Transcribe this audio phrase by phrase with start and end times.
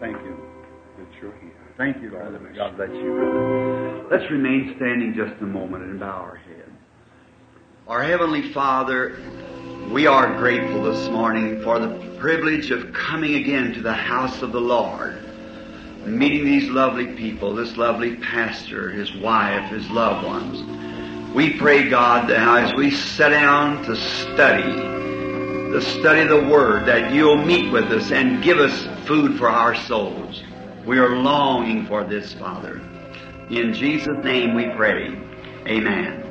[0.00, 0.34] Thank you
[0.96, 1.52] that you're here.
[1.76, 2.38] Thank you, brother.
[2.56, 4.06] God bless you, brother.
[4.10, 6.70] Let's remain standing just a moment and bow our heads.
[7.86, 9.18] Our Heavenly Father,
[9.90, 14.52] we are grateful this morning for the privilege of coming again to the house of
[14.52, 15.22] the Lord,
[16.06, 21.34] meeting these lovely people, this lovely pastor, his wife, his loved ones.
[21.34, 25.09] We pray, God, that as we sit down to study,
[25.72, 29.74] to study the Word, that you'll meet with us and give us food for our
[29.74, 30.42] souls.
[30.84, 32.80] We are longing for this, Father.
[33.50, 35.06] In Jesus' name we pray.
[35.68, 36.24] Amen.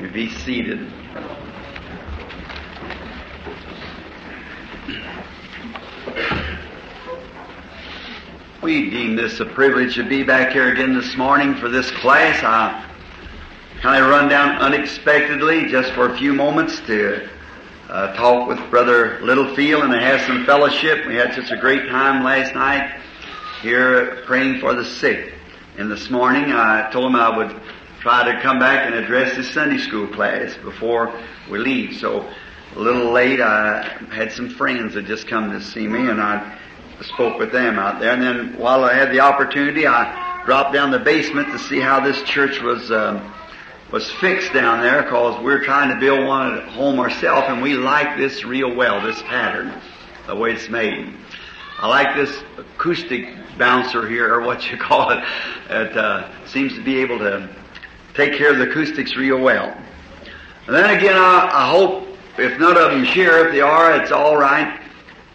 [0.00, 0.90] You be seated.
[8.62, 12.42] We deem this a privilege to be back here again this morning for this class.
[12.42, 12.84] I
[13.82, 17.28] kind of run down unexpectedly just for a few moments to
[17.88, 21.06] uh, talk with Brother Littlefield and to had some fellowship.
[21.06, 23.00] We had such a great time last night
[23.62, 25.34] here praying for the sick.
[25.78, 27.60] And this morning I told him I would
[28.00, 31.12] try to come back and address his Sunday school class before
[31.50, 31.98] we leave.
[32.00, 32.28] So
[32.74, 36.58] a little late I had some friends that just come to see me and I
[37.02, 38.12] spoke with them out there.
[38.12, 42.00] And then while I had the opportunity I dropped down the basement to see how
[42.00, 43.32] this church was um,
[43.92, 47.74] was fixed down there because we're trying to build one at home ourselves and we
[47.74, 49.72] like this real well, this pattern,
[50.26, 51.12] the way it's made.
[51.78, 53.28] I like this acoustic
[53.58, 55.22] bouncer here, or what you call it.
[55.70, 57.48] It uh, seems to be able to
[58.14, 59.76] take care of the acoustics real well.
[60.66, 64.10] And then again, I, I hope if none of them share, if they are, it's
[64.10, 64.80] all right.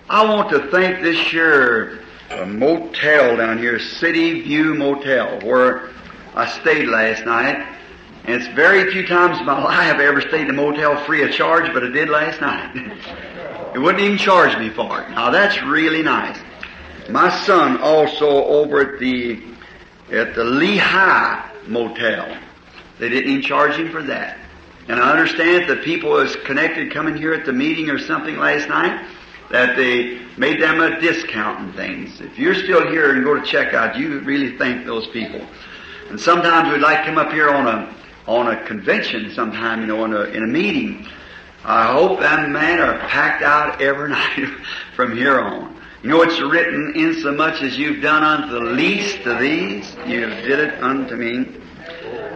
[0.10, 5.90] I want to thank this here uh, motel down here, City View Motel, where
[6.36, 7.66] I stayed last night.
[8.24, 11.24] And it's very few times in my life I've ever stayed in a motel free
[11.24, 12.76] of charge, but I did last night.
[13.76, 15.10] it wouldn't even charge me for it.
[15.10, 16.38] Now that's really nice.
[17.10, 19.42] My son also over at the
[20.12, 22.38] at the Lehigh Motel.
[23.00, 24.38] They didn't even charge him for that.
[24.88, 28.68] And I understand that people was connected coming here at the meeting or something last
[28.68, 29.06] night
[29.50, 32.22] that they made them a discount and things.
[32.22, 35.46] If you're still here and go to checkout, you really thank those people.
[36.10, 37.96] And sometimes we'd like to come up here on a
[38.28, 41.08] on a convention sometime, you know, in a, in a meeting.
[41.64, 44.48] I hope them men are packed out every night
[44.96, 45.78] from here on.
[46.04, 49.96] You know, it's written, in so much as you've done unto the least of these,
[50.08, 51.46] you did it unto me.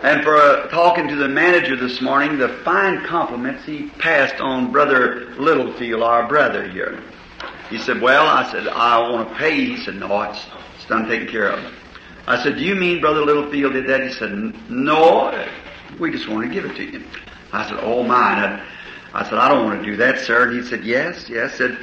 [0.04, 4.72] And for uh, talking to the manager this morning, the fine compliments he passed on
[4.72, 7.02] Brother Littlefield, our brother here.
[7.72, 9.56] He said, well, I said, I want to pay.
[9.56, 10.46] He said, no, it's,
[10.76, 11.74] it's done taken care of.
[12.28, 14.02] I said, do you mean Brother Littlefield did that?
[14.02, 14.32] He said,
[14.70, 15.32] no,
[16.00, 17.06] we just want to give it to you.
[17.52, 18.16] I said, oh my.
[18.16, 18.66] I,
[19.14, 20.50] I said, I don't want to do that, sir.
[20.50, 21.54] And he said, yes, yes.
[21.54, 21.78] I said,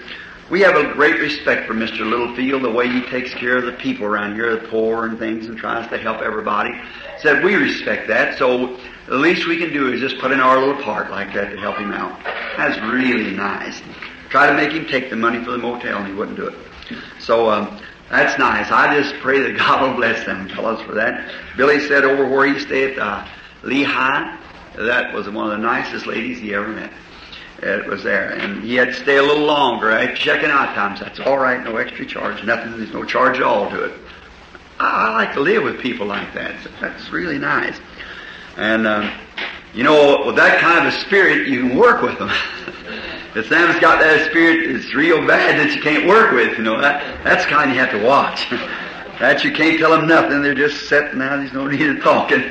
[0.50, 2.00] we have a great respect for Mr.
[2.00, 5.46] Littlefield, the way he takes care of the people around here, the poor and things,
[5.46, 6.70] and tries to help everybody.
[7.20, 8.78] Said, we respect that, so
[9.08, 11.56] the least we can do is just put in our little part like that to
[11.58, 12.22] help him out.
[12.58, 13.80] That's really nice.
[14.28, 16.58] Try to make him take the money for the motel, and he wouldn't do it.
[17.18, 17.80] So, um,
[18.10, 18.70] that's nice.
[18.70, 21.32] I just pray that God will bless them fellows for that.
[21.56, 23.26] Billy said over where he stayed, uh,
[23.62, 24.36] Lehigh,
[24.76, 26.92] that was one of the nicest ladies he ever met.
[27.62, 28.30] It was there.
[28.30, 29.88] And he had to stay a little longer.
[29.88, 30.14] Right?
[30.16, 31.00] Checking out times.
[31.00, 31.62] That's all right.
[31.62, 32.42] No extra charge.
[32.44, 32.76] Nothing.
[32.76, 33.94] There's no charge at all to it.
[34.80, 36.56] I, I like to live with people like that.
[36.80, 37.78] That's really nice.
[38.56, 39.12] And, um,
[39.74, 42.30] you know, with that kind of a spirit, you can work with them.
[43.36, 46.80] if Sam's got that spirit, it's real bad that you can't work with, you know.
[46.80, 48.48] That, that's the kind you have to watch.
[49.22, 50.42] That you can't tell them nothing.
[50.42, 51.36] They're just sitting there.
[51.36, 52.42] There's no need of talking.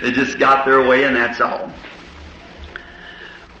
[0.00, 1.72] They just got their way and that's all.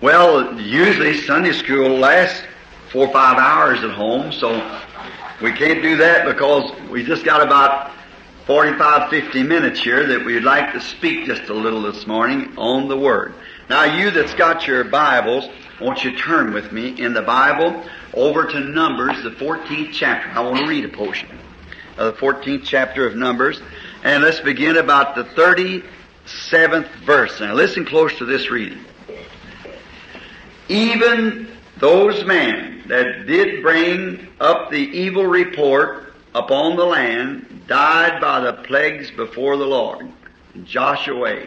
[0.00, 2.44] Well, usually Sunday school lasts
[2.92, 4.52] four or five hours at home, so
[5.42, 7.90] we can't do that because we just got about
[8.46, 12.86] 45, 50 minutes here that we'd like to speak just a little this morning on
[12.86, 13.34] the Word.
[13.68, 15.48] Now you that's got your Bibles,
[15.80, 17.82] won't you turn with me in the Bible
[18.14, 20.30] over to Numbers, the 14th chapter.
[20.30, 21.36] I want to read a portion
[22.00, 23.60] of the 14th chapter of Numbers.
[24.02, 27.38] And let's begin about the 37th verse.
[27.40, 28.82] Now listen close to this reading.
[30.68, 38.40] Even those men that did bring up the evil report upon the land died by
[38.40, 40.10] the plagues before the Lord.
[40.64, 41.44] Joshua,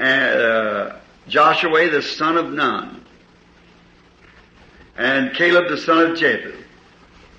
[0.00, 0.98] uh,
[1.28, 3.04] Joshua the son of Nun,
[4.96, 6.63] and Caleb the son of Jephthah,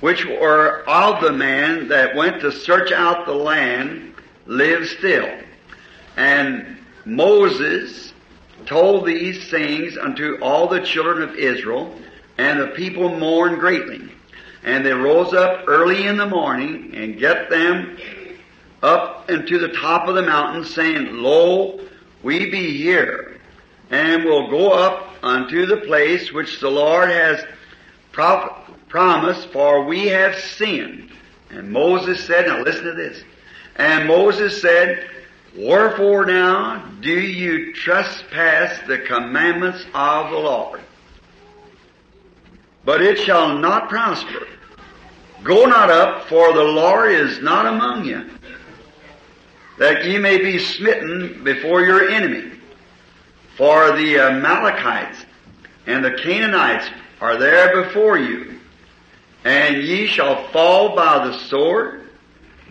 [0.05, 4.13] which were of the man that went to search out the land,
[4.45, 5.27] live still.
[6.15, 8.13] And Moses
[8.67, 11.99] told these things unto all the children of Israel,
[12.37, 14.07] and the people mourned greatly.
[14.63, 17.97] And they rose up early in the morning and get them
[18.83, 21.79] up into the top of the mountain, saying, Lo,
[22.21, 23.39] we be here,
[23.89, 27.43] and will go up unto the place which the Lord has
[28.11, 28.64] pro-
[28.95, 31.11] promised, for we have sinned.
[31.49, 33.21] And Moses said, now listen to this.
[33.75, 35.09] And Moses said,
[35.53, 40.79] Wherefore now do you trespass the commandments of the Lord?
[42.85, 44.47] But it shall not prosper.
[45.43, 48.29] Go not up, for the Lord is not among you,
[49.77, 52.49] that ye may be smitten before your enemy.
[53.57, 55.25] For the Amalekites
[55.85, 56.87] and the Canaanites
[57.19, 58.55] are there before you,
[59.45, 62.09] and ye shall fall by the sword,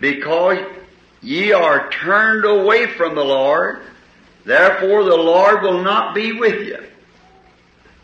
[0.01, 0.59] because
[1.21, 3.81] ye are turned away from the Lord,
[4.43, 6.83] therefore the Lord will not be with you.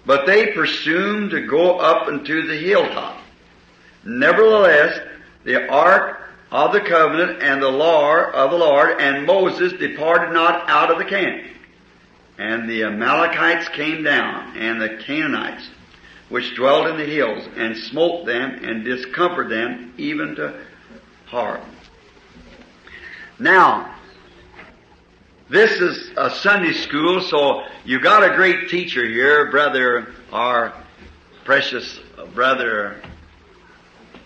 [0.05, 3.17] But they presumed to go up into the hilltop.
[4.05, 4.99] Nevertheless,
[5.43, 10.67] the ark of the covenant and the law of the Lord and Moses departed not
[10.69, 11.43] out of the camp.
[12.37, 15.69] And the Amalekites came down, and the Canaanites,
[16.31, 20.53] which dwelt in the hills, and smote them and discomforted them even to
[21.29, 21.63] Hormah.
[23.37, 23.95] Now,
[25.49, 30.73] this is a Sunday school, so you got a great teacher here, brother, our
[31.43, 31.99] precious
[32.33, 33.01] brother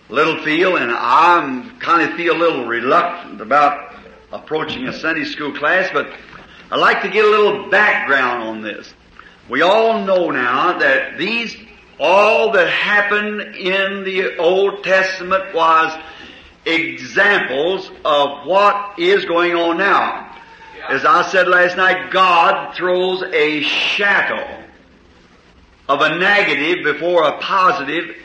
[0.08, 3.96] Littlefield, and I'm kind of feel a little reluctant about
[4.30, 6.08] approaching a Sunday school class, but
[6.70, 8.94] I'd like to get a little background on this.
[9.48, 11.56] We all know now that these,
[11.98, 15.98] all that happened in the Old Testament was
[16.66, 20.36] examples of what is going on now.
[20.88, 24.64] As I said last night, God throws a shadow
[25.88, 28.16] of a negative before a positive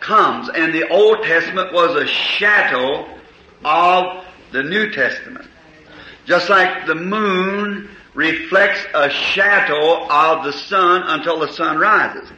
[0.00, 0.48] comes.
[0.48, 3.06] And the Old Testament was a shadow
[3.64, 5.48] of the New Testament.
[6.26, 12.30] Just like the moon reflects a shadow of the sun until the sun rises.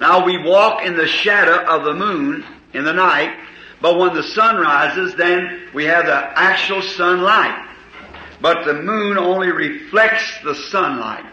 [0.00, 3.36] Now we walk in the shadow of the moon in the night,
[3.80, 7.66] but when the sun rises, then we have the actual sunlight.
[8.40, 11.24] But the moon only reflects the sunlight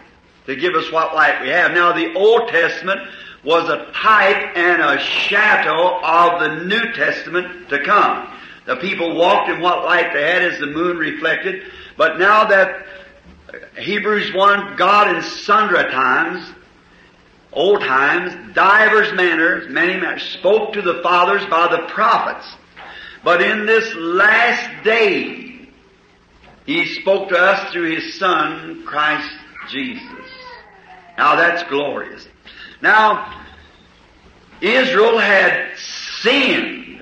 [0.46, 1.72] to give us what light we have.
[1.72, 3.00] Now the Old Testament
[3.44, 8.28] was a type and a shadow of the New Testament to come.
[8.66, 11.62] The people walked in what light they had as the moon reflected,
[11.96, 12.86] but now that
[13.78, 16.44] Hebrews 1, God in sundry times,
[17.56, 22.46] old times, divers manners, many manners, spoke to the fathers by the prophets.
[23.24, 25.68] But in this last day,
[26.66, 29.34] He spoke to us through His Son, Christ
[29.70, 30.30] Jesus.
[31.18, 32.28] Now that's glorious.
[32.82, 33.42] Now,
[34.60, 37.00] Israel had sinned,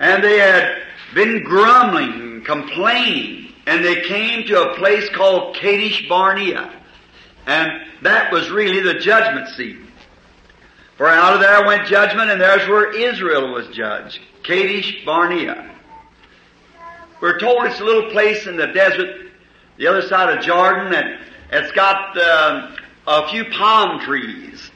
[0.00, 0.82] and they had
[1.14, 6.72] been grumbling, complaining, and they came to a place called Kadesh Barnea.
[7.46, 9.78] And that was really the judgment seat.
[10.96, 14.20] For out of there went judgment, and there's where Israel was judged.
[14.42, 15.70] Kadesh Barnea.
[17.20, 19.30] We're told it's a little place in the desert,
[19.76, 21.20] the other side of Jordan, that
[21.52, 22.76] it's got uh,
[23.06, 24.70] a few palm trees.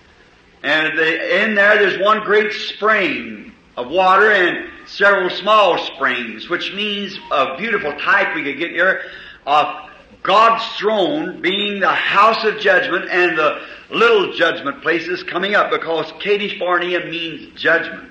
[0.63, 6.73] And the, in there there's one great spring of water and several small springs, which
[6.75, 9.03] means a beautiful type we could get here
[9.47, 9.90] of
[10.23, 16.13] God's throne being the house of judgment and the little judgment places coming up because
[16.21, 18.11] Kadesh Barnea means judgment.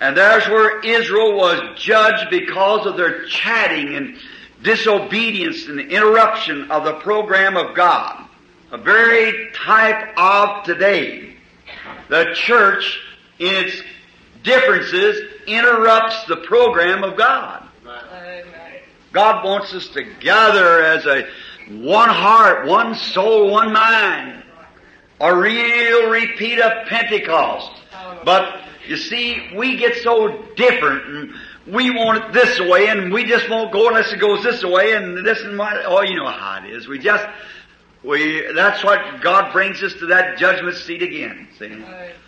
[0.00, 4.16] And there's where Israel was judged because of their chatting and
[4.62, 8.26] disobedience and interruption of the program of God.
[8.72, 11.36] A very type of today.
[12.08, 13.00] The church,
[13.38, 13.82] in its
[14.42, 17.63] differences, interrupts the program of God.
[19.14, 21.26] God wants us to gather as a
[21.68, 24.42] one heart, one soul, one mind.
[25.20, 27.70] A real repeat of Pentecost.
[28.24, 31.34] But you see, we get so different and
[31.66, 34.92] we want it this way and we just won't go unless it goes this way
[34.92, 36.88] and this and my, oh, you know how it is.
[36.88, 37.24] We just,
[38.02, 41.82] we, that's what God brings us to that judgment seat again, see?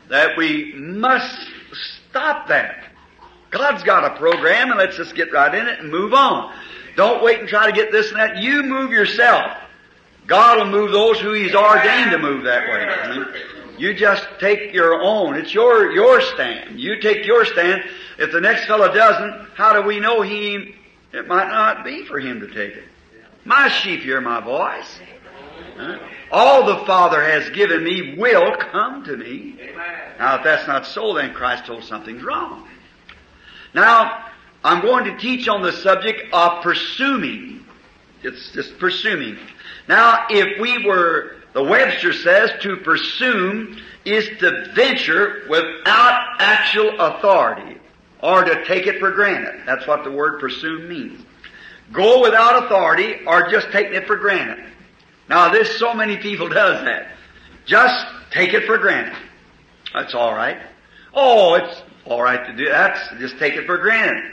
[0.08, 1.50] That we must
[2.08, 2.84] stop that.
[3.50, 6.52] God's got a program and let's just get right in it and move on.
[6.96, 8.38] Don't wait and try to get this and that.
[8.38, 9.52] You move yourself.
[10.26, 13.42] God will move those who He's ordained to move that way.
[13.78, 15.34] You just take your own.
[15.34, 16.80] It's your, your stand.
[16.80, 17.84] You take your stand.
[18.18, 20.74] If the next fellow doesn't, how do we know he,
[21.12, 22.84] it might not be for him to take it.
[23.44, 24.98] My sheep hear my voice.
[25.76, 25.98] Huh?
[26.32, 29.58] All the Father has given me will come to me.
[30.18, 32.66] Now, if that's not so, then Christ told something's wrong.
[33.76, 34.24] Now,
[34.64, 37.62] I'm going to teach on the subject of presuming.
[38.22, 39.38] It's just presuming.
[39.86, 47.78] Now, if we were, the Webster says, to presume is to venture without actual authority
[48.22, 49.60] or to take it for granted.
[49.66, 51.20] That's what the word presume means.
[51.92, 54.64] Go without authority or just taking it for granted.
[55.28, 57.08] Now, this so many people does that.
[57.66, 59.18] Just take it for granted.
[59.92, 60.58] That's all right.
[61.12, 63.18] Oh, it's all right to do that.
[63.18, 64.24] Just take it for granted.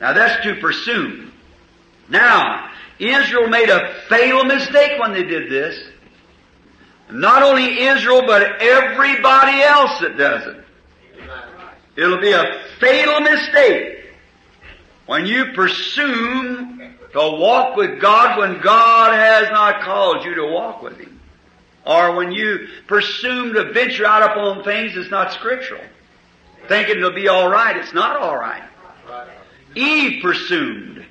[0.00, 1.32] Now, that's to presume.
[2.08, 5.78] Now, Israel made a fatal mistake when they did this.
[7.10, 10.64] Not only Israel, but everybody else that does it.
[11.96, 14.04] It'll be a fatal mistake
[15.06, 20.82] when you presume to walk with God when God has not called you to walk
[20.82, 21.20] with Him.
[21.86, 25.82] Or when you presume to venture out upon things that's not scriptural.
[26.68, 28.62] Thinking it'll be alright, it's not alright.
[29.74, 31.04] Eve presumed.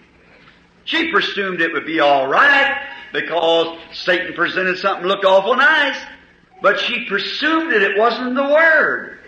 [0.85, 2.77] She presumed it would be alright
[3.11, 5.97] because Satan presented something looked awful nice.
[6.61, 9.19] But she presumed that it wasn't the Word.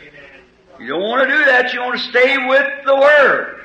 [0.80, 1.74] You don't want to do that.
[1.74, 3.62] You want to stay with the Word.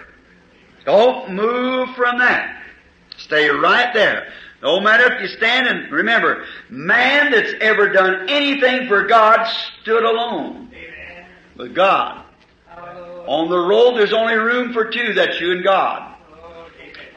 [0.84, 2.62] Don't move from that.
[3.16, 4.32] Stay right there.
[4.62, 9.46] No matter if you stand and remember, man that's ever done anything for God
[9.82, 10.70] stood alone
[11.56, 12.23] with God.
[13.26, 15.14] On the road, there's only room for two.
[15.14, 16.14] That's you and God.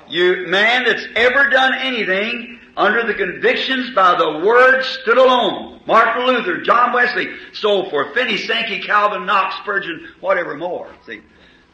[0.09, 5.81] You man that's ever done anything under the convictions by the Word stood alone.
[5.85, 8.13] Martin Luther, John Wesley, so forth.
[8.13, 10.89] Finney, Sankey, Calvin, Knox, Spurgeon, whatever more.
[11.05, 11.21] See,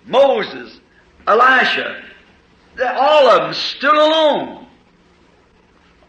[0.06, 0.80] Moses,
[1.28, 2.04] Elisha,
[2.82, 4.68] all of them stood alone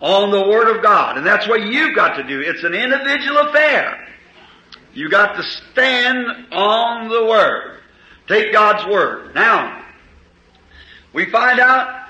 [0.01, 1.19] on the Word of God.
[1.19, 2.41] And that's what you've got to do.
[2.41, 4.07] It's an individual affair.
[4.93, 7.81] You got to stand on the Word.
[8.27, 9.35] Take God's Word.
[9.35, 9.85] Now,
[11.13, 12.09] we find out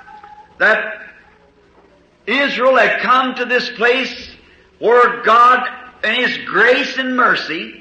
[0.59, 1.03] that
[2.27, 4.31] Israel had come to this place
[4.79, 5.67] where God,
[6.03, 7.81] in His grace and mercy,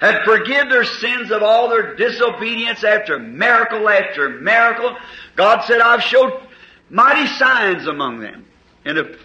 [0.00, 4.96] had forgiven their sins of all their disobedience after miracle after miracle.
[5.36, 6.40] God said, I've showed
[6.88, 8.46] mighty signs among them
[8.84, 9.18] in the, in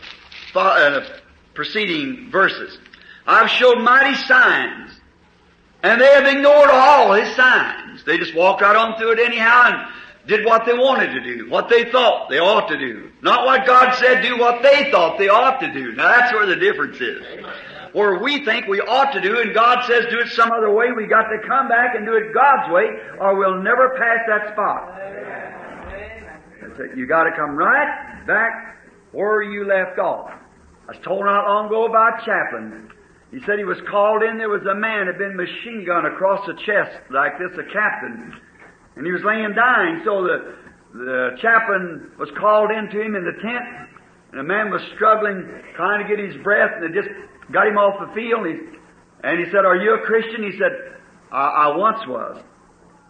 [0.53, 1.19] the
[1.53, 2.77] preceding verses.
[3.25, 4.91] I've showed mighty signs.
[5.81, 7.84] And they have ignored all His signs.
[8.05, 9.93] They just walked right on through it anyhow and
[10.27, 13.11] did what they wanted to do, what they thought they ought to do.
[13.21, 15.93] Not what God said, do what they thought they ought to do.
[15.93, 17.23] Now that's where the difference is.
[17.93, 20.91] Where we think we ought to do and God says do it some other way,
[20.91, 22.85] we got to come back and do it God's way
[23.19, 24.95] or we'll never pass that spot.
[26.95, 28.77] You gotta come right back
[29.11, 30.29] where you left off.
[30.87, 32.91] I was told not long ago about Chaplain.
[33.35, 36.39] He said he was called in, there was a man had been machine gun across
[36.47, 38.31] the chest like this, a captain.
[38.95, 40.55] And he was laying dying, so the,
[40.95, 43.91] the chaplain was called into him in the tent,
[44.31, 45.43] and the man was struggling,
[45.75, 47.11] trying to get his breath, and they just
[47.51, 48.47] got him off the field.
[48.47, 48.79] And he,
[49.27, 50.39] and he said, Are you a Christian?
[50.49, 50.71] He said,
[51.29, 52.39] I, I once was.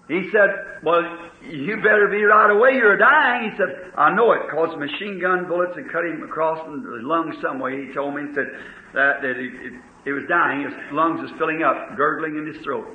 [0.09, 1.05] He said, Well,
[1.45, 2.73] you better be right away.
[2.73, 3.51] You're dying.
[3.51, 7.35] He said, I know it, because machine gun bullets had cut him across his lungs
[7.43, 7.85] some way.
[7.85, 8.49] He told me, he said,
[8.95, 9.73] that, that he, it,
[10.05, 10.63] he was dying.
[10.63, 12.87] His lungs was filling up, gurgling in his throat.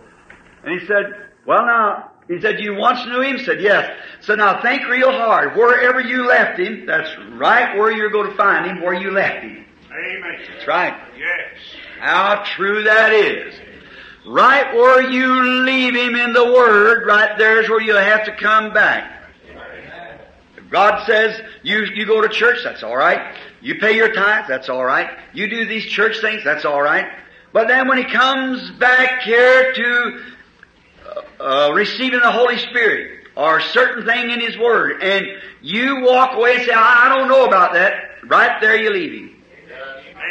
[0.64, 1.06] And he said,
[1.46, 3.38] Well, now, he said, You once knew him?
[3.38, 3.90] He said, Yes.
[4.20, 5.56] So now think real hard.
[5.56, 9.42] Wherever you left him, that's right where you're going to find him, where you left
[9.42, 9.66] him.
[9.90, 10.40] Amen.
[10.54, 10.96] That's right.
[11.18, 11.58] Yes.
[11.98, 13.54] How true that is.
[14.26, 18.72] Right where you leave him in the Word, right there's where you'll have to come
[18.72, 19.24] back.
[20.56, 23.36] If God says you, you go to church, that's alright.
[23.60, 25.10] You pay your tithes, that's alright.
[25.34, 27.06] You do these church things, that's alright.
[27.52, 30.22] But then when he comes back here to
[31.40, 35.26] uh, receiving the Holy Spirit or a certain thing in His Word, and
[35.62, 37.92] you walk away and say, I don't know about that,
[38.24, 39.42] right there you leave Him.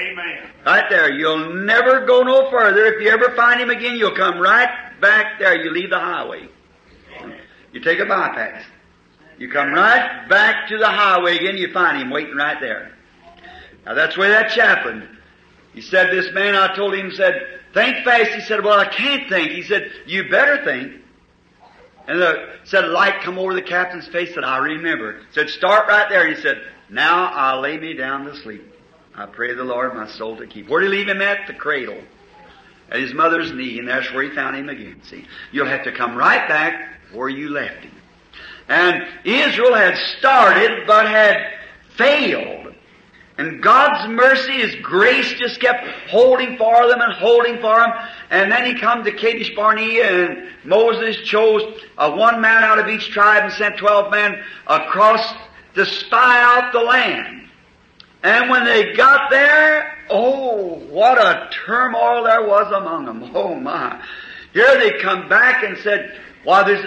[0.01, 0.49] Amen.
[0.65, 1.11] Right there.
[1.11, 2.85] You'll never go no further.
[2.85, 4.69] If you ever find Him again, you'll come right
[5.01, 5.61] back there.
[5.63, 6.47] You leave the highway.
[7.73, 8.63] You take a bypass.
[9.37, 12.93] You come right back to the highway again, you find Him waiting right there.
[13.85, 15.07] Now that's where that chaplain,
[15.73, 18.31] he said, this man, I told him, said, think fast.
[18.31, 19.51] He said, well, I can't think.
[19.51, 20.93] He said, you better think.
[22.07, 25.21] And the, said, a light come over the captain's face that I remember.
[25.31, 26.27] Said, start right there.
[26.27, 28.63] He said, now I'll lay me down to sleep.
[29.15, 30.69] I pray the Lord my soul to keep.
[30.69, 31.45] Where did he leave him at?
[31.45, 32.01] The cradle.
[32.89, 35.01] At his mother's knee, and that's where he found him again.
[35.03, 37.95] See, you'll have to come right back where you left him.
[38.67, 41.37] And Israel had started, but had
[41.95, 42.73] failed.
[43.39, 47.89] And God's mercy, His grace just kept holding for them and holding for them.
[48.29, 51.63] And then He come to Kadesh Barnea and Moses chose
[51.97, 55.33] one man out of each tribe and sent twelve men across
[55.75, 57.47] to spy out the land.
[58.23, 63.31] And when they got there, oh, what a turmoil there was among them.
[63.35, 64.03] Oh my.
[64.51, 66.85] Here they come back and said, why there's,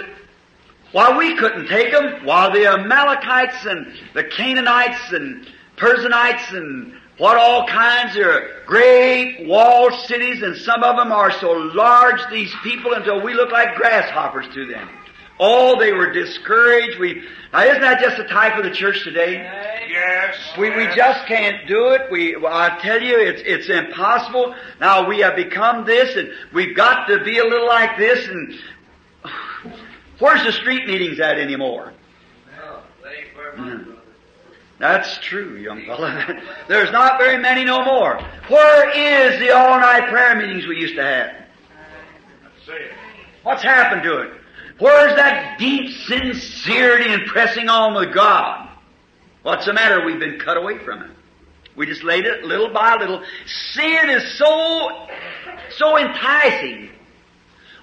[0.91, 5.47] why we couldn't take them, why the Amalekites and the Canaanites and
[5.83, 8.25] Perizzites and what all kinds of
[8.65, 13.51] great walled cities and some of them are so large, these people, until we look
[13.51, 14.87] like grasshoppers to them.
[15.41, 16.99] Oh, they were discouraged.
[16.99, 19.33] We, now isn't that just a type of the church today?
[19.89, 20.37] Yes.
[20.57, 22.09] We, we just can't do it.
[22.09, 24.55] We, well, I tell you, it's, it's impossible.
[24.79, 28.53] Now we have become this and we've got to be a little like this and
[30.19, 31.91] where's the street meetings at anymore?
[33.57, 33.97] Mhm.
[34.79, 36.41] That's true, young fella.
[36.67, 38.19] There's not very many no more.
[38.49, 41.31] Where is the all-night prayer meetings we used to have?
[43.43, 44.33] What's happened to it?
[44.79, 48.69] Where's that deep sincerity and pressing on with God?
[49.43, 50.05] What's the matter?
[50.05, 51.11] We've been cut away from it.
[51.75, 53.23] We just laid it little by little.
[53.71, 55.07] Sin is so,
[55.77, 56.89] so enticing.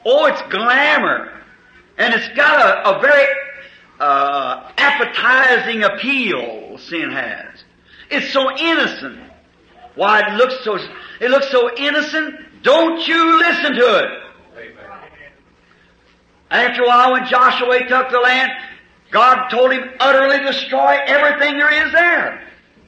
[0.04, 1.42] Oh, it's glamour.
[1.98, 3.26] And it's got a, a very
[3.98, 7.64] uh, appetizing appeal, sin has.
[8.10, 9.18] It's so innocent.
[9.94, 10.78] Why, it looks so,
[11.20, 12.62] it looks so innocent.
[12.62, 14.10] Don't you listen to it.
[16.50, 18.50] After a while, when Joshua took the land,
[19.10, 22.42] God told him utterly destroy everything there is there.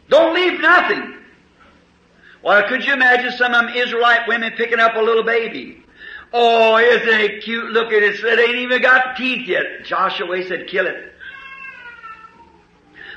[0.08, 1.16] Don't leave nothing.
[2.42, 5.84] Well, could you imagine some of them Israelite women picking up a little baby?
[6.32, 7.70] Oh, isn't it cute?
[7.70, 8.16] Look at it.
[8.16, 9.84] It ain't even got teeth yet.
[9.84, 11.11] Joshua said, kill it.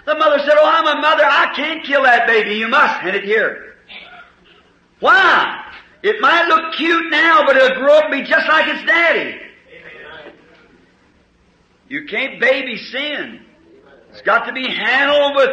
[0.06, 1.24] The mother said, oh, I'm a mother.
[1.26, 2.56] I can't kill that baby.
[2.56, 3.76] You must hand it here.
[5.00, 5.64] Why?
[6.04, 9.42] It might look cute now, but it'll grow up and be just like its daddy.
[11.88, 13.42] You can't baby sin.
[14.12, 15.50] It's got to be handled with,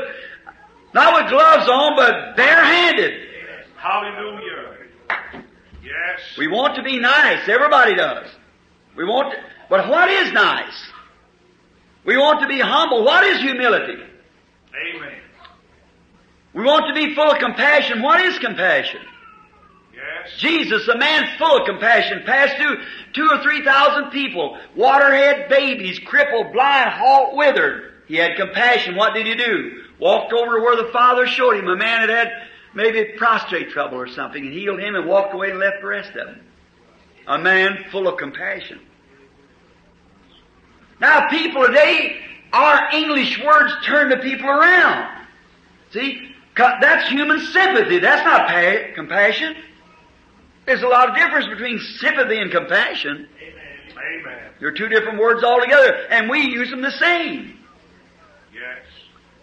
[0.94, 3.28] not with gloves on, but barehanded.
[3.76, 4.76] Hallelujah.
[5.82, 6.20] Yes.
[6.38, 7.48] We want to be nice.
[7.48, 8.28] Everybody does.
[8.96, 9.38] We want to,
[9.68, 10.90] but what is nice?
[12.04, 13.04] We want to be humble.
[13.04, 14.02] What is humility?
[14.74, 15.18] Amen.
[16.54, 18.02] We want to be full of compassion.
[18.02, 19.00] What is compassion?
[19.94, 20.32] Yes.
[20.38, 22.76] Jesus, a man full of compassion, passed through
[23.12, 27.92] two or three thousand people, waterhead babies, crippled, blind, halt, withered.
[28.08, 28.96] He had compassion.
[28.96, 29.82] What did he do?
[29.98, 31.68] Walked over to where the Father showed him.
[31.68, 32.32] A man had had
[32.74, 36.10] maybe prostrate trouble or something and healed him and walked away and left the rest
[36.10, 36.40] of them.
[37.26, 38.80] A man full of compassion.
[41.00, 42.20] Now people today,
[42.52, 45.26] our English words turn the people around.
[45.92, 46.28] See?
[46.56, 47.98] That's human sympathy.
[47.98, 49.56] That's not pa- compassion.
[50.66, 53.26] There's a lot of difference between sympathy and compassion.
[53.40, 53.62] Amen.
[54.60, 57.58] They're two different words altogether, and we use them the same.
[58.54, 58.84] Yes.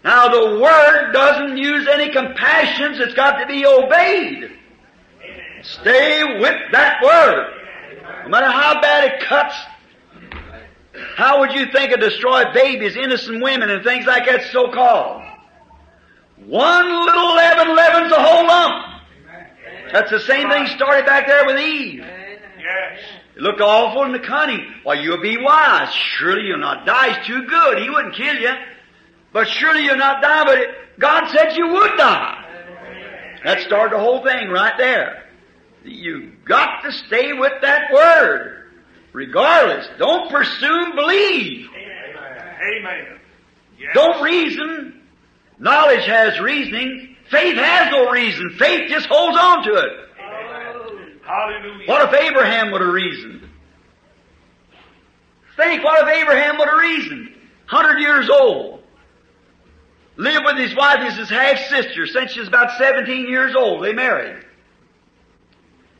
[0.02, 4.44] Now the Word doesn't use any compassions, it's got to be obeyed.
[4.44, 5.62] Amen.
[5.62, 7.54] Stay with that Word.
[8.22, 9.54] No matter how bad it cuts,
[11.16, 15.22] how would you think of destroy babies, innocent women, and things like that so called?
[16.46, 19.02] One little leaven leavens the whole lump.
[19.92, 22.00] That's the same thing started back there with Eve.
[22.00, 23.00] Yes.
[23.36, 24.74] It looked awful and cunning.
[24.82, 25.92] Why, you'll be wise.
[25.92, 27.14] Surely you'll not die.
[27.14, 27.78] He's too good.
[27.78, 28.52] He wouldn't kill you.
[29.32, 32.44] But surely you'll not die, but it, God said you would die.
[33.44, 35.24] That started the whole thing right there.
[35.84, 38.69] You've got to stay with that word.
[39.12, 39.88] Regardless.
[39.98, 41.66] Don't presume believe.
[42.78, 43.18] Amen.
[43.78, 43.90] Yes.
[43.94, 45.02] Don't reason.
[45.58, 47.16] Knowledge has reasoning.
[47.30, 48.56] Faith has no reason.
[48.58, 49.92] Faith just holds on to it.
[51.22, 51.88] Hallelujah.
[51.88, 53.48] What if Abraham would have reasoned?
[55.56, 57.34] Think, what if Abraham would have reasoned?
[57.66, 58.82] Hundred years old.
[60.16, 63.84] Lived with his wife as his half sister since she was about 17 years old.
[63.84, 64.44] They married.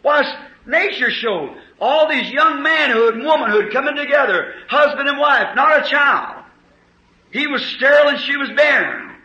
[0.02, 0.26] What
[0.66, 1.54] nature show?
[1.80, 6.44] All these young manhood and womanhood coming together, husband and wife, not a child.
[7.32, 9.16] He was sterile and she was barren.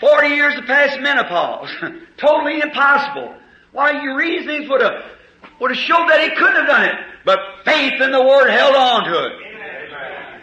[0.00, 1.70] Forty years of past menopause.
[2.18, 3.34] totally impossible.
[3.72, 5.02] Why, your reasonings would have,
[5.60, 6.94] would have showed that he couldn't have done it.
[7.24, 9.32] But faith in the Word held on to it.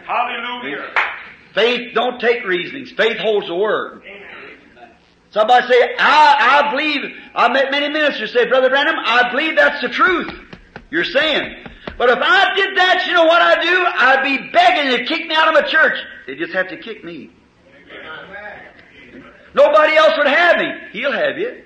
[0.06, 0.90] Hallelujah.
[1.54, 2.92] Faith don't take reasonings.
[2.92, 4.02] Faith holds the Word.
[5.30, 7.00] Somebody say, I, I believe,
[7.34, 10.32] I met many ministers say, Brother Branham, I believe that's the truth.
[10.94, 11.56] You're saying.
[11.98, 13.84] But if I did that, you know what I'd do?
[13.84, 15.98] I'd be begging to kick me out of a church.
[16.28, 17.30] They just have to kick me.
[19.56, 20.70] Nobody else would have me.
[20.92, 21.62] He'll have you.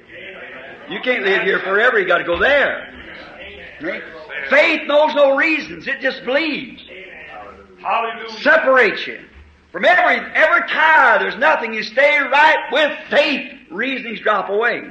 [0.89, 2.01] You can't live here forever.
[2.01, 2.91] You got to go there.
[4.49, 5.87] Faith knows no reasons.
[5.87, 6.83] It just believes.
[7.83, 8.41] Hallelujah.
[8.41, 9.21] Separates you
[9.73, 11.19] from every every tie.
[11.19, 11.75] There's nothing.
[11.75, 13.53] You stay right with faith.
[13.71, 14.85] Reasonings drop away.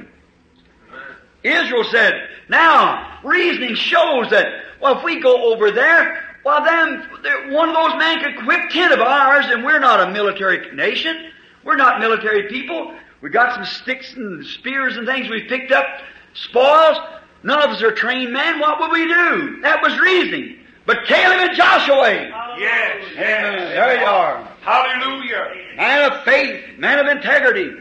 [1.43, 4.47] Israel said, "Now reasoning shows that
[4.79, 8.91] well, if we go over there, well, then one of those men could whip ten
[8.91, 11.31] of ours, and we're not a military nation.
[11.63, 12.95] We're not military people.
[13.21, 15.85] We got some sticks and spears and things we've picked up,
[16.33, 16.97] spoils.
[17.43, 18.59] None of us are trained men.
[18.59, 19.61] What would we do?
[19.61, 20.59] That was reasoning.
[20.85, 22.29] But Caleb and Joshua, eh?
[22.57, 23.05] Yes.
[23.13, 23.53] Amen.
[23.69, 24.47] there you are.
[24.61, 25.53] Hallelujah.
[25.75, 27.71] Man of faith, man of integrity,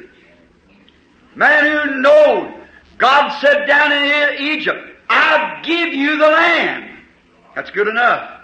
[1.34, 2.65] man who knowed.
[2.98, 4.78] God said down in Egypt,
[5.08, 6.98] I'll give you the land.
[7.54, 8.42] That's good enough.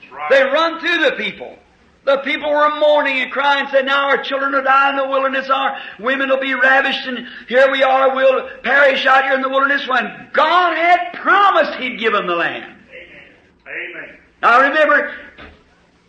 [0.00, 0.30] That's right.
[0.30, 1.58] They run through the people.
[2.04, 5.48] The people were mourning and crying, saying, now our children will die in the wilderness,
[5.48, 9.48] our women will be ravished, and here we are, we'll perish out here in the
[9.48, 12.76] wilderness when God had promised He'd give them the land.
[13.66, 14.18] Amen.
[14.42, 15.14] Now remember,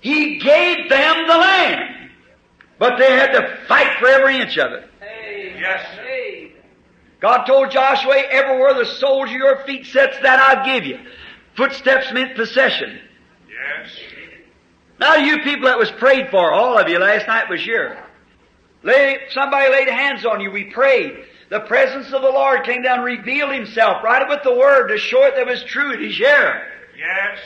[0.02, 2.12] He gave them the land,
[2.78, 4.90] but they had to fight for every inch of it.
[5.58, 5.86] Yes.
[7.22, 11.00] God told Joshua, everywhere the soles of your feet sets, that I'll give you.
[11.56, 13.00] Footsteps meant possession.
[13.48, 13.90] Yes.
[15.00, 18.04] Now you people that was prayed for, all of you last night was here.
[18.84, 21.26] Lay, somebody laid hands on you, we prayed.
[21.50, 25.24] The presence of the Lord came down, revealed Himself, right with the Word to show
[25.26, 26.68] it that was true, it is here.
[26.98, 27.40] Yes.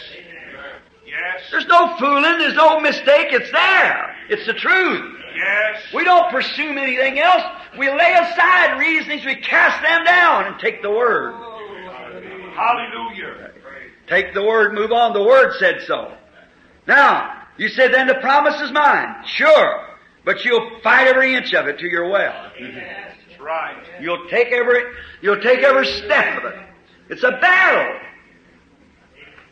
[1.05, 1.41] Yes.
[1.51, 4.15] There's no fooling, there's no mistake, it's there.
[4.29, 5.18] It's the truth.
[5.35, 5.81] Yes.
[5.93, 7.43] We don't presume anything else.
[7.77, 11.33] We lay aside reasonings, we cast them down and take the Word.
[12.55, 13.51] Hallelujah.
[14.07, 15.13] Take the Word, move on.
[15.13, 16.13] The Word said so.
[16.87, 19.23] Now, you said then the promise is mine.
[19.25, 19.85] Sure.
[20.25, 22.51] But you'll fight every inch of it to your well.
[22.59, 23.83] That's right.
[24.01, 24.81] You'll take every,
[25.21, 26.59] you'll take every step of it.
[27.09, 27.99] It's a battle.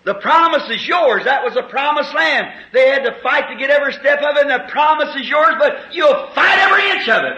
[0.08, 1.26] The promise is yours.
[1.26, 2.48] That was a promised land.
[2.72, 5.56] They had to fight to get every step of it, and the promise is yours,
[5.60, 7.34] but you'll fight every inch of it.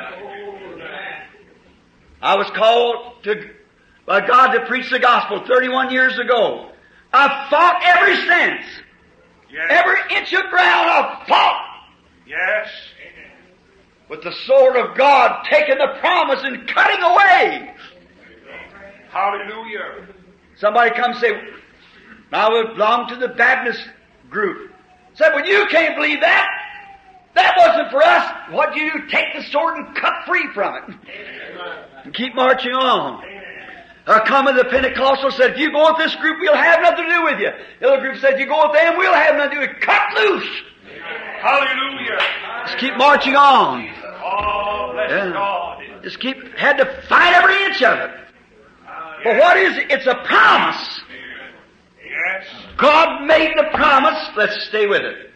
[2.22, 3.50] I was called to,
[4.06, 6.70] by God to preach the gospel 31 years ago.
[7.12, 8.66] I've fought every sense.
[9.52, 9.68] Yes.
[9.72, 11.66] Every inch of ground I've fought
[12.28, 12.68] Yes.
[14.10, 17.74] with the sword of God, taking the promise and cutting away.
[19.10, 20.08] Hallelujah.
[20.60, 21.32] Somebody come say,
[22.32, 23.82] I belong to the Baptist
[24.30, 24.72] group.
[25.16, 26.48] Said, well, you can't believe that.
[27.36, 28.52] That wasn't for us.
[28.52, 29.08] What do you do?
[29.10, 30.96] Take the sword and cut free from it.
[32.06, 33.24] And keep marching on.
[34.08, 37.12] A come the Pentecostal said, if you go with this group, we'll have nothing to
[37.12, 37.52] do with you.
[37.80, 39.70] The other group said, if you go with them, we'll have nothing to do with
[39.70, 39.86] you.
[39.86, 40.50] Cut loose.
[41.42, 42.18] Hallelujah.
[42.66, 43.88] Just keep marching on.
[44.24, 45.32] Oh, bless Yeah.
[45.32, 45.84] God.
[46.04, 48.12] Just keep, had to fight every inch of it.
[49.24, 49.92] But what is it?
[49.92, 50.99] It's a promise.
[52.78, 54.30] God made the promise.
[54.36, 55.32] Let's stay with it.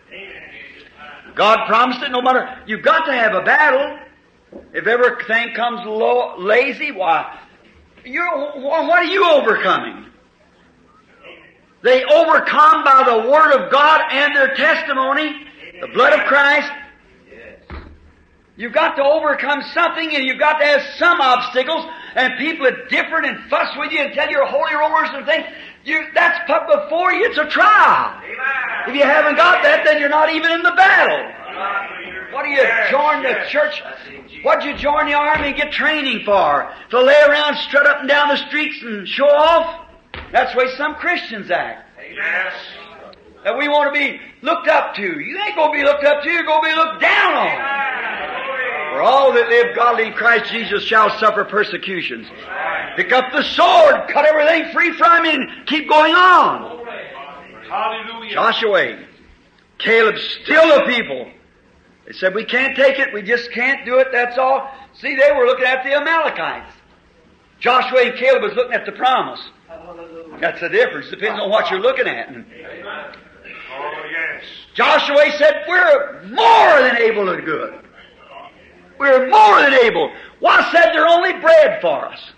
[1.36, 4.00] God promised it no matter, you've got to have a battle.
[4.74, 5.82] If everything comes
[6.40, 7.40] lazy, why,
[8.06, 10.06] you're, wh- what are you overcoming?
[11.82, 15.48] They overcome by the Word of God and their testimony,
[15.82, 16.72] the blood of Christ.
[18.56, 22.86] You've got to overcome something and you've got to have some obstacles and people are
[22.88, 25.46] different and fuss with you and tell you're holy rollers and things.
[25.86, 27.26] You, that's put before you.
[27.26, 28.22] It's a trial.
[28.88, 31.20] If you haven't got that, then you're not even in the battle.
[32.32, 33.84] What do you join the church?
[34.44, 36.72] What'd you join the army and get training for?
[36.92, 39.88] To lay around, strut up and down the streets and show off?
[40.32, 41.88] That's the way some Christians act.
[42.14, 42.54] Yes.
[43.44, 45.02] That we want to be looked up to.
[45.02, 48.43] You ain't going to be looked up to, you're going to be looked down on.
[48.94, 52.28] For all that live godly in Christ Jesus shall suffer persecutions.
[52.96, 56.86] Pick up the sword, cut everything free from him, and keep going on.
[57.68, 58.32] Hallelujah.
[58.32, 59.00] Joshua,
[59.80, 61.28] Caleb, still the people.
[62.06, 64.70] They said, we can't take it, we just can't do it, that's all.
[64.94, 66.76] See, they were looking at the Amalekites.
[67.60, 69.42] Joshua and Caleb was looking at the promise.
[70.40, 72.30] That's the difference, depends on what you're looking at.
[72.30, 72.46] And
[73.76, 74.44] Oh, yes.
[74.76, 77.83] Joshua said, we're more than able to do it.
[79.04, 80.14] We're more than able.
[80.40, 82.32] Why said they're only bread for us?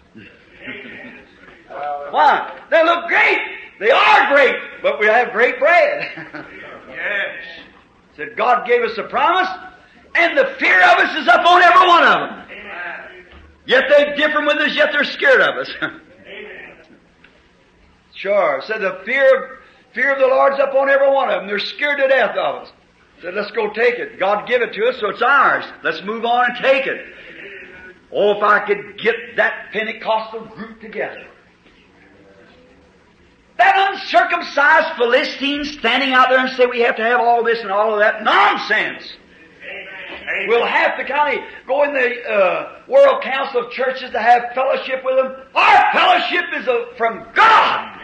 [2.10, 2.60] Why?
[2.72, 3.38] They look great.
[3.80, 6.46] They are great, but we have great bread.
[6.90, 7.36] Yes.
[8.16, 9.50] said God gave us a promise,
[10.16, 12.46] and the fear of us is upon every one of them.
[13.68, 15.70] Yet they differ with us, yet they're scared of us.
[15.82, 16.78] Amen.
[18.16, 18.62] sure.
[18.66, 19.60] Said the fear, of
[19.94, 21.48] fear of the Lord's upon every one of them.
[21.48, 22.72] They're scared to death of us.
[23.26, 24.20] Said, let's go take it.
[24.20, 25.66] God give it to us, so it's ours.
[25.84, 27.08] Let's move on and take it.
[28.12, 31.26] Oh, if I could get that Pentecostal group together.
[33.58, 37.72] That uncircumcised Philistine standing out there and say we have to have all this and
[37.72, 39.12] all of that nonsense.
[40.46, 40.50] Amen.
[40.50, 44.44] We'll have to kind of go in the uh, World Council of Churches to have
[44.54, 45.36] fellowship with them.
[45.54, 48.00] Our fellowship is uh, from God,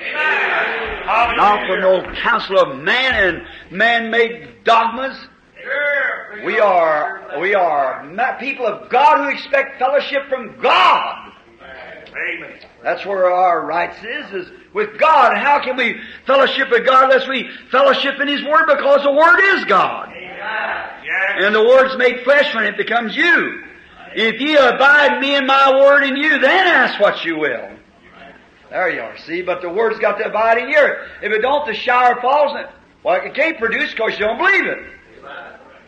[1.05, 1.37] Hallelujah.
[1.37, 5.17] not from no council of man and man-made dogmas.
[6.43, 8.03] We are we are
[8.39, 11.33] people of God who expect fellowship from God.
[11.61, 12.59] Amen.
[12.83, 15.37] That's where our rights is, is with God.
[15.37, 18.65] How can we fellowship with God unless we fellowship in His Word?
[18.67, 20.10] Because the Word is God.
[21.43, 23.63] And the Word's made flesh when it becomes you.
[24.13, 27.69] If ye abide in me and my Word in you, then ask what you will.
[28.69, 29.41] There you are, see?
[29.41, 30.93] But the Word's got to abide in you.
[31.21, 32.55] If it don't, the shower falls.
[32.57, 32.67] And,
[33.03, 34.79] well, it can't produce because you don't believe it.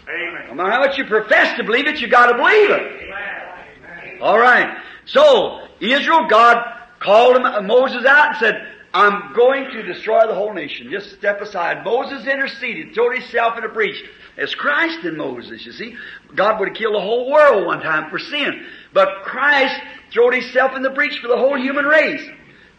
[0.10, 0.48] Amen.
[0.50, 4.22] No matter how much you profess to believe it, you gotta believe it.
[4.22, 4.78] All right.
[5.06, 6.58] So Israel, God
[7.00, 10.92] called him, uh, Moses out and said, "I'm going to destroy the whole nation.
[10.92, 14.04] Just step aside." Moses interceded, threw himself in a breach.
[14.38, 15.96] As Christ in Moses, you see,
[16.36, 19.80] God would have killed the whole world one time for sin, but Christ
[20.12, 22.28] threw himself in the breach for the whole human race.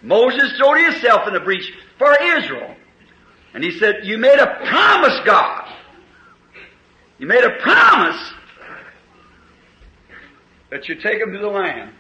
[0.03, 2.75] Moses threw himself in the breach for Israel,
[3.55, 5.71] and he said, "You made a promise, God."
[7.19, 8.33] You made a promise
[10.71, 11.93] that you take them to the land.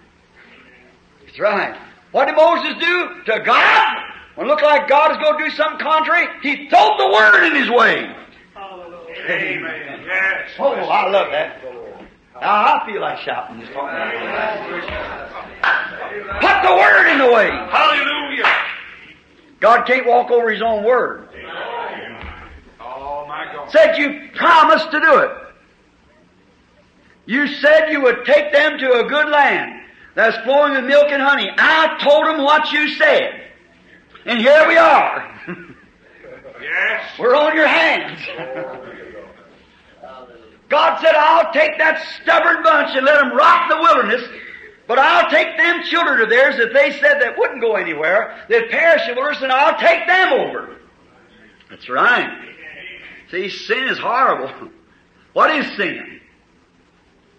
[1.24, 1.78] That's right.
[2.10, 3.96] What did Moses do to God?
[4.34, 7.46] When it looked like God was going to do something contrary, he threw the word
[7.46, 8.14] in his way.
[9.30, 10.04] Amen.
[10.06, 10.50] Yes.
[10.58, 11.62] Oh, I love that.
[12.40, 14.84] Now, I feel like shouting just talking about it.
[16.40, 17.48] Put the word in the way.
[17.48, 18.44] Hallelujah.
[19.60, 21.28] God can't walk over his own word.
[22.80, 23.70] Oh my God.
[23.70, 25.30] Said you promised to do it.
[27.26, 29.80] You said you would take them to a good land
[30.14, 31.50] that's flowing with milk and honey.
[31.56, 33.42] I told them what you said.
[34.26, 35.30] And here we are.
[36.60, 37.18] Yes.
[37.18, 38.20] We're on your hands.
[40.68, 44.22] God said, I'll take that stubborn bunch and let them rock the wilderness,
[44.86, 48.70] but I'll take them children of theirs that they said that wouldn't go anywhere, that
[48.70, 50.76] perish in the wilderness, and I'll take them over.
[51.70, 52.54] That's right.
[53.30, 54.70] See, sin is horrible.
[55.34, 56.20] What is sin?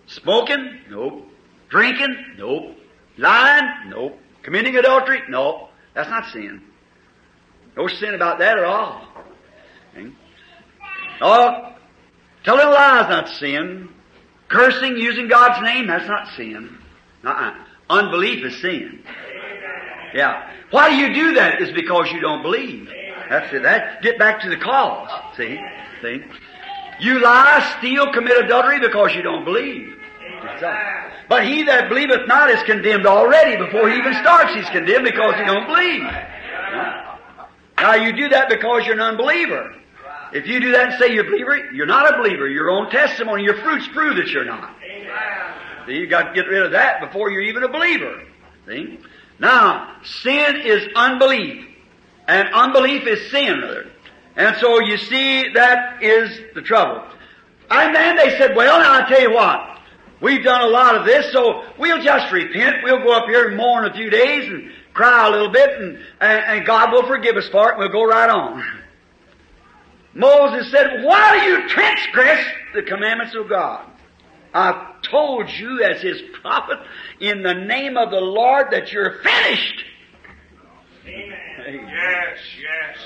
[0.07, 0.81] Smoking?
[0.89, 1.25] Nope.
[1.69, 2.13] Drinking?
[2.37, 2.75] Nope.
[3.17, 3.89] Lying?
[3.89, 4.19] Nope.
[4.43, 5.21] Committing adultery?
[5.29, 5.69] No.
[5.93, 6.61] That's not sin.
[7.77, 9.07] No sin about that at all.
[11.21, 11.74] Oh,
[12.45, 13.89] telling lies not sin.
[14.47, 16.77] Cursing, using God's name, that's not sin.
[17.23, 17.53] Uh-uh.
[17.89, 19.03] Unbelief is sin.
[20.13, 20.49] Yeah.
[20.71, 21.61] Why do you do that?
[21.61, 22.87] Is because you don't believe.
[23.29, 23.63] That's it.
[23.63, 25.09] That get back to the cause.
[25.35, 25.59] See?
[26.01, 26.23] See?
[26.99, 29.93] You lie, steal, commit adultery because you don't believe.
[31.27, 33.57] But he that believeth not is condemned already.
[33.57, 36.03] Before he even starts, he's condemned because he don't believe.
[37.77, 39.75] Now you do that because you're an unbeliever.
[40.35, 42.45] If you do that and say you're a believer, you're not a believer.
[42.49, 44.75] Your own testimony, your fruits prove that you're not.
[45.87, 48.21] See, you got to get rid of that before you're even a believer.
[48.67, 48.99] See?
[49.39, 51.65] Now, sin is unbelief.
[52.27, 53.89] And unbelief is sin, rather.
[54.35, 57.01] And so you see, that is the trouble.
[57.69, 59.79] And then they said, well, now I tell you what.
[60.19, 62.83] We've done a lot of this, so we'll just repent.
[62.83, 65.97] We'll go up here and mourn a few days and cry a little bit, and,
[66.19, 68.81] and, and God will forgive us for it, and we'll go right on.
[70.15, 73.85] Moses said, why do you transgress the commandments of God?
[74.53, 76.79] I've told you as his prophet
[77.19, 79.83] in the name of the Lord that you're finished.
[81.05, 81.37] Amen.
[81.67, 82.37] Yes.
[82.61, 82.97] Yes.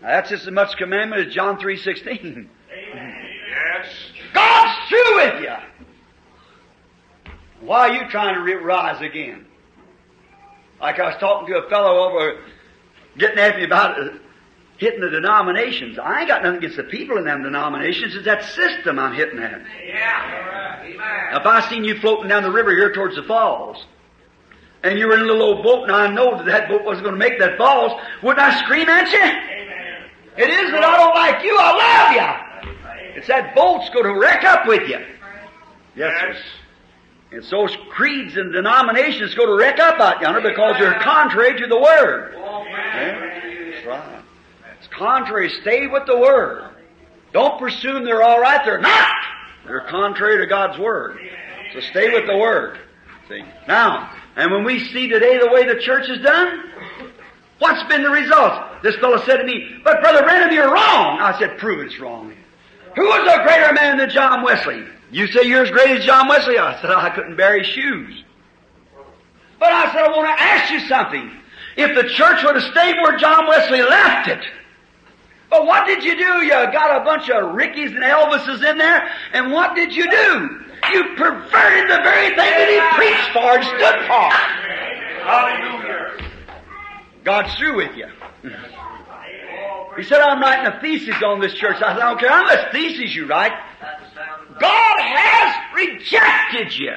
[0.00, 2.46] Now, that's just as much commandment as John 3.16.
[2.70, 3.86] Yes.
[4.32, 5.56] God's through with you.
[7.66, 9.46] Why are you trying to re- rise again?
[10.80, 12.40] Like I was talking to a fellow over,
[13.18, 14.08] getting at me about uh,
[14.82, 15.98] hitting the denominations.
[15.98, 18.16] I ain't got nothing against the people in them denominations.
[18.16, 19.62] It's that system I'm hitting at.
[19.86, 20.82] Yeah.
[20.82, 21.40] Amen.
[21.40, 23.86] If I seen you floating down the river here towards the falls,
[24.82, 27.04] and you were in a little old boat, and I know that that boat wasn't
[27.04, 27.92] going to make that falls,
[28.22, 29.20] wouldn't I scream at you?
[29.20, 30.10] Amen.
[30.36, 32.78] It is that I don't like you, I love you.
[33.16, 34.98] It's that boat's going to wreck up with you.
[35.94, 36.32] Yes, sir.
[36.32, 36.42] Yes.
[37.30, 41.66] It's those creeds and denominations go to wreck up out yonder because they're contrary to
[41.66, 42.34] the Word.
[42.36, 44.21] Oh, that's right.
[44.82, 45.48] It's contrary.
[45.60, 46.68] Stay with the Word.
[47.32, 48.64] Don't presume they're all right.
[48.64, 49.14] They're not.
[49.64, 51.18] They're contrary to God's Word.
[51.72, 52.80] So stay with the Word.
[53.28, 53.44] See?
[53.68, 56.64] Now, and when we see today the way the church is done,
[57.60, 58.82] what's been the result?
[58.82, 61.20] This fellow said to me, but Brother Branham, you're wrong.
[61.20, 62.34] I said, prove it's wrong.
[62.96, 64.84] Who was a greater man than John Wesley?
[65.12, 66.58] You say you're as great as John Wesley.
[66.58, 68.24] I said I couldn't bear his shoes.
[69.60, 71.30] But I said I want to ask you something.
[71.76, 74.42] If the church would have stayed where John Wesley left it,
[75.52, 76.46] but what did you do?
[76.46, 80.64] You got a bunch of Rickies and Elvises in there, and what did you do?
[80.94, 84.30] You perverted the very thing that he preached for and stood for.
[85.28, 86.30] Hallelujah.
[87.22, 88.06] God's through with you.
[89.94, 91.76] He said, I'm writing a thesis on this church.
[91.76, 93.52] I said, I don't care how much thesis you write.
[94.58, 96.94] God has rejected you.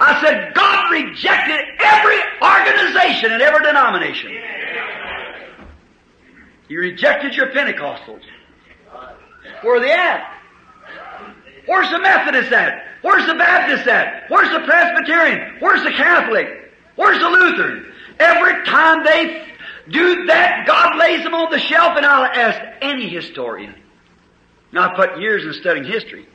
[0.00, 4.32] I said, God rejected every organization and every denomination.
[6.68, 8.22] He rejected your Pentecostals.
[9.62, 10.34] Where are they at?
[11.66, 12.84] Where's the Methodist at?
[13.02, 14.30] Where's the Baptist at?
[14.30, 15.56] Where's the Presbyterian?
[15.60, 16.72] Where's the Catholic?
[16.96, 17.92] Where's the Lutheran?
[18.18, 19.46] Every time they
[19.88, 23.74] do that, God lays them on the shelf, and I'll ask any historian.
[24.72, 26.26] Now, I put years in studying history.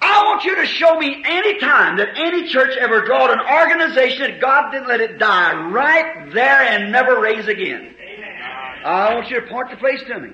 [0.00, 4.22] I want you to show me any time that any church ever drawed an organization
[4.22, 7.93] that God didn't let it die right there and never raise again.
[8.84, 10.30] I want you to point the place to me.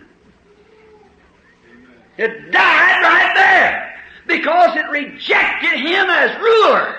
[2.19, 3.95] It died right there
[4.27, 6.97] because it rejected him as ruler.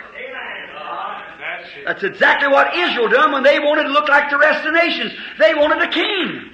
[1.85, 4.79] That's exactly what Israel done when they wanted to look like the rest of the
[4.79, 5.13] nations.
[5.39, 6.51] They wanted a king.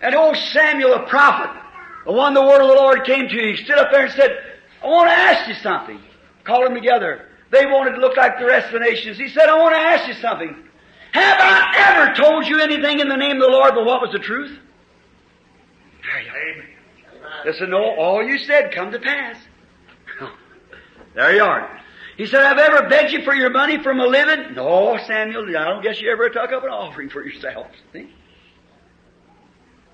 [0.00, 1.50] And old Samuel the prophet,
[2.06, 4.36] the one the word of the Lord came to, he stood up there and said,
[4.82, 6.00] I want to ask you something.
[6.44, 7.28] Called them together.
[7.50, 9.16] They wanted to look like the rest of the nations.
[9.16, 10.64] He said, I want to ask you something.
[11.14, 14.10] Have I ever told you anything in the name of the Lord but what was
[14.10, 14.58] the truth?
[16.18, 17.56] Amen.
[17.56, 19.36] Said, No, all you said come to pass.
[21.14, 21.80] there you are.
[22.16, 24.54] He said, I've ever begged you for your money from a living?
[24.54, 27.68] No, Samuel, I don't guess you ever took up an offering for yourself.
[27.92, 28.12] See?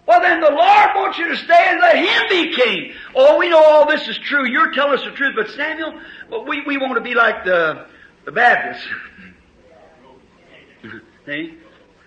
[0.06, 2.94] Well, then the Lord wants you to stay and let Him be king.
[3.14, 4.48] Oh, we know all this is true.
[4.48, 6.00] You're telling us the truth, but Samuel,
[6.46, 7.87] we, we want to be like the,
[8.24, 8.87] the Baptists.
[11.26, 11.59] See?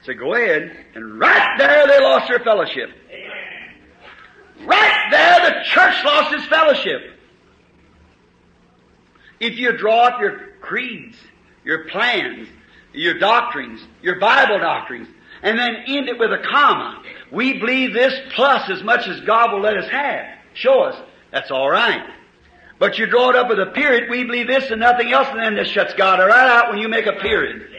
[0.06, 2.90] So go ahead, and right there they lost their fellowship.
[4.66, 7.02] Right there, the church lost its fellowship.
[9.40, 11.18] If you draw up your creeds,
[11.64, 12.48] your plans,
[12.94, 15.08] your doctrines, your Bible doctrines,
[15.42, 19.52] and then end it with a comma, we believe this plus as much as God
[19.54, 20.26] will let us have.
[20.54, 21.02] Show us.
[21.32, 22.10] That's all right.
[22.80, 25.40] But you draw it up with a period, we believe this and nothing else, and
[25.40, 27.70] then this shuts God right out when you make a period.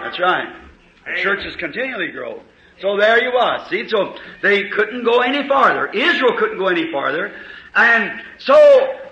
[0.00, 0.61] That's right.
[1.04, 2.42] The churches continually grow.
[2.80, 3.68] So there you was.
[3.68, 5.88] See, so they couldn't go any farther.
[5.88, 7.34] Israel couldn't go any farther.
[7.74, 8.54] And so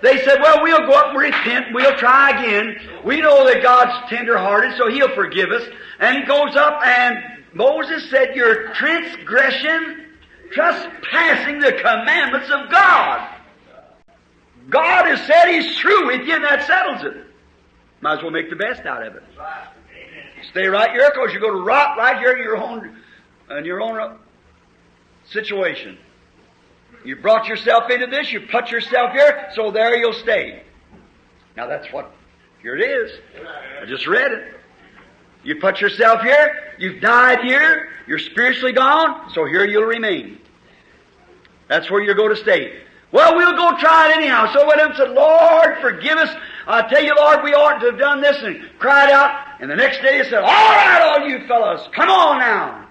[0.03, 1.67] they said, well, we'll go up and repent.
[1.73, 2.75] We'll try again.
[3.03, 5.67] We know that God's tender-hearted, so He'll forgive us.
[5.99, 7.17] And He goes up and
[7.53, 10.05] Moses said, your transgression,
[10.51, 13.35] trespassing the commandments of God.
[14.69, 17.25] God has said He's through with you and that settles it.
[18.01, 19.23] Might as well make the best out of it.
[20.49, 22.97] Stay right here because you're going to rot right here in your own,
[23.49, 24.17] in your own uh,
[25.29, 25.97] situation.
[27.03, 30.63] You brought yourself into this, you put yourself here, so there you'll stay.
[31.57, 32.11] Now that's what,
[32.61, 33.11] here it is.
[33.81, 34.55] I just read it.
[35.43, 40.39] You put yourself here, you've died here, you're spiritually gone, so here you'll remain.
[41.67, 42.81] That's where you're going to stay.
[43.11, 44.53] Well, we'll go try it anyhow.
[44.53, 46.35] So went up and said, Lord, forgive us.
[46.67, 49.50] I tell you, Lord, we oughtn't to have done this, and cried out.
[49.61, 52.87] And the next day he said, All right, all you fellows, come on now.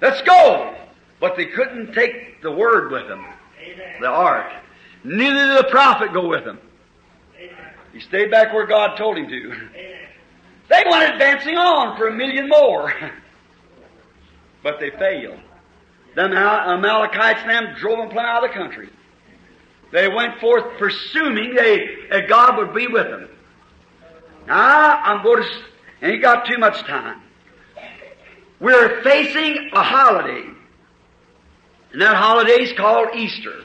[0.00, 0.74] Let's go.
[1.20, 3.24] But they couldn't take the word with them,
[4.00, 4.50] the ark.
[5.04, 6.58] Neither did the prophet go with them.
[7.92, 9.54] He stayed back where God told him to.
[10.70, 12.92] They went advancing on for a million more.
[14.62, 15.40] but they failed.
[16.14, 18.88] The Amalekites and them drove them plumb out of the country.
[19.92, 23.28] They went forth presuming they, that God would be with them.
[24.46, 25.48] Now, I'm going to,
[26.02, 27.20] ain't got too much time.
[28.58, 30.44] We're facing a holiday.
[31.92, 33.64] And that holiday is called Easter.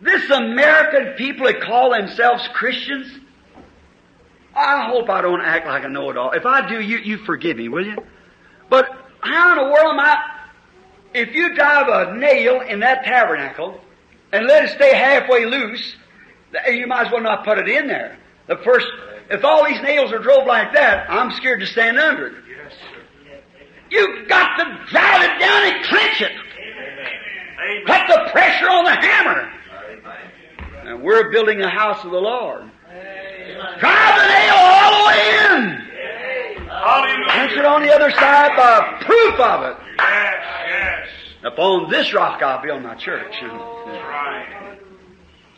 [0.00, 3.10] This American people that call themselves Christians,
[4.54, 6.32] I hope I don't act like I know it all.
[6.32, 7.96] If I do, you, you forgive me, will you?
[8.68, 8.90] But
[9.20, 10.16] how in the world am I,
[11.14, 13.80] if you drive a nail in that tabernacle
[14.32, 15.96] and let it stay halfway loose,
[16.70, 18.18] you might as well not put it in there.
[18.46, 18.86] The first,
[19.30, 22.34] if all these nails are drove like that, I'm scared to stand under it.
[22.48, 23.02] Yes, sir.
[23.90, 26.32] You've got to drive it down and clench it.
[26.32, 27.86] Amen.
[27.86, 29.50] Put the pressure on the hammer.
[30.84, 32.70] And we're building a house of the Lord.
[33.78, 35.84] Drive the nail all the way in.
[37.28, 39.76] Punch it on the other side by proof of it.
[39.98, 41.08] Yes, yes.
[41.44, 43.32] Upon this rock I'll build my church.
[43.40, 44.78] That's right.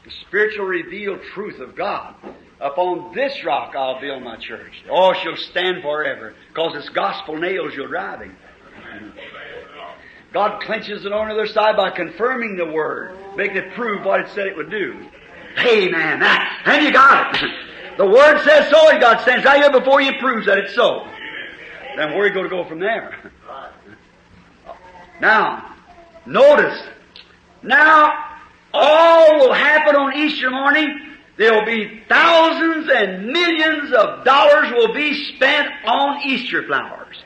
[0.05, 2.15] The spiritual revealed truth of God.
[2.61, 4.73] Upon this rock I'll build my church.
[4.91, 8.35] Oh, she'll stand forever, because it's gospel nails you're driving.
[10.33, 14.21] God clenches it on the other side by confirming the word, making it prove what
[14.21, 15.09] it said it would do.
[15.59, 16.21] Amen.
[16.21, 17.51] That, and you got it.
[17.97, 20.75] The word says so, and God stands right here before you and proves that it's
[20.75, 21.09] so.
[21.97, 23.33] Then where are you going to go from there?
[25.19, 25.75] Now,
[26.27, 26.79] notice.
[27.63, 28.13] Now,
[28.75, 31.16] all will happen on Easter morning.
[31.37, 37.17] There will be thousands and millions of dollars will be spent on Easter flowers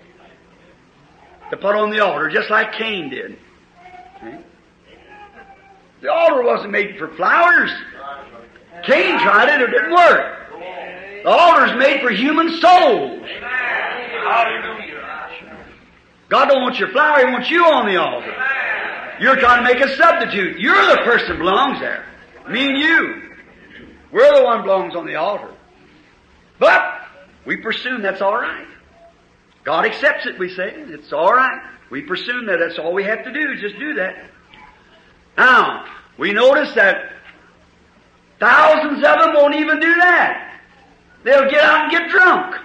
[1.50, 3.38] to put on the altar, just like Cain did.
[6.00, 7.70] The altar wasn't made for flowers.
[8.84, 10.36] Cain tried it, it didn't work.
[11.22, 13.28] The altar's made for human souls.
[16.30, 18.34] God don't want your flower, He wants you on the altar.
[19.20, 20.58] You're trying to make a substitute.
[20.58, 22.06] You're the person belongs there.
[22.48, 23.29] Me and you.
[24.12, 25.54] We're the one belongs on the altar.
[26.58, 27.00] But
[27.44, 28.66] we presume that's all right.
[29.64, 30.72] God accepts it, we say.
[30.74, 31.62] It's all right.
[31.90, 34.30] We presume that that's all we have to do, just do that.
[35.36, 35.86] Now,
[36.18, 37.12] we notice that
[38.38, 40.60] thousands of them won't even do that.
[41.24, 42.56] They'll get out and get drunk.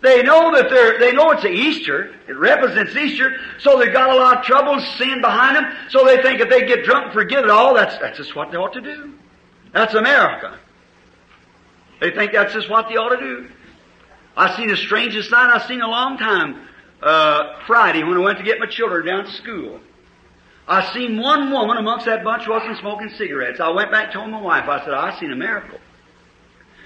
[0.00, 2.14] They know that they're, they know it's Easter.
[2.28, 3.36] It represents Easter.
[3.58, 5.76] So they've got a lot of trouble, sin behind them.
[5.88, 8.52] So they think if they get drunk and forget it all, that's, that's just what
[8.52, 9.17] they ought to do.
[9.72, 10.58] That's America.
[12.00, 13.48] They think that's just what they ought to do.
[14.36, 16.68] I seen the strangest sight I seen a long time,
[17.02, 19.80] uh, Friday when I went to get my children down to school.
[20.68, 23.58] I seen one woman amongst that bunch wasn't smoking cigarettes.
[23.58, 25.78] I went back and told my wife, I said, I seen a miracle.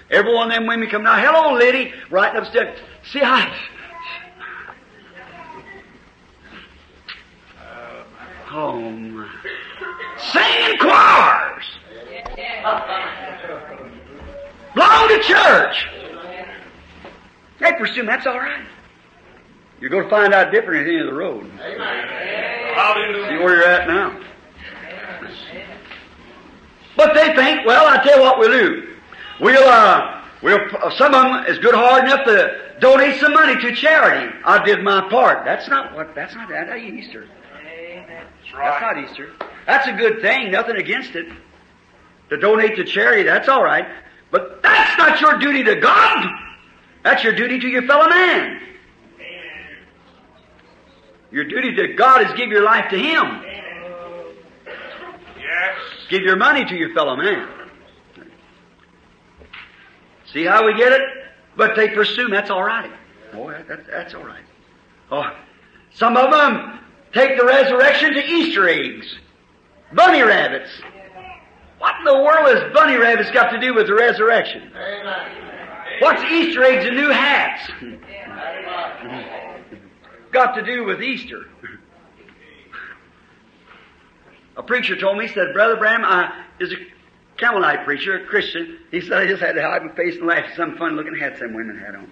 [0.09, 2.79] Every one of them women come down, hello lady, right upstairs.
[3.03, 3.53] See, I,
[8.53, 9.27] home.
[10.17, 11.65] Singing choirs.
[14.73, 15.87] Belong to church.
[17.59, 18.65] They presume that's all right.
[19.79, 21.43] You're going to find out different at the end of the road.
[21.43, 24.19] See where you're at now.
[26.95, 28.95] But they think, well, I tell you what we'll do.
[29.39, 30.59] We'll, uh, we'll,
[30.91, 34.33] some of them is good hard enough to donate some money to charity.
[34.45, 35.43] I did my part.
[35.43, 37.27] That's not what, that's not, that ain't Easter.
[38.55, 39.31] That's not Easter.
[39.65, 41.27] That's a good thing, nothing against it.
[42.29, 43.87] To donate to charity, that's all right.
[44.31, 46.25] But that's not your duty to God.
[47.03, 48.61] That's your duty to your fellow man.
[51.31, 53.43] Your duty to God is give your life to Him.
[55.37, 55.77] Yes.
[56.09, 57.49] Give your money to your fellow man.
[60.31, 61.01] See how we get it?
[61.55, 62.91] But they presume that's all right.
[63.33, 64.43] Oh, that, that, that's all right.
[65.11, 65.35] Oh,
[65.93, 66.79] some of them
[67.13, 69.15] take the resurrection to Easter eggs,
[69.93, 70.69] bunny rabbits.
[71.83, 74.71] What in the world has bunny rabbits got to do with the resurrection?
[75.99, 77.69] What's Easter eggs and new hats?
[80.31, 81.41] got to do with Easter?
[84.55, 86.77] A preacher told me, he said, Brother Branham, I is a
[87.37, 88.79] Campbellite preacher, a Christian.
[88.89, 91.17] He said, I just had to hide my face and laugh at some fun looking
[91.17, 92.09] hats some women had on.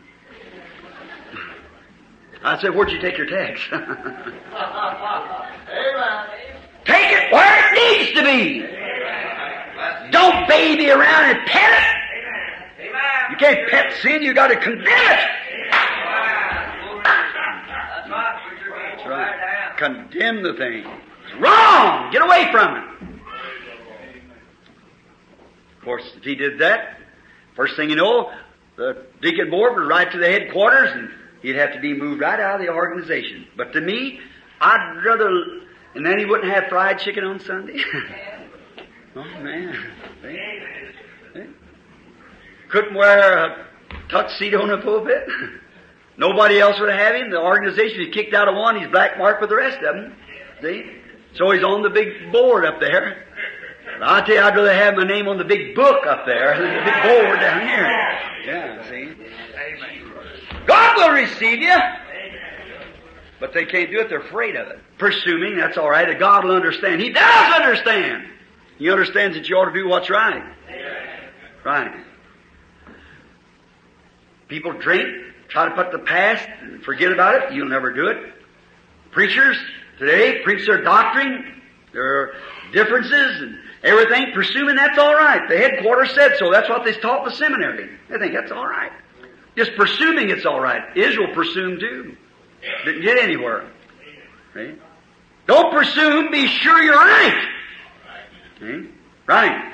[2.44, 3.64] I said, Where'd you take your text?
[6.84, 8.82] Take it where it needs to be.
[10.12, 11.98] Don't baby around and pet it.
[13.32, 15.30] You can't pet sin, you gotta condemn it.
[19.02, 19.78] That's right.
[19.78, 20.86] Condemn the thing.
[21.26, 22.12] It's wrong!
[22.12, 22.84] Get away from it.
[25.78, 27.00] Of course, if he did that,
[27.56, 28.32] first thing you know,
[28.76, 31.10] the deacon board would write to the headquarters and
[31.42, 33.48] he'd have to be moved right out of the organization.
[33.58, 34.20] But to me,
[34.60, 35.30] I'd rather,
[35.96, 37.82] and then he wouldn't have fried chicken on Sunday.
[39.16, 39.76] oh man.
[42.70, 43.68] Couldn't wear a
[44.10, 45.28] tuxedo in the pulpit.
[46.18, 47.32] Nobody else would have him.
[47.32, 50.16] The organization, he kicked out of one, he's black marked with the rest of them.
[50.62, 50.86] See?
[51.36, 53.26] So he's on the big board up there.
[54.00, 56.58] But I tell you, I'd rather have my name on the big book up there
[56.58, 57.88] than the big board down here.
[58.46, 59.14] Yeah, see?
[60.66, 61.76] God will receive you.
[63.40, 64.80] But they can't do it, they're afraid of it.
[64.98, 67.02] Presuming, that's alright, God will understand.
[67.02, 68.28] He does understand.
[68.82, 70.42] He understands that you ought to do what's right.
[71.64, 72.04] Right.
[74.48, 75.08] People drink,
[75.50, 78.34] try to put the past, and forget about it, you'll never do it.
[79.12, 79.56] Preachers
[80.00, 81.62] today preach their doctrine,
[81.94, 82.34] their
[82.74, 85.48] differences and everything, presuming that's all right.
[85.48, 86.52] The headquarters said so.
[86.52, 87.88] That's what they taught the seminary.
[88.10, 88.92] They think that's all right.
[89.56, 90.98] Just presuming it's all right.
[90.98, 92.18] Israel presumed too.
[92.86, 93.70] Didn't get anywhere.
[94.56, 94.74] See?
[95.46, 96.32] Don't presume.
[96.32, 97.48] Be sure you're right.
[98.62, 98.90] See?
[99.28, 99.74] Right.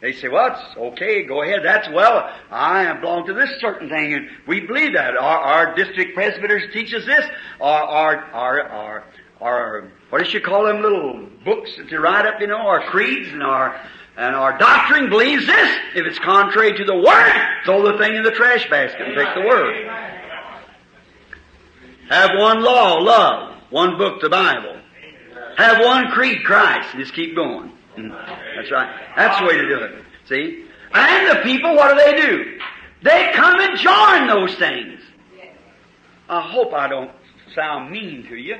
[0.00, 4.14] They say, well, it's okay, go ahead, that's well, I belong to this certain thing,
[4.14, 5.14] and we believe that.
[5.14, 7.26] Our, our district presbyters teach us this.
[7.60, 9.04] Our, our, our, our,
[9.42, 12.82] our, what does you call them little books that you write up, you know, our
[12.88, 13.78] creeds and our,
[14.16, 15.76] and our doctrine believes this.
[15.94, 17.32] If it's contrary to the Word,
[17.66, 19.86] throw the thing in the trash basket and take the Word.
[22.08, 23.54] Have one law, love.
[23.68, 24.79] One book, the Bible.
[25.56, 26.88] Have one creed, Christ.
[26.96, 27.72] Just keep going.
[27.96, 28.10] Mm.
[28.56, 28.94] That's right.
[29.16, 30.04] That's the way to do it.
[30.28, 30.64] See?
[30.92, 32.58] And the people, what do they do?
[33.02, 35.00] They come and join those things.
[36.28, 37.10] I hope I don't
[37.54, 38.56] sound mean to you,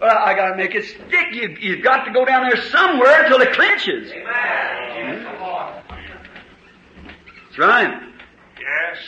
[0.00, 1.26] but I gotta make it stick.
[1.32, 4.10] You, you've got to go down there somewhere until it clinches.
[4.10, 5.24] Mm.
[7.46, 8.02] That's right.
[8.58, 8.98] Yes.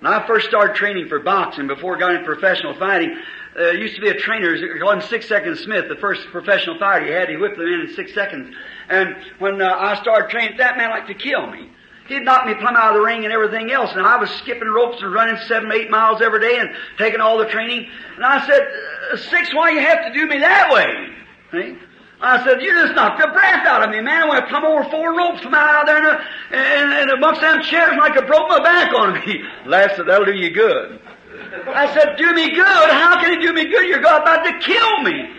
[0.00, 3.16] When I first started training for boxing, before I got into professional fighting,
[3.58, 7.06] uh, used to be a trainer, called him Six Second Smith, the first professional fighter
[7.06, 7.28] he had.
[7.28, 8.54] He whipped them in in six seconds.
[8.88, 11.70] And when uh, I started training, that man liked to kill me.
[12.08, 13.90] He'd knock me plumb out of the ring and everything else.
[13.92, 17.36] And I was skipping ropes and running seven, eight miles every day and taking all
[17.36, 17.86] the training.
[18.16, 18.62] And I said,
[19.12, 20.86] uh, Six, why you have to do me that way?
[21.52, 21.78] See?
[22.20, 24.24] I said, you just knocked the breath out of me, man.
[24.24, 26.18] I went plumb over four ropes from out there and, uh,
[26.50, 29.44] and, and amongst them chairs like I broke my back on me.
[29.94, 31.00] Said, that'll do you good.
[31.68, 32.90] I said, do me good?
[32.90, 33.88] How can it do me good?
[33.88, 35.30] You're about to kill me.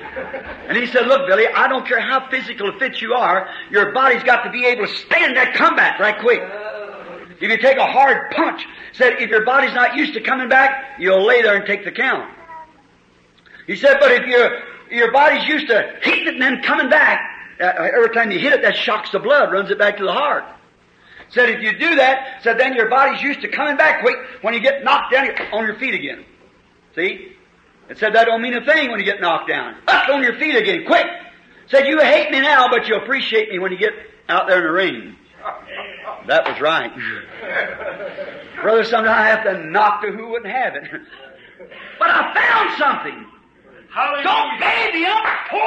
[0.68, 4.24] And he said, look, Billy, I don't care how physical fit you are, your body's
[4.24, 6.42] got to be able to stand that combat right quick.
[7.42, 11.00] If you take a hard punch, said, if your body's not used to coming back,
[11.00, 12.30] you'll lay there and take the count.
[13.66, 17.22] He said, but if your your body's used to hitting it and then coming back,
[17.62, 20.12] uh, every time you hit it, that shocks the blood, runs it back to the
[20.12, 20.44] heart.
[21.32, 24.18] Said if you do that, said then your body's used to coming back quick.
[24.42, 26.26] When you get knocked down, you're on your feet again.
[26.96, 27.34] See?
[27.90, 29.76] It said that don't mean a thing when you get knocked down.
[29.88, 31.06] Up on your feet again, quick.
[31.68, 33.94] Said you hate me now, but you appreciate me when you get
[34.28, 35.16] out there in the ring.
[36.28, 36.92] That was right.
[38.62, 40.84] Brother, sometimes I have to knock to who wouldn't have it.
[41.98, 43.26] But I found something.
[43.94, 44.24] Hallelujah.
[44.24, 45.60] Don't baby up, pour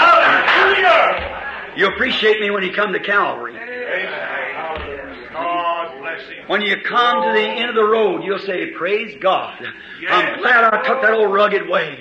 [0.00, 1.45] Hallelujah.
[1.76, 3.54] You appreciate me when you come to Calvary.
[3.56, 5.28] Amen.
[5.32, 6.48] God bless him.
[6.48, 9.62] When you come to the end of the road, you'll say, Praise God.
[10.08, 11.98] I'm glad I took that old rugged way.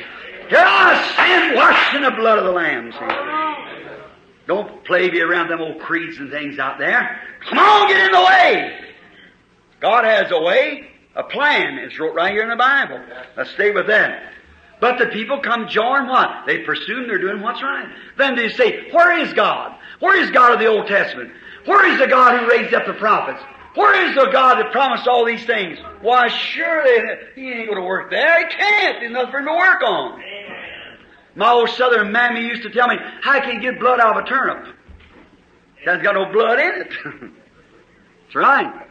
[0.50, 2.94] Here I stand washed in the blood of the Lamb.
[4.48, 7.20] Don't play me around them old creeds and things out there.
[7.50, 8.80] Come on, get in the way.
[9.82, 11.80] God has a way, a plan.
[11.80, 13.02] It's wrote right here in the Bible.
[13.36, 14.32] Let's stay with that.
[14.80, 16.46] But the people come join what?
[16.46, 17.88] They presume they're doing what's right.
[18.18, 19.78] Then they say, Where is God?
[20.00, 21.32] Where is God of the Old Testament?
[21.66, 23.42] Where is the God who raised up the prophets?
[23.76, 25.78] Where is the God that promised all these things?
[26.02, 28.48] Why, surely he ain't going to work there.
[28.48, 29.00] He can't.
[29.00, 30.22] There's nothing for him to work on.
[31.36, 34.24] My old southern mammy used to tell me, how can you get blood out of
[34.24, 34.68] a turnip?
[35.82, 36.88] It hasn't got no blood in it.
[38.24, 38.88] That's right.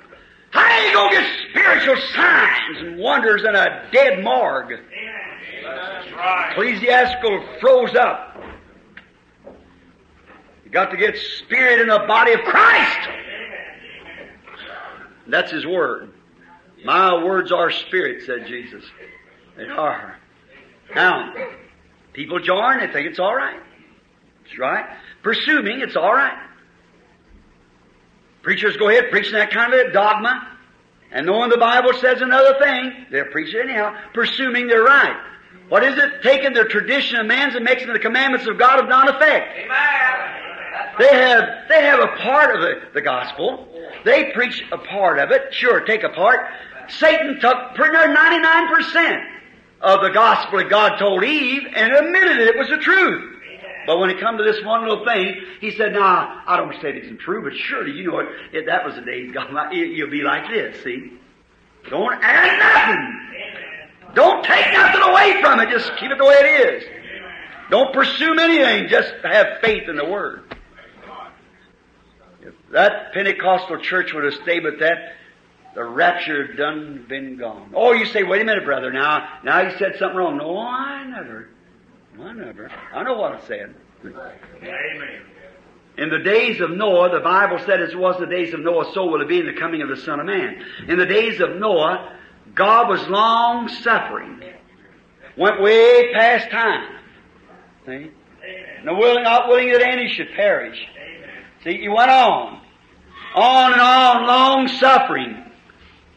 [0.51, 4.70] How you gonna get spiritual signs and wonders in a dead morgue?
[4.70, 5.34] Right.
[6.51, 8.42] Ecclesiastical froze up.
[10.64, 13.09] You got to get spirit in the body of Christ.
[15.26, 16.12] That's His Word.
[16.84, 18.84] My words are spirit, said Jesus.
[19.57, 20.18] They are.
[20.95, 21.32] Now,
[22.12, 23.61] people join, they think it's alright.
[24.45, 24.84] That's right.
[25.22, 26.38] Presuming it's alright.
[28.42, 30.59] Preachers go ahead preaching that kind of dogma,
[31.11, 35.16] and knowing the Bible says another thing, they're preaching anyhow, presuming they're right.
[35.74, 36.22] What is it?
[36.22, 39.56] Taking the tradition of man's and making the commandments of God of non effect.
[41.00, 43.66] They have they have a part of the, the gospel.
[44.04, 45.52] They preach a part of it.
[45.52, 46.46] Sure, take a part.
[46.86, 49.20] Satan took pretty near ninety nine percent
[49.80, 53.34] of the gospel that God told Eve and admitted it was the truth.
[53.84, 56.90] But when it come to this one little thing, he said, "Nah, I don't say
[56.90, 58.28] it isn't true, but surely you know it.
[58.52, 60.84] If that was the days God, you'll be like this.
[60.84, 61.14] See,
[61.90, 63.24] don't add nothing.
[64.14, 65.70] Don't take nothing away from it.
[65.70, 66.84] Just keep it the way it is.
[67.70, 68.88] Don't presume anything.
[68.88, 70.54] Just have faith in the Word.
[72.42, 75.14] If that Pentecostal church would have stayed with that,
[75.74, 77.72] the rapture had done been gone.
[77.74, 78.92] Oh, you say, wait a minute, brother.
[78.92, 80.36] Now, now you said something wrong.
[80.36, 81.48] No, I never.
[82.20, 82.70] I never.
[82.92, 83.74] I know what I said.
[84.04, 85.22] Amen.
[85.96, 88.92] In the days of Noah, the Bible said as it was the days of Noah,
[88.92, 90.62] so will it be in the coming of the Son of Man.
[90.88, 92.18] In the days of Noah,
[92.55, 94.42] God was long suffering.
[95.36, 96.88] Went way past time.
[97.86, 98.11] See?
[98.84, 100.78] No willing, not willing that any should perish.
[101.64, 102.61] See, he went on.
[103.34, 105.44] On and on, long suffering.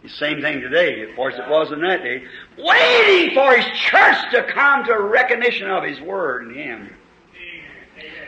[0.04, 2.24] The same thing today, of course it was in that day.
[2.58, 6.90] Waiting for his church to come to recognition of his word and him.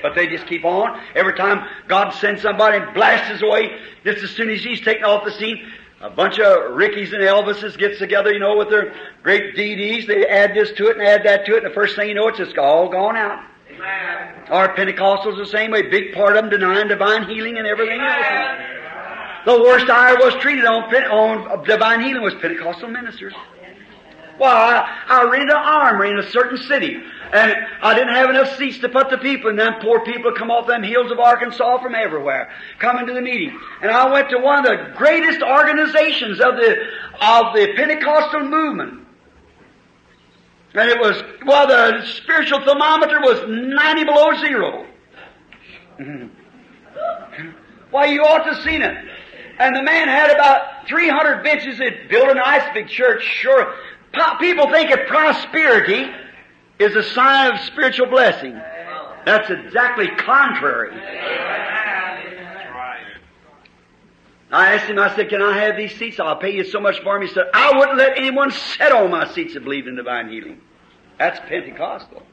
[0.01, 0.99] But they just keep on.
[1.13, 5.03] Every time God sends somebody and blasts us away, just as soon as he's taken
[5.03, 5.71] off the scene,
[6.01, 10.07] a bunch of Rickies and Elvises gets together, you know, with their great DDs.
[10.07, 12.15] They add this to it and add that to it, and the first thing you
[12.15, 13.43] know, it's just all gone out.
[14.49, 15.83] Our Pentecostals the same way.
[15.83, 19.45] Big part of them denying divine healing and everything else.
[19.45, 23.33] The worst I was treated on, on divine healing was Pentecostal ministers.
[24.39, 26.95] Well, I, I rented an armory in a certain city,
[27.33, 30.49] and I didn't have enough seats to put the people, and them poor people come
[30.49, 33.59] off them hills of Arkansas from everywhere, coming to the meeting.
[33.81, 36.77] And I went to one of the greatest organizations of the,
[37.19, 39.05] of the Pentecostal movement.
[40.73, 44.85] And it was, well, the spiritual thermometer was 90 below zero.
[47.91, 48.95] Why, you ought to have seen it.
[49.57, 51.81] And the man had about 300 benches.
[51.81, 53.73] It built a nice big church, sure.
[54.39, 56.11] People think that prosperity
[56.79, 58.59] is a sign of spiritual blessing.
[59.25, 60.97] That's exactly contrary.
[64.51, 66.19] I asked him, I said, can I have these seats?
[66.19, 67.27] I'll pay you so much for them.
[67.27, 70.59] He said, I wouldn't let anyone sit on my seats that believed in divine healing.
[71.19, 72.23] That's Pentecostal.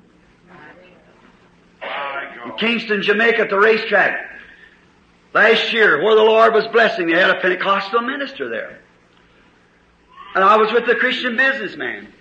[1.82, 4.30] In Kingston, Jamaica at the racetrack.
[5.34, 8.80] Last year, where the Lord was blessing, they had a Pentecostal minister there.
[10.36, 12.12] And I was with the Christian businessman.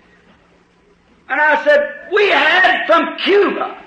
[1.28, 3.78] And I said, we had from Cuba,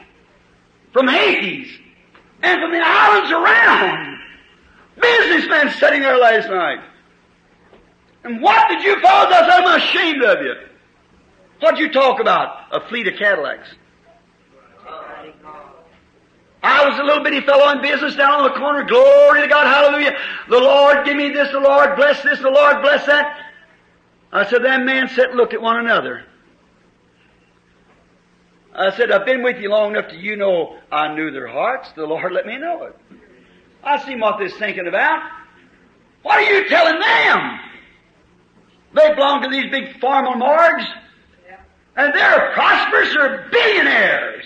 [0.94, 1.68] from Haiti,
[2.44, 4.20] and from the islands around,
[5.02, 6.78] businessmen sitting there last night.
[8.24, 9.34] And what did you fellows?
[9.34, 9.50] us?
[9.52, 10.54] I'm ashamed of you.
[11.62, 12.68] What'd you talk about?
[12.72, 13.68] A fleet of Cadillacs.
[16.62, 18.84] I was a little bitty fellow in business down on the corner.
[18.84, 20.16] Glory to God, hallelujah.
[20.50, 23.49] The Lord give me this, the Lord bless this, the Lord bless that.
[24.32, 26.26] I said, that man sat and looked at one another.
[28.76, 31.90] I said, I've been with you long enough to you know I knew their hearts.
[31.96, 32.96] The Lord let me know it.
[33.84, 35.24] I see what they're thinking about.
[36.22, 37.60] What are you telling them?
[38.94, 40.86] They belong to these big formal morgues.
[41.96, 44.46] And they're prosperous or billionaires.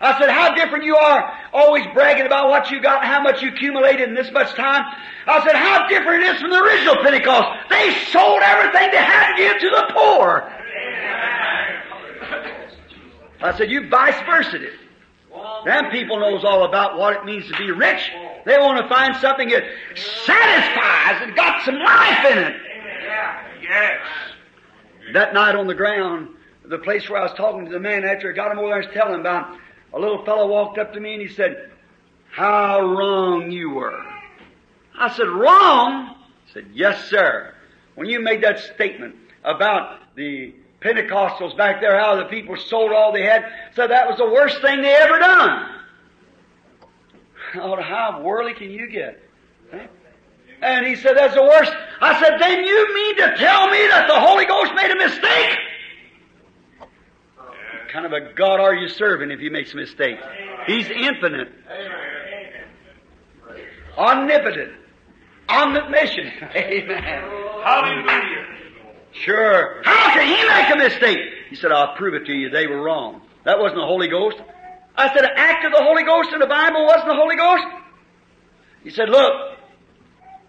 [0.00, 3.42] I said, how different you are, always bragging about what you got and how much
[3.42, 4.84] you accumulated in this much time.
[5.26, 7.68] I said, how different it is from the original Pentecost.
[7.70, 10.52] They sold everything they had to give to the poor.
[13.40, 14.72] I said, you vice versa it.
[15.64, 18.10] Them people knows all about what it means to be rich.
[18.44, 22.56] They want to find something that satisfies and got some life in it.
[23.62, 24.00] Yes.
[25.12, 26.28] That night on the ground,
[26.64, 28.78] the place where I was talking to the man after I got him over there
[28.78, 29.56] and was telling him about,
[29.92, 31.70] a little fellow walked up to me and he said,
[32.30, 34.04] how wrong you were.
[34.98, 36.14] I said, wrong?
[36.46, 37.54] He said, yes, sir.
[37.94, 43.12] When you made that statement about the Pentecostals back there, how the people sold all
[43.12, 45.74] they had, said that was the worst thing they ever done.
[47.54, 49.22] Oh, how worldly can you get?
[50.60, 51.72] And he said, that's the worst.
[51.98, 55.58] I said, then you mean to tell me that the Holy Ghost made a mistake?
[57.88, 60.18] What kind of a God are you serving if he makes a mistake?
[60.66, 61.48] He's infinite.
[63.96, 64.72] Omnipotent.
[65.48, 66.34] Omniscient.
[66.54, 67.22] Amen.
[67.64, 68.44] Hallelujah.
[69.12, 69.80] Sure.
[69.84, 71.18] How can he make a mistake?
[71.48, 72.50] He said, I'll prove it to you.
[72.50, 73.22] They were wrong.
[73.44, 74.36] That wasn't the Holy Ghost.
[74.94, 77.64] I said, an act of the Holy Ghost in the Bible wasn't the Holy Ghost?
[78.84, 79.32] He said, look.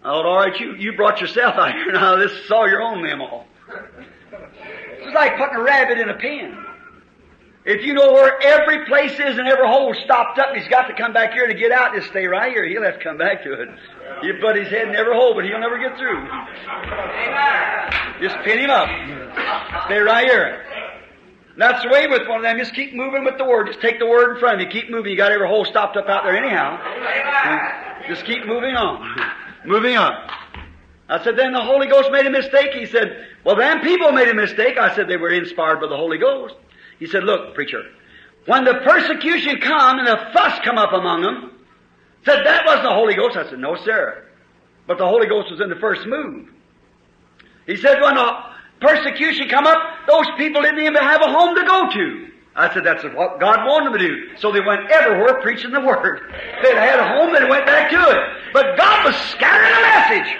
[0.04, 2.16] Oh, all right, you, you brought yourself out here now.
[2.16, 3.46] This is all your own memo.
[4.30, 6.66] It's like putting a rabbit in a pen.
[7.64, 10.94] If you know where every place is and every hole stopped up, he's got to
[10.94, 11.94] come back here to get out.
[11.94, 12.64] Just stay right here.
[12.66, 13.68] He'll have to come back to it.
[14.22, 16.26] You put his head in every hole, but he'll never get through.
[18.20, 18.88] Just pin him up.
[19.86, 20.64] Stay right here.
[21.58, 22.56] That's the way with one of them.
[22.56, 23.66] Just keep moving with the word.
[23.66, 24.80] Just take the word in front of you.
[24.80, 25.10] Keep moving.
[25.12, 26.78] You got every hole stopped up out there anyhow.
[28.08, 29.20] Just keep moving on.
[29.66, 30.14] Moving on.
[31.10, 32.72] I said, then the Holy Ghost made a mistake.
[32.72, 34.78] He said, well, then people made a mistake.
[34.78, 36.54] I said, they were inspired by the Holy Ghost.
[37.00, 37.82] He said, look, preacher,
[38.46, 41.50] when the persecution come and the fuss come up among them,
[42.24, 43.36] said that wasn't the Holy Ghost.
[43.36, 44.26] I said, no, sir.
[44.86, 46.48] But the Holy Ghost was in the first move.
[47.66, 48.30] He said, when the
[48.80, 52.26] persecution come up, those people didn't even have a home to go to.
[52.54, 54.36] I said, that's what God wanted them to do.
[54.36, 56.20] So they went everywhere preaching the Word.
[56.62, 58.52] They had a home, they went back to it.
[58.52, 60.36] But God was scattering the message.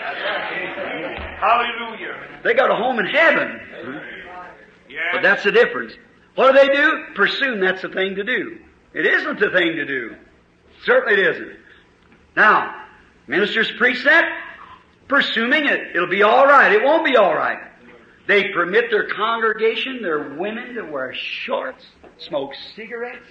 [1.40, 2.40] Hallelujah.
[2.44, 3.60] They got a home in heaven.
[5.12, 5.94] But that's the difference.
[6.34, 7.04] What do they do?
[7.14, 8.58] Presume that's the thing to do.
[8.94, 10.16] It isn't the thing to do.
[10.84, 11.56] Certainly it isn't.
[12.36, 12.84] Now,
[13.26, 14.24] ministers preach that,
[15.08, 16.72] presuming it, it'll be alright.
[16.72, 17.58] It won't be alright.
[18.26, 21.84] They permit their congregation, their women to wear shorts,
[22.18, 23.26] smoke cigarettes.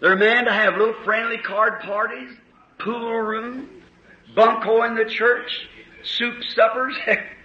[0.00, 2.30] They're men to have little friendly card parties,
[2.78, 3.68] pool rooms,
[4.34, 5.68] bunco in the church,
[6.02, 6.94] soup suppers,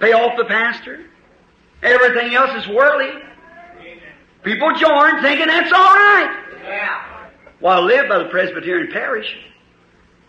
[0.00, 1.04] pay off the pastor.
[1.82, 3.10] Everything else is worldly.
[4.42, 6.36] People join thinking that's all right.
[7.60, 9.36] Well, I live by the Presbyterian parish.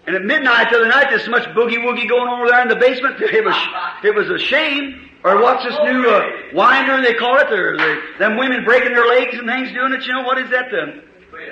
[0.08, 2.62] And at midnight the other night, there's so much boogie woogie going on over there
[2.62, 3.18] in the basement.
[3.22, 3.56] It was,
[4.04, 5.10] it was a shame.
[5.24, 7.48] Or what's this new uh, winder they call it?
[7.50, 10.04] They're, they, them women breaking their legs and things doing it.
[10.06, 10.72] You know what is that?
[10.72, 11.04] The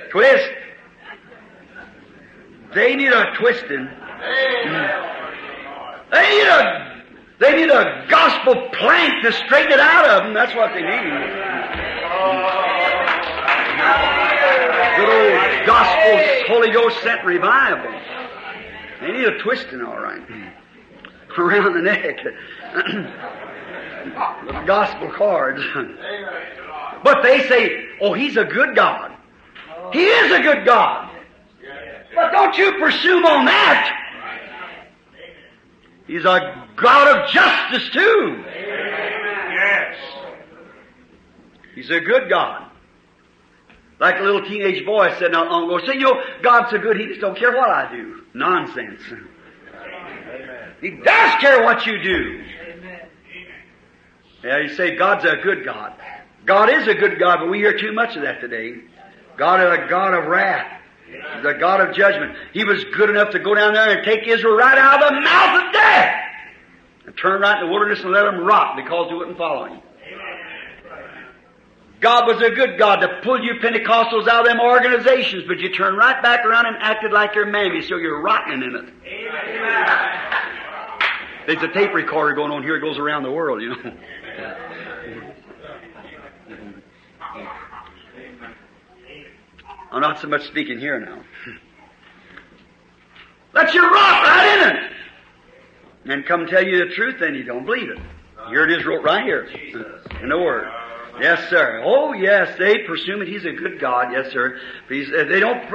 [0.09, 0.49] twist.
[2.74, 3.88] They need a twisting.
[6.11, 6.88] They need a
[7.39, 10.33] they need a gospel plank to straighten it out of them.
[10.33, 11.69] That's what they need.
[14.97, 17.91] Good old gospel Holy Ghost sent revival.
[18.99, 20.21] They need a twisting, all right,
[21.37, 22.17] around the neck.
[24.45, 25.61] the gospel cards.
[27.03, 29.13] but they say, "Oh, he's a good God.
[29.93, 31.09] He is a good God."
[32.13, 34.09] But don't you presume on that.
[36.10, 38.43] He's a God of justice too.
[38.47, 39.95] Yes.
[41.76, 42.72] He's a good God.
[43.99, 46.99] Like a little teenage boy said not long ago, say, you know, God's so good,
[46.99, 48.24] He just don't care what I do.
[48.34, 49.01] Nonsense.
[50.82, 52.43] He does care what you do.
[54.43, 55.93] Yeah, you say God's a good God.
[56.43, 58.82] God is a good God, but we hear too much of that today.
[59.38, 60.78] God is a God of wrath.
[61.43, 62.36] A God of judgment.
[62.53, 65.22] He was good enough to go down there and take Israel right out of the
[65.22, 66.16] mouth of death
[67.05, 69.82] and turn right in the wilderness and let them rot because they wouldn't follow Him.
[72.01, 75.74] God was a good God to pull you Pentecostals out of them organizations, but you
[75.74, 78.93] turn right back around and acted like your mammy, so you're rotting in it.
[81.45, 82.78] There's a tape recorder going on here.
[82.78, 83.91] It goes around the world, you know.
[89.91, 91.21] I'm not so much speaking here now.
[93.53, 94.91] Let you rot right in it.
[96.13, 97.99] And come tell you the truth, then you don't believe it.
[98.49, 99.43] Here it is wrote right here.
[100.21, 100.67] In the Word.
[101.19, 101.81] Yes, sir.
[101.83, 104.11] Oh, yes, they presume that He's a good God.
[104.13, 104.57] Yes, sir.
[104.87, 105.69] But he's, uh, they don't,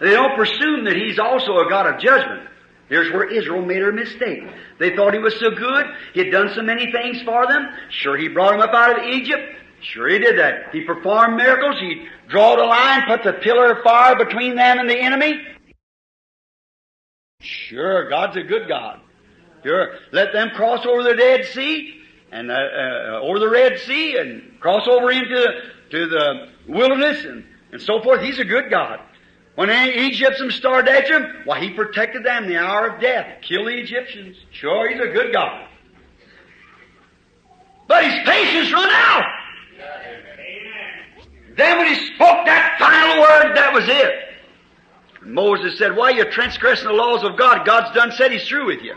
[0.00, 2.48] they don't presume that He's also a God of judgment.
[2.88, 4.42] Here's where Israel made her mistake.
[4.78, 5.86] They thought He was so good.
[6.12, 7.68] He had done so many things for them.
[7.90, 9.56] Sure, He brought them up out of Egypt.
[9.82, 10.72] Sure, He did that.
[10.72, 11.76] He performed miracles.
[11.80, 15.40] He drew a line, put the pillar of fire between them and the enemy.
[17.40, 19.00] Sure, God's a good God.
[19.64, 21.94] Sure, let them cross over the Dead Sea
[22.32, 25.46] and uh, uh, over the Red Sea and cross over into
[25.90, 28.22] to the wilderness and, and so forth.
[28.22, 29.00] He's a good God.
[29.56, 33.78] When Egyptians after him, why, he protected them in the hour of death, killed the
[33.78, 34.36] Egyptians.
[34.52, 35.66] Sure, he's a good God.
[37.86, 39.24] But his patience run out.
[41.56, 44.30] Then when he spoke that final word, that was it.
[45.22, 47.66] Moses said, why you transgressing the laws of God?
[47.66, 48.94] God's done said he's through with you.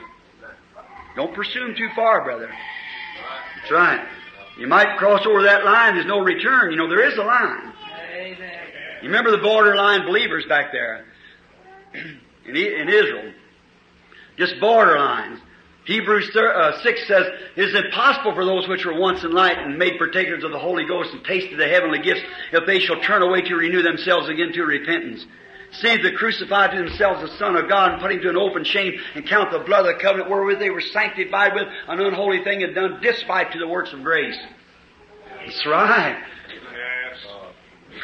[1.16, 2.50] Don't presume too far, brother.
[3.60, 4.08] That's right.
[4.58, 6.72] You might cross over that line, there's no return.
[6.72, 7.74] You know, there is a line.
[9.02, 11.06] You remember the borderline believers back there
[11.94, 13.34] in, in Israel?
[14.38, 15.40] Just borderlines.
[15.86, 17.26] Hebrews uh, 6 says,
[17.58, 20.86] It is impossible for those which were once enlightened, and made partakers of the Holy
[20.86, 22.22] Ghost, and tasted the heavenly gifts,
[22.54, 25.26] if they shall turn away to renew themselves again to repentance.
[25.72, 28.64] Seeing to crucify to themselves the Son of God and put him to an open
[28.64, 32.44] shame and count the blood of the covenant wherewith they were sanctified with an unholy
[32.44, 34.38] thing and done despite to the works of grace.
[35.40, 36.24] That's right.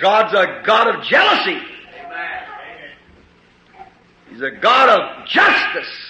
[0.02, 1.62] God's a God of jealousy.
[4.32, 6.09] He's a God of justice.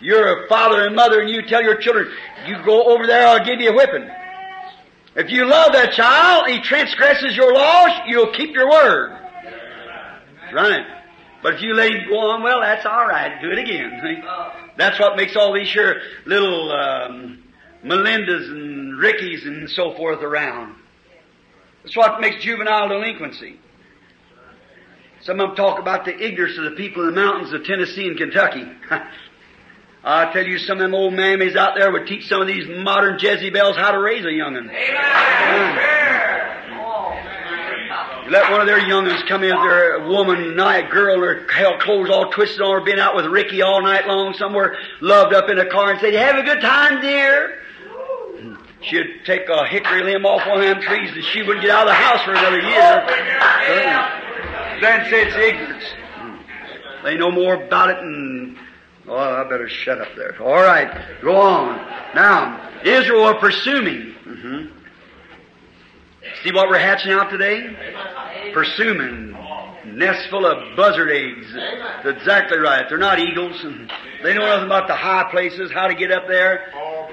[0.00, 2.10] You're a father and mother and you tell your children,
[2.46, 4.08] you go over there, I'll give you a whipping.
[5.16, 9.18] If you love that child, he transgresses your laws, you'll keep your word.
[9.44, 10.86] That's right.
[11.42, 13.40] But if you let him go on, well, that's all right.
[13.40, 14.00] Do it again.
[14.76, 17.42] That's what makes all these here little um,
[17.84, 20.76] Melindas and Rickies and so forth around.
[21.82, 23.58] That's what makes juvenile delinquency.
[25.22, 28.06] Some of them talk about the ignorance of the people in the mountains of Tennessee
[28.06, 28.64] and Kentucky.
[30.02, 32.66] I tell you, some of them old mammies out there would teach some of these
[32.68, 34.70] modern Jezebels how to raise a young'un.
[38.24, 42.08] You let one of their young'uns come in, their woman, night girl, her hell clothes
[42.08, 45.58] all twisted on her, been out with Ricky all night long somewhere, loved up in
[45.58, 47.58] a car and say, you have a good time, dear?
[48.82, 51.82] She'd take a hickory limb off one of them trees and she wouldn't get out
[51.82, 53.04] of the house for another year.
[54.80, 55.84] Then say it's ignorance.
[57.04, 58.56] They know more about it and
[59.08, 60.40] Oh, I better shut up there.
[60.42, 61.76] All right, go on.
[62.14, 64.12] Now, Israel are presuming.
[64.24, 64.66] hmm
[66.44, 68.52] See what we're hatching out today?
[68.52, 69.36] Pursuing.
[69.84, 71.46] Nest full of buzzard eggs.
[72.04, 72.86] That's exactly right.
[72.88, 73.62] They're not eagles.
[73.64, 73.90] And
[74.22, 76.70] they know nothing about the high places, how to get up there.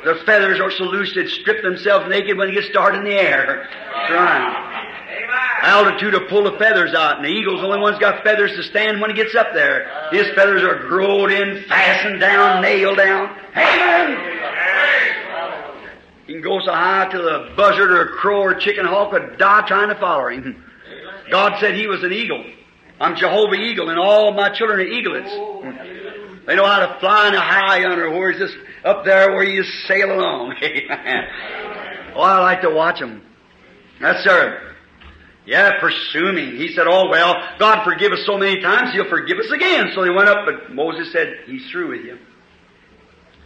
[0.07, 3.11] Their feathers are so loose they'd strip themselves naked when they get started in the
[3.11, 3.67] air.
[4.07, 5.65] That's.
[5.65, 8.63] Altitude to pull the feathers out, and the eagle's the only one's got feathers to
[8.63, 10.07] stand when he gets up there.
[10.11, 13.37] His feathers are growed in, fastened down, nailed down.
[13.53, 14.17] Amen!
[16.25, 19.11] He can go so high till a buzzard or a crow or a chicken hawk
[19.11, 20.63] would die trying to follow him.
[21.29, 22.45] God said he was an eagle.
[23.01, 26.06] I'm Jehovah Eagle, and all my children are eaglets.
[26.47, 29.43] They know how to fly in a high under, where it's just up there where
[29.43, 30.55] you sail along.
[32.15, 33.21] oh, I like to watch them.
[33.99, 34.75] Yes, sir.
[35.45, 36.55] Yeah, presuming.
[36.55, 39.91] He said, oh well, God forgive us so many times, He'll forgive us again.
[39.93, 42.17] So he went up, but Moses said, He's through with you.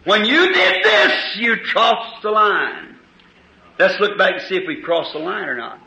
[0.04, 2.96] When you did this, you crossed the line.
[3.78, 5.80] Let's look back and see if we crossed the line or not.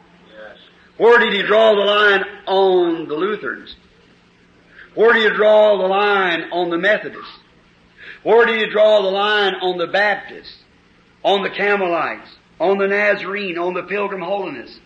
[0.98, 3.76] Where did he draw the line on the Lutherans?
[4.96, 7.40] Where do you draw the line on the Methodists?
[8.24, 10.56] Where do you draw the line on the Baptists?
[11.24, 12.28] On the Campbellites?
[12.60, 13.58] On the Nazarene?
[13.58, 14.80] On the Pilgrim Holiness?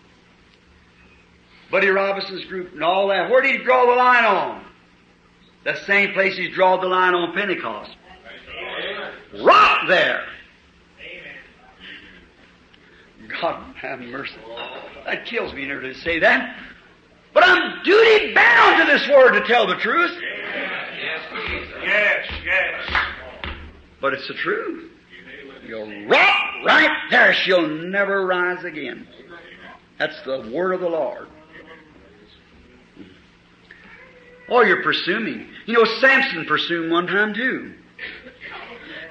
[1.70, 3.30] Buddy Robinson's group and all that.
[3.30, 4.64] Where did he draw the line on?
[5.64, 7.90] The same place he drew the line on Pentecost.
[9.40, 10.24] Right there.
[13.40, 14.34] God have mercy.
[15.06, 16.56] That kills me never to say that.
[17.32, 20.18] But I'm duty bound to this word to tell the truth.
[20.20, 21.20] Yes,
[21.82, 22.30] yes.
[22.44, 23.00] yes.
[24.00, 24.90] But it's the truth.
[25.66, 27.32] You'll rot right there.
[27.32, 29.06] She'll never rise again.
[29.98, 31.28] That's the word of the Lord.
[34.48, 35.46] Oh, you're presuming.
[35.66, 37.74] You know, Samson presumed one time too.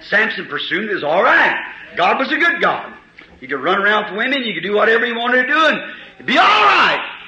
[0.01, 1.55] Samson presumed is all right.
[1.95, 2.93] God was a good God.
[3.39, 5.77] He could run around with women, He could do whatever he wanted to do, and
[6.15, 7.18] it'd be all right.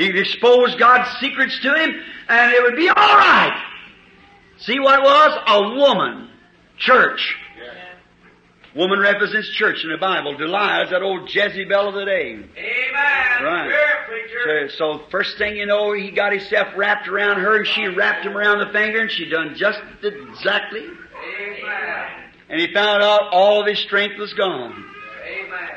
[0.00, 1.90] He could expose God's secrets to him,
[2.28, 3.66] and it would be all right.
[4.56, 5.38] See what it was?
[5.46, 6.30] A woman.
[6.78, 7.36] Church.
[8.74, 10.38] Woman represents church in the Bible.
[10.38, 12.32] Delilah is that old Jezebel of the day.
[12.32, 13.44] Amen.
[13.44, 13.70] Right.
[14.32, 14.70] Sure.
[14.70, 18.24] So, so first thing you know, he got himself wrapped around her, and she wrapped
[18.24, 20.80] him around the finger, and she done just exactly.
[20.80, 22.06] Amen.
[22.48, 24.82] And he found out all of his strength was gone.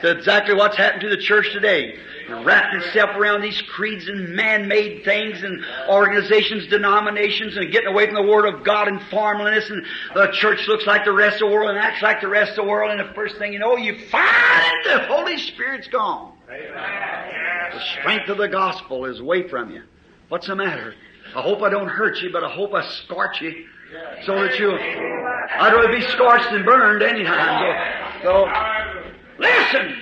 [0.01, 1.97] That's exactly what's happened to the church today.
[2.29, 8.05] It wrapped itself around these creeds and man-made things and organizations, denominations, and getting away
[8.05, 11.49] from the Word of God and formlessness, and the church looks like the rest of
[11.49, 13.59] the world and acts like the rest of the world, and the first thing you
[13.59, 16.31] know, you find the Holy Spirit's gone.
[16.47, 19.83] The strength of the gospel is away from you.
[20.29, 20.95] What's the matter?
[21.35, 23.65] I hope I don't hurt you, but I hope I scorch you
[24.25, 24.71] so that you.
[24.71, 28.21] I'd rather be scorched than burned anytime.
[28.23, 29.97] So, so listen.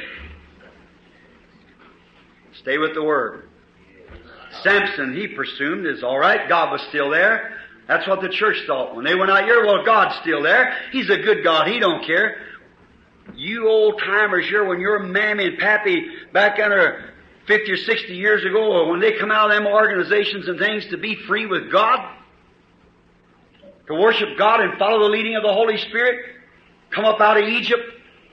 [2.53, 3.49] Stay with the word.
[4.63, 6.47] Samson, he presumed, is all right.
[6.47, 7.57] God was still there.
[7.87, 8.95] That's what the church thought.
[8.95, 10.77] When they went out here, well, God's still there.
[10.91, 11.67] He's a good God.
[11.67, 12.37] He don't care.
[13.35, 17.11] You old timers here, when your mammy and pappy back under
[17.47, 20.85] 50 or 60 years ago, or when they come out of them organizations and things
[20.87, 22.07] to be free with God,
[23.87, 26.23] to worship God and follow the leading of the Holy Spirit,
[26.91, 27.83] come up out of Egypt,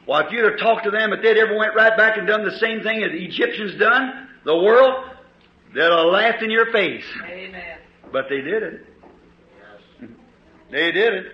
[0.09, 2.43] well, if you'd have talked to them, if they'd ever went right back and done
[2.43, 5.05] the same thing as the Egyptians done, the world,
[5.75, 7.05] they'd have laughed in your face.
[7.27, 7.77] Amen.
[8.11, 8.81] But they didn't.
[10.71, 11.27] They didn't.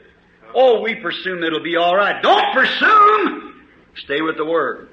[0.57, 2.21] Oh, we presume it'll be all right.
[2.21, 3.67] Don't presume!
[3.97, 4.89] Stay with the Word.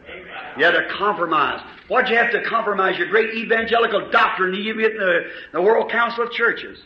[0.57, 1.61] You had to compromise.
[1.88, 5.21] Why'd you have to compromise your great evangelical doctrine you get in the,
[5.53, 6.77] the World Council of Churches?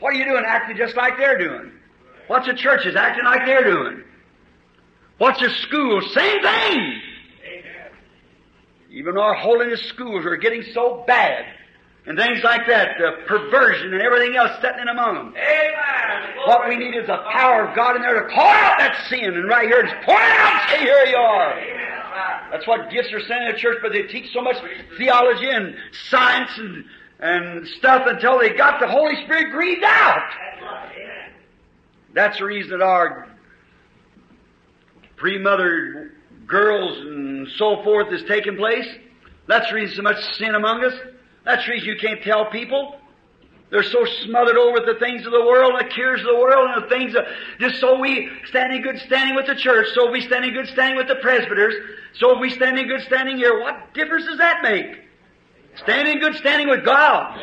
[0.00, 1.72] What are you doing acting just like they're doing?
[2.26, 4.02] What's the churches acting like they're doing?
[5.18, 6.00] What's the school?
[6.12, 7.00] Same thing!
[8.90, 11.44] Even our holiness schools are getting so bad.
[12.06, 15.34] And things like that, the perversion and everything else setting in among them.
[15.36, 16.36] Amen.
[16.46, 19.24] What we need is the power of God in there to call out that sin,
[19.24, 21.60] and right here, just point it out, say, here you are.
[22.52, 24.56] That's what gifts are sent in the church, but they teach so much
[24.96, 25.74] theology and
[26.08, 26.84] science and,
[27.18, 30.22] and stuff until they got the Holy Spirit grieved out.
[32.14, 33.28] That's the reason that our
[35.16, 36.12] pre-mothered
[36.46, 38.86] girls and so forth is taking place.
[39.48, 40.94] That's the reason so much sin among us.
[41.44, 42.96] That's the reason you can't tell people.
[43.70, 46.36] They're so smothered over with the things of the world and the cares of the
[46.36, 47.24] world and the things of,
[47.58, 50.68] just so we stand in good standing with the church, so we stand in good
[50.68, 51.74] standing with the presbyters,
[52.14, 53.60] so we stand in good standing here.
[53.60, 55.00] What difference does that make?
[55.82, 57.40] Stand in good standing with God.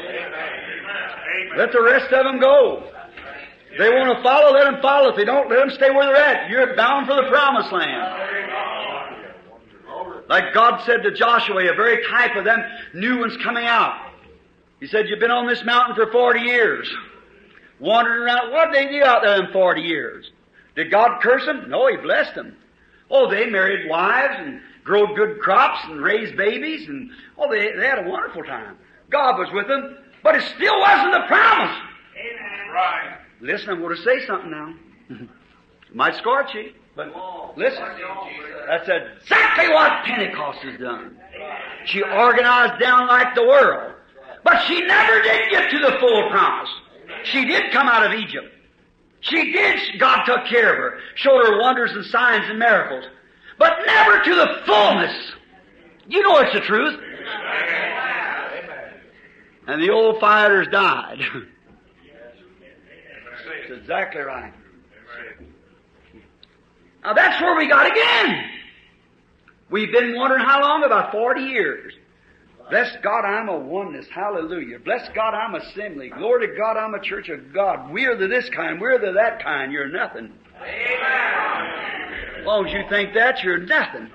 [1.57, 2.89] Let the rest of them go.
[3.73, 5.09] If they want to follow, let them follow.
[5.09, 6.47] If they don't, let them stay where they're at.
[6.47, 8.23] You're bound for the promised land.
[10.29, 12.59] Like God said to Joshua, a very type of them
[12.93, 14.11] new ones coming out.
[14.79, 16.87] He said, You've been on this mountain for 40 years.
[17.79, 18.51] Wandering around.
[18.51, 20.31] What did they do out there in 40 years?
[20.75, 21.67] Did God curse them?
[21.67, 22.55] No, He blessed them.
[23.09, 27.09] Oh, they married wives and growed good crops and raised babies and,
[27.39, 28.77] oh, they, they had a wonderful time.
[29.09, 31.75] God was with them, but it still wasn't the promise.
[32.19, 32.73] Amen.
[32.73, 33.17] Right.
[33.43, 34.73] Listen, I'm going to say something now.
[35.93, 37.07] Might scorch you, but
[37.57, 37.83] listen.
[38.67, 41.17] That's exactly what Pentecost has done.
[41.85, 43.95] She organized down like the world.
[44.45, 46.69] But she never did get to the full promise.
[47.25, 48.47] She did come out of Egypt.
[49.19, 53.03] She did, God took care of her, showed her wonders and signs and miracles.
[53.59, 55.31] But never to the fullness.
[56.07, 56.99] You know it's the truth.
[59.67, 61.19] And the old fighters died.
[63.79, 64.53] Exactly right.
[67.03, 68.49] Now that's where we got again.
[69.69, 70.83] We've been wondering how long?
[70.83, 71.93] About 40 years.
[72.69, 74.07] Bless God, I'm a oneness.
[74.13, 74.79] Hallelujah.
[74.79, 76.09] Bless God, I'm assembly.
[76.09, 77.91] Glory to God, I'm a church of God.
[77.91, 78.79] We're the this kind.
[78.79, 79.71] We're the that kind.
[79.71, 80.31] You're nothing.
[82.39, 84.09] As long as you think that, you're nothing.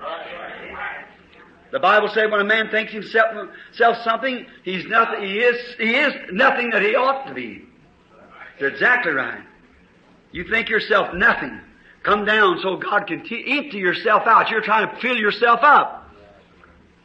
[1.71, 3.27] The Bible said when a man thinks himself,
[3.67, 7.63] himself something, he's nothing, he is, he is nothing that he ought to be.
[8.59, 9.43] Exactly right.
[10.31, 11.59] You think yourself nothing.
[12.03, 14.49] Come down so God can t- empty yourself out.
[14.49, 16.09] You're trying to fill yourself up.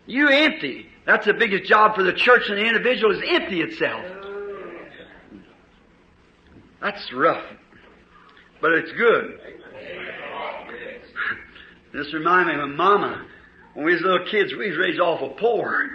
[0.07, 0.89] You empty.
[1.07, 4.05] That's the biggest job for the church and the individual is empty itself.
[6.81, 7.45] That's rough.
[8.61, 9.41] But it's good.
[11.93, 13.25] This reminds me of mama.
[13.75, 15.91] When we was little kids, we was raised awful poor.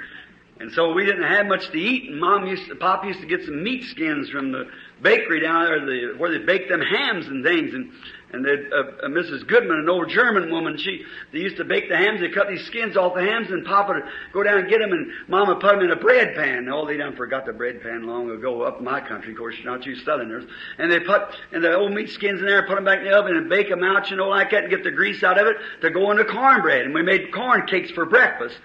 [0.59, 3.27] And so we didn't have much to eat, and Mom used to, Pop used to
[3.27, 4.69] get some meat skins from the
[5.01, 7.91] bakery down there, the, where they bake them hams and things, and
[8.31, 9.47] and uh, uh, Mrs.
[9.47, 12.19] Goodman, an old German woman, she they used to bake the hams.
[12.19, 14.91] They cut these skins off the hams, and Papa would go down and get them,
[14.91, 16.69] and Mama put them in a bread pan.
[16.69, 19.55] Oh, they done forgot the bread pan long ago up in my country, of course,
[19.65, 20.45] not you Southerners.
[20.77, 21.21] And they put
[21.51, 23.69] and the old meat skins in there, put them back in the oven, and bake
[23.69, 26.11] them out, you know, like that, and get the grease out of it to go
[26.11, 26.85] into cornbread.
[26.85, 28.57] And we made corn cakes for breakfast.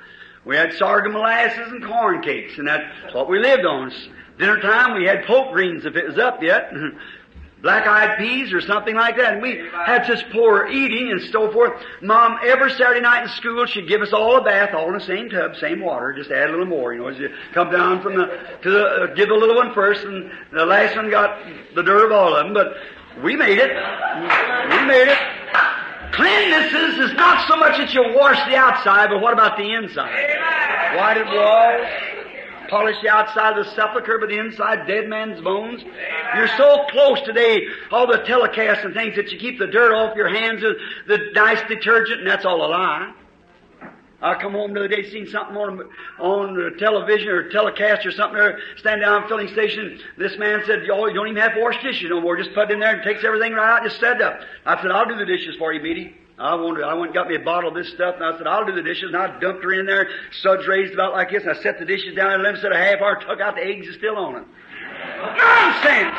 [0.45, 3.91] We had sorghum molasses and corn cakes, and that's what we lived on.
[4.39, 6.73] Dinner time, we had poke greens if it was up yet.
[7.63, 9.35] Black-eyed peas or something like that.
[9.35, 11.83] And we had such poor eating and so forth.
[12.03, 15.05] Mom, every Saturday night in school, she'd give us all a bath, all in the
[15.05, 18.03] same tub, same water, just add a little more, you know, as you come down
[18.03, 18.27] from the,
[18.63, 21.39] to the, uh, give the little one first, and the last one got
[21.75, 22.75] the dirt of all of them, but
[23.23, 23.71] we made it.
[23.71, 25.19] We made it.
[26.13, 30.37] Cleanliness is not so much that you wash the outside, but what about the inside?
[30.97, 32.14] Whited walls,
[32.69, 35.83] polish the outside of the sepulchre, but the inside dead man's bones.
[36.37, 40.17] You're so close today, all the telecasts and things that you keep the dirt off
[40.17, 43.13] your hands, and the nice detergent, and that's all a lie.
[44.23, 45.87] I come home the other day, seen something on
[46.19, 50.01] on television or telecast or something there, stand down filling station.
[50.17, 52.35] This man said, "Oh, you don't even have to wash dishes no more.
[52.37, 54.91] Just put it in there and takes everything right out, just it up." I said,
[54.91, 57.69] "I'll do the dishes for you, Meda." I I went and got me a bottle
[57.69, 59.87] of this stuff, and I said, I'll do the dishes, and I dumped her in
[59.87, 60.09] there,
[60.43, 62.73] suds raised about like this, and I set the dishes down, and let them sit
[62.73, 64.47] a half hour, took out the eggs, and still on it.
[65.39, 66.19] Nonsense!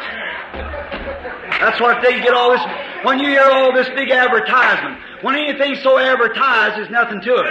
[1.60, 2.62] That's what they get all this,
[3.04, 7.46] when you hear all this big advertisement, when anything's so advertised, there's nothing to it.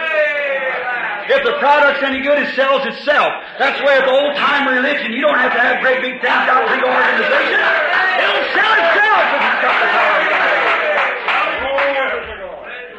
[1.27, 3.33] If the product's any good, it sells itself.
[3.59, 6.85] That's why with old time religion, you don't have to have great big out, big
[6.85, 7.61] organization.
[7.61, 10.14] It'll sell itself if it's got the power of.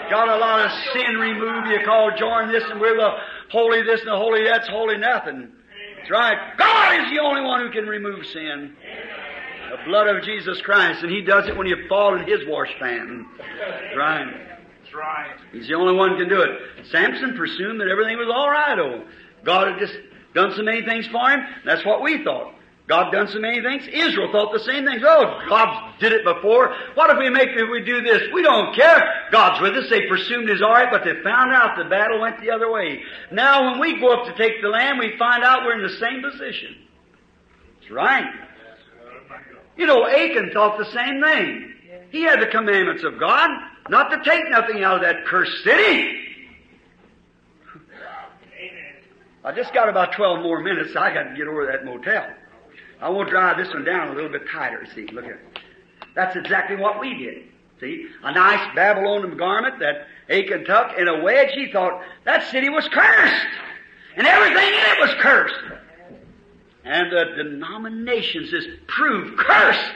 [0.09, 1.67] Got a lot of sin removed.
[1.67, 3.11] You call join this and we're the
[3.51, 5.51] holy this and the holy that's holy nothing.
[5.97, 6.57] That's right.
[6.57, 8.75] God is the only one who can remove sin.
[9.71, 12.69] The blood of Jesus Christ, and He does it when you fall in His wash
[12.79, 13.25] pan.
[13.37, 14.33] That's right.
[14.83, 15.35] That's right.
[15.51, 16.85] He's the only one who can do it.
[16.91, 18.77] Samson presumed that everything was all right.
[18.77, 19.03] Oh,
[19.43, 19.95] God had just
[20.33, 21.39] done so many things for him.
[21.65, 22.53] That's what we thought.
[22.87, 23.87] God done so many things.
[23.87, 25.01] Israel thought the same things.
[25.03, 26.75] Oh, God did it before.
[26.93, 28.21] What if we make if we do this?
[28.31, 29.27] We don't care.
[29.31, 29.89] God's with us.
[29.89, 33.01] They presumed it's all right, but they found out the battle went the other way.
[33.31, 35.97] Now, when we go up to take the land, we find out we're in the
[35.97, 36.75] same position.
[37.79, 38.31] That's right.
[39.77, 41.73] You know, Achan thought the same thing.
[42.11, 43.49] He had the commandments of God,
[43.89, 46.21] not to take nothing out of that cursed city.
[49.43, 50.93] I just got about 12 more minutes.
[50.93, 52.27] So I got to get over that motel.
[53.01, 54.85] I to drive this one down a little bit tighter.
[54.93, 55.41] See, look here.
[56.15, 57.43] That's exactly what we did.
[57.79, 61.51] See, a nice Babylonian garment that Achan tuck in a wedge.
[61.53, 63.47] He thought that city was cursed,
[64.15, 65.55] and everything in it was cursed.
[66.85, 69.93] And the denominations is proved cursed.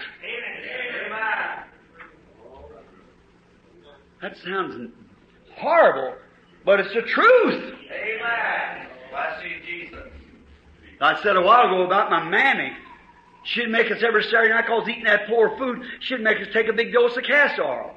[4.22, 4.92] That sounds
[5.56, 6.18] horrible,
[6.66, 7.76] but it's the truth.
[7.90, 8.88] Amen.
[9.12, 10.04] Bless you, Jesus.
[11.00, 12.74] I said a while ago about my mammy.
[13.44, 16.68] She'd make us every Saturday night, cause eating that poor food, she'd make us take
[16.68, 17.96] a big dose of castor oil.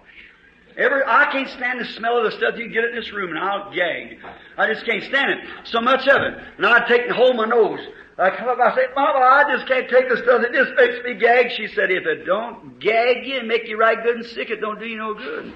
[0.76, 2.54] Every, I can't stand the smell of the stuff.
[2.56, 4.18] You get in this room and I'll gag.
[4.56, 5.38] I just can't stand it.
[5.64, 6.34] So much of it.
[6.56, 7.80] And I'd take and hold my nose.
[8.18, 10.42] I come up, I say, Mama, I just can't take the stuff.
[10.42, 11.50] It just makes me gag.
[11.56, 14.60] She said, if it don't gag you and make you right good and sick, it
[14.60, 15.54] don't do you no good.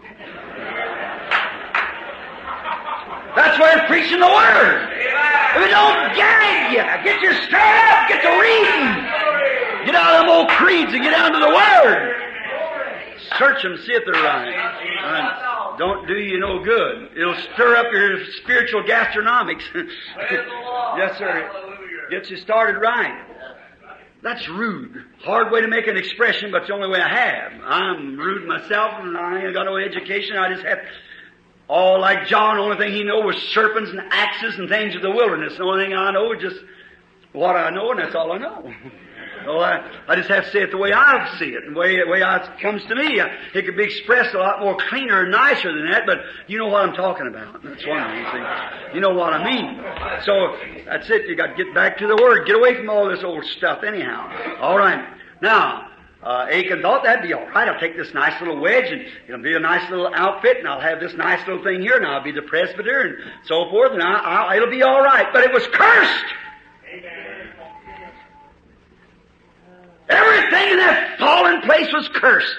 [3.37, 4.89] That's why I'm preaching the Word.
[5.57, 8.89] If it don't gag you, get you stirred up, get to reading.
[9.85, 12.17] Get out of them old creeds and get down to the Word.
[13.39, 14.49] Search them, see if they're right.
[14.49, 17.11] And don't do you no good.
[17.17, 19.65] It'll stir up your spiritual gastronomics.
[20.97, 21.51] yes, sir.
[22.11, 23.23] Gets you started right.
[24.23, 25.05] That's rude.
[25.25, 27.53] Hard way to make an expression, but it's the only way I have.
[27.65, 30.37] I'm rude myself, and I ain't got no education.
[30.37, 30.79] I just have
[31.69, 32.57] all like John.
[32.57, 35.57] The only thing he know was serpents and axes and things of the wilderness.
[35.57, 36.57] The only thing I know is just
[37.33, 38.73] what I know, and that's all I know.
[39.45, 42.03] So I, I just have to say it the way I see it, the way,
[42.03, 43.21] the way it comes to me.
[43.55, 46.67] It could be expressed a lot more cleaner and nicer than that, but you know
[46.67, 47.63] what I'm talking about.
[47.63, 48.47] That's one of these things.
[48.93, 49.77] You know what I mean.
[50.25, 51.29] So that's it.
[51.29, 52.45] You got to get back to the Word.
[52.45, 54.59] Get away from all this old stuff anyhow.
[54.61, 55.07] All right.
[55.41, 55.91] Now,
[56.27, 57.69] uh, Achan thought that'd be all right.
[57.69, 60.81] I'll take this nice little wedge and it'll be a nice little outfit and I'll
[60.81, 64.03] have this nice little thing here and I'll be the presbyter and so forth and
[64.03, 65.29] I, I, it'll be all right.
[65.33, 66.25] But it was cursed.
[70.09, 72.57] Everything in that fallen place was cursed.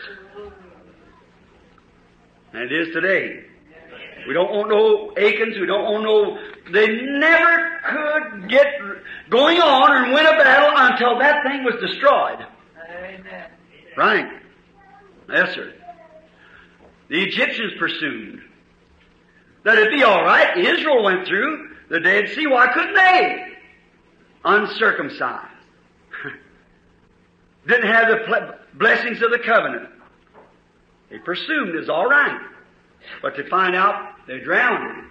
[2.54, 3.44] And it is today.
[4.30, 6.38] We don't want no Achans, we don't want no,
[6.72, 8.68] they never could get
[9.30, 12.46] going on and win a battle until that thing was destroyed.
[12.90, 13.57] Amen.
[13.98, 14.28] Right.
[15.28, 15.74] Yes, sir.
[17.10, 18.44] The Egyptians pursued.
[19.64, 20.58] That it'd be alright.
[20.58, 22.46] Israel went through the Red Sea.
[22.48, 23.48] Why couldn't they?
[24.46, 25.48] Uncircumcised.
[27.68, 29.90] Didn't have the ple- blessings of the covenant.
[31.10, 32.40] They presumed it's alright.
[33.22, 35.10] But to find out, they drowned.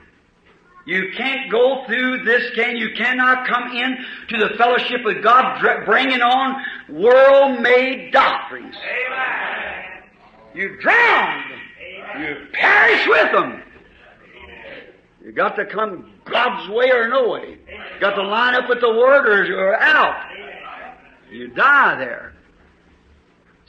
[0.87, 2.95] You can't go through this, can you?
[2.95, 8.75] cannot come in to the fellowship with God bringing on world-made doctrines.
[10.55, 11.45] You drowned.
[12.21, 13.63] You perish with them.
[15.25, 17.59] You got to come God's way or no way.
[17.69, 20.31] You Got to line up with the Word or you're out.
[21.33, 22.33] You die there.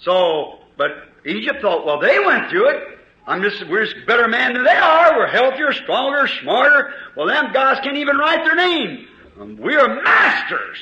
[0.03, 0.91] So, but
[1.25, 2.96] Egypt thought, well, they went through it.
[3.27, 5.17] I'm just, we're just better men than they are.
[5.17, 6.93] We're healthier, stronger, smarter.
[7.15, 9.05] Well, them guys can't even write their name.
[9.39, 10.79] Um, we're masters.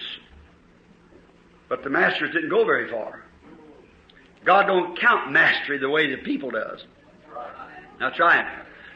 [1.67, 3.23] But the masters didn't go very far.
[4.45, 6.85] God don't count mastery the way the people does.
[7.99, 8.45] That's right.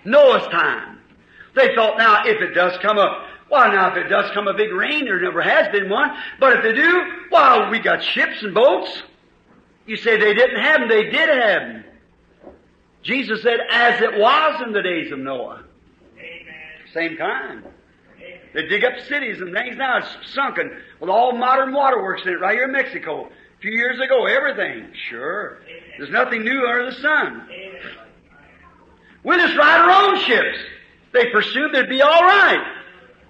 [0.05, 0.99] Noah's time.
[1.55, 4.53] They thought now if it does come up, well now if it does come a
[4.53, 8.43] big rain, there never has been one, but if they do, well we got ships
[8.43, 9.01] and boats.
[9.87, 11.83] You say they didn't have them, they did have them.
[13.01, 15.63] Jesus said, as it was in the days of Noah.
[16.93, 17.63] Same kind.
[18.53, 22.39] They dig up cities and things now, it's sunken with all modern waterworks in it
[22.39, 23.25] right here in Mexico.
[23.25, 24.91] A few years ago, everything.
[25.09, 25.59] Sure.
[25.97, 27.47] There's nothing new under the sun.
[29.23, 30.57] We just ride our own ships.
[31.13, 32.75] They presumed they'd be all right.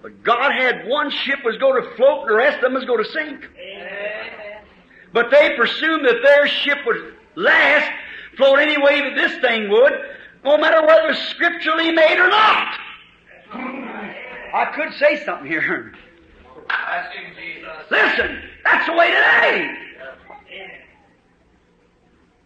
[0.01, 2.85] But God had one ship was going to float, and the rest of them was
[2.85, 3.49] going to sink.
[5.11, 7.91] But they presumed that their ship would last,
[8.39, 9.91] float any way that this thing would,
[10.45, 12.73] no matter whether it was scripturally made or not.
[13.51, 15.93] I could say something here.
[17.91, 19.75] Listen, that's the way today.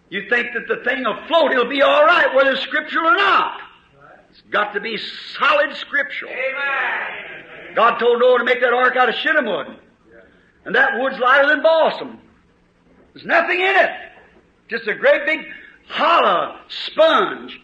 [0.10, 3.16] You think that the thing will float, it'll be all right, whether it's scriptural or
[3.16, 3.62] not.
[4.32, 4.98] It's got to be
[5.38, 6.34] solid scriptural.
[7.76, 9.68] God told Noah to make that ark out of shittim wood.
[10.66, 12.20] And that wood's lighter than balsam.
[13.14, 13.92] There's nothing in it.
[14.70, 15.46] Just a great big
[15.88, 17.60] hollow sponge.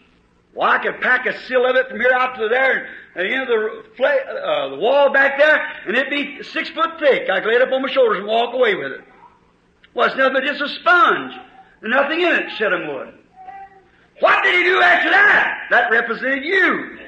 [0.54, 3.32] Well, I could pack a seal of it from here out to there, and the
[3.34, 7.30] end of the, fla- uh, the wall back there, and it'd be six foot thick.
[7.30, 9.00] I could lay it up on my shoulders and walk away with it.
[9.94, 11.34] Well, it's nothing but just a sponge.
[11.82, 13.14] Nothing in it, shittim wood.
[14.20, 15.66] What did he do after that?
[15.70, 16.98] That represented you.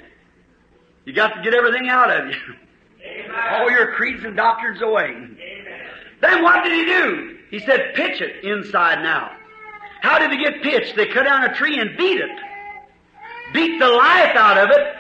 [1.04, 2.34] You got to get everything out of you.
[3.50, 5.14] All your creeds and doctrines away.
[6.20, 7.38] Then what did he do?
[7.50, 9.32] He said, pitch it inside and out.
[10.02, 10.94] How did they get pitch?
[10.96, 12.38] They cut down a tree and beat it.
[13.54, 14.94] Beat the life out of it,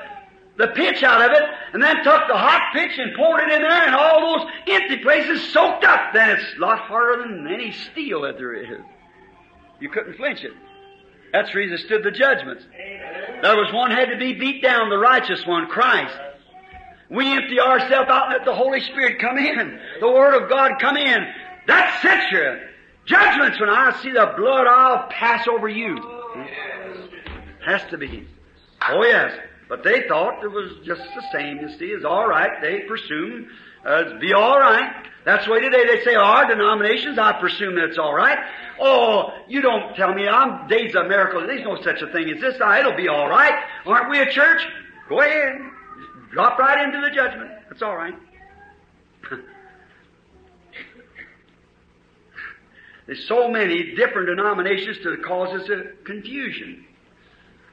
[0.58, 1.42] the pitch out of it,
[1.72, 4.98] and then took the hot pitch and poured it in there, and all those empty
[4.98, 6.12] places soaked up.
[6.12, 8.80] Then it's a lot harder than any steel that there is.
[9.80, 10.52] You couldn't flinch it.
[11.32, 12.64] That's the reason it stood the judgments.
[13.42, 16.14] There was one had to be beat down, the righteous one, Christ.
[17.10, 19.80] We empty ourselves out and let the Holy Spirit come in.
[20.00, 21.26] The Word of God come in.
[21.66, 22.60] That sets you.
[23.06, 25.96] Judgments, when I see the blood, I'll pass over you.
[27.64, 28.26] Has to be.
[28.88, 29.32] Oh yes.
[29.68, 31.86] But they thought it was just the same, you see.
[31.86, 32.60] It's alright.
[32.60, 33.48] They presume
[33.86, 34.92] uh, it'd be alright.
[35.24, 38.38] That's the way today they say our denominations, I presume that's alright.
[38.80, 41.44] Oh, you don't tell me I'm days of miracles.
[41.46, 42.58] There's no such a thing as this.
[42.58, 43.54] Now, it'll be alright.
[43.86, 44.62] Aren't we a church?
[45.08, 45.58] Go ahead.
[46.32, 47.50] Drop right into the judgment.
[47.68, 48.14] That's alright.
[53.06, 56.84] There's so many different denominations to cause us a confusion.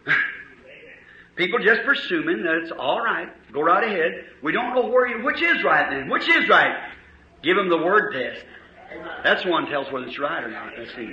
[1.35, 3.29] People just presuming that it's all right.
[3.53, 4.25] Go right ahead.
[4.41, 6.09] We don't know where you, which is right then.
[6.09, 6.91] Which is right?
[7.43, 8.45] Give them the word test.
[9.23, 10.73] That's one tells whether it's right or not.
[10.77, 11.09] Let's see.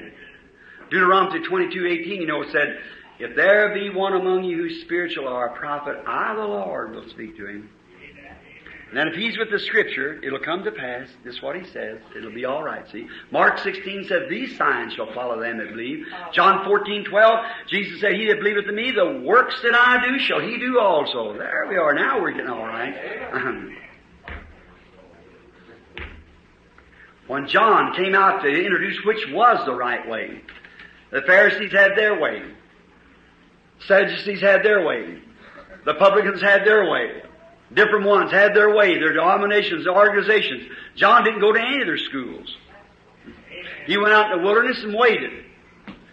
[0.90, 2.78] Deuteronomy 22, 18, you know, it said,
[3.18, 7.09] If there be one among you who's spiritual or a prophet, I, the Lord, will
[7.10, 7.70] speak to him.
[8.88, 11.08] And then if he's with the scripture, it'll come to pass.
[11.24, 11.98] This is what he says.
[12.16, 13.08] It'll be all right, see.
[13.32, 16.06] Mark 16 said, These signs shall follow them that believe.
[16.12, 16.30] Oh.
[16.32, 20.20] John 14, 12, Jesus said, He that believeth in me, the works that I do
[20.20, 21.36] shall he do also.
[21.36, 21.94] There we are.
[21.94, 22.94] Now we're getting all right.
[27.26, 30.42] when John came out to introduce which was the right way,
[31.10, 32.44] the Pharisees had their way.
[33.88, 35.18] Sadducees had their way.
[35.84, 37.22] The publicans had their way.
[37.72, 40.70] Different ones had their way, their denominations, their organizations.
[40.94, 42.56] John didn't go to any of their schools.
[43.86, 45.44] He went out in the wilderness and waited.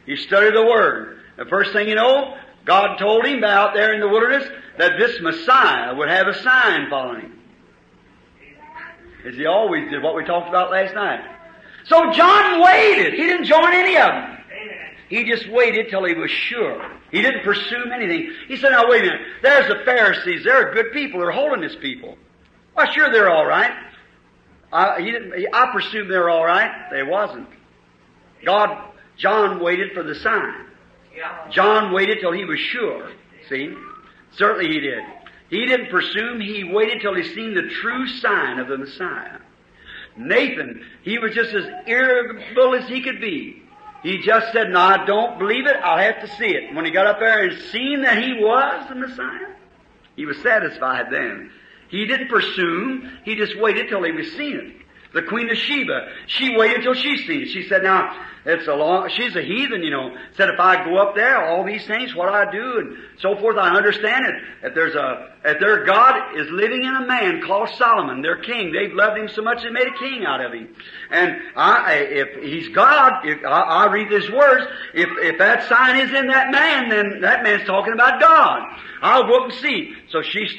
[0.06, 1.20] He studied the Word.
[1.38, 4.48] The first thing you know, God told him out there in the wilderness
[4.78, 7.40] that this Messiah would have a sign following him.
[9.26, 11.22] As he always did, what we talked about last night.
[11.86, 13.14] So John waited.
[13.14, 14.33] He didn't join any of them.
[15.14, 16.92] He just waited till he was sure.
[17.12, 18.34] He didn't pursue anything.
[18.48, 19.22] He said, now wait a minute.
[19.44, 20.44] There's the Pharisees.
[20.44, 21.20] They're good people.
[21.20, 22.18] They're holiness people.
[22.76, 23.74] Well, sure, they're all right.
[24.72, 26.90] I, he didn't, I presume they're all right.
[26.92, 27.48] They wasn't.
[28.44, 28.76] God,
[29.16, 30.66] John waited for the sign.
[31.52, 33.12] John waited till he was sure.
[33.50, 33.72] See?
[34.32, 35.04] Certainly he did.
[35.52, 36.42] He didn't presume.
[36.42, 39.38] He waited till he seen the true sign of the Messiah.
[40.18, 43.63] Nathan, he was just as irritable as he could be.
[44.04, 45.78] He just said, No, I don't believe it.
[45.78, 46.76] I'll have to see it.
[46.76, 49.48] When he got up there and seen that he was the Messiah,
[50.16, 51.50] he was satisfied then.
[51.88, 53.10] He didn't presume.
[53.24, 54.83] He just waited till he was seen it.
[55.14, 57.50] The Queen of Sheba, she waited till she seen it.
[57.50, 58.16] She said, now,
[58.46, 60.14] it's a long, she's a heathen, you know.
[60.36, 63.58] Said if I go up there, all these things, what I do and so forth,
[63.58, 64.36] I understand it.
[64.68, 68.74] If there's a, if their God is living in a man called Solomon, their king,
[68.74, 70.76] they've loved him so much they made a king out of him.
[71.10, 75.98] And I, if he's God, if I, I read his words, if, if that sign
[76.02, 78.62] is in that man, then that man's talking about God.
[79.02, 79.94] I'll go up and see.
[80.10, 80.50] So she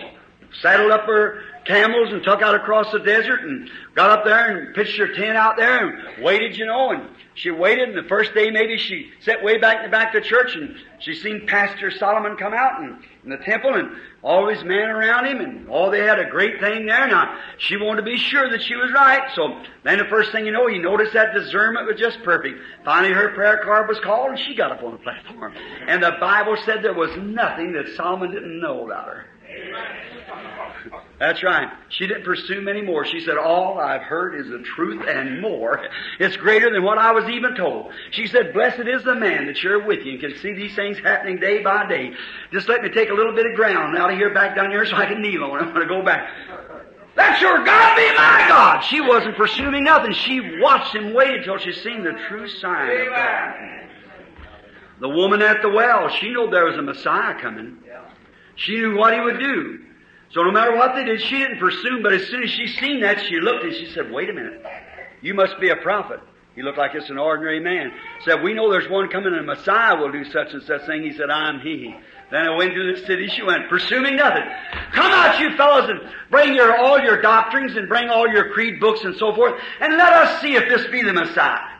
[0.63, 4.75] saddled up her camels and took out across the desert and got up there and
[4.75, 8.33] pitched her tent out there and waited, you know, and she waited and the first
[8.35, 11.47] day maybe she sat way back in the back of the church and she seen
[11.47, 13.91] Pastor Solomon come out and, in the temple and
[14.23, 17.09] all his men around him and all they had a great thing there.
[17.09, 19.29] Now, she wanted to be sure that she was right.
[19.35, 22.59] So then the first thing you know, he noticed that discernment was just perfect.
[22.85, 25.55] Finally her prayer card was called and she got up on the platform.
[25.89, 29.27] And the Bible said there was nothing that Solomon didn't know about her.
[31.19, 31.69] That's right.
[31.89, 33.05] She didn't pursue any more.
[33.07, 35.89] She said, all I've heard is the truth and more.
[36.19, 37.93] It's greater than what I was even told.
[38.11, 40.99] She said, blessed is the man that you're with you and can see these things
[40.99, 42.13] happening day by day.
[42.53, 44.85] Just let me take a little bit of ground out of here back down here
[44.85, 46.29] so I can kneel on it when to go back.
[47.17, 48.81] That's your God be my God.
[48.81, 50.13] She wasn't pursuing nothing.
[50.13, 53.55] She watched him wait until she seen the true sign of God.
[55.01, 57.79] The woman at the well, she knew there was a Messiah coming.
[58.57, 59.81] She knew what he would do.
[60.31, 62.67] So no matter what they did, she didn't pursue him, but as soon as she
[62.67, 64.65] seen that, she looked and she said, wait a minute.
[65.23, 66.21] You must be a prophet.
[66.55, 67.93] He looked like it's an ordinary man.
[68.25, 71.03] Said, we know there's one coming and a Messiah will do such and such thing.
[71.03, 71.95] He said, I'm he.
[72.31, 73.29] Then I went to the city.
[73.29, 74.45] She went, pursuing nothing.
[74.93, 76.01] Come out, you fellows, and
[76.31, 79.97] bring your, all your doctrines and bring all your creed books and so forth, and
[79.97, 81.74] let us see if this be the Messiah.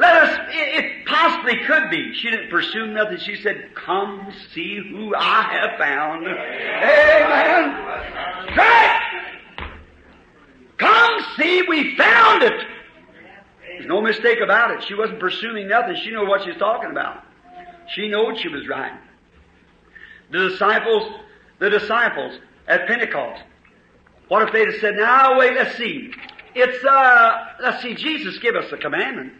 [0.00, 2.14] Let us, it possibly could be.
[2.14, 3.18] She didn't pursue nothing.
[3.18, 6.26] She said, come see who I have found.
[6.26, 7.76] Amen.
[10.78, 12.66] Come see, we found it.
[13.68, 14.82] There's no mistake about it.
[14.84, 15.96] She wasn't pursuing nothing.
[15.96, 17.22] She knew what she was talking about.
[17.88, 18.98] She knew she was right.
[20.32, 21.12] The disciples,
[21.58, 23.42] the disciples at Pentecost.
[24.28, 26.10] What if they'd have said, now wait, let's see.
[26.54, 29.34] It's, uh, let's see, Jesus gave us a commandment.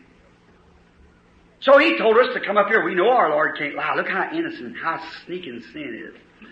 [1.60, 2.82] So he told us to come up here.
[2.84, 3.94] We know our Lord can't lie.
[3.94, 6.48] Look how innocent, how sneaking sin is.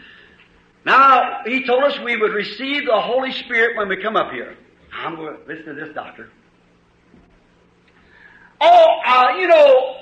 [0.85, 4.57] Now, he told us we would receive the Holy Spirit when we come up here.
[4.93, 6.31] I'm going to listen to this, doctor.
[8.61, 9.97] Oh, uh, you know,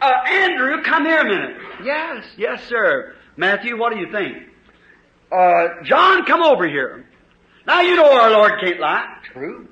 [0.00, 1.56] uh, Andrew, come here a minute.
[1.84, 3.14] Yes, yes, sir.
[3.36, 4.36] Matthew, what do you think?
[5.30, 7.06] Uh, John, come over here.
[7.66, 9.16] Now, you know our Lord can't lie.
[9.32, 9.68] True.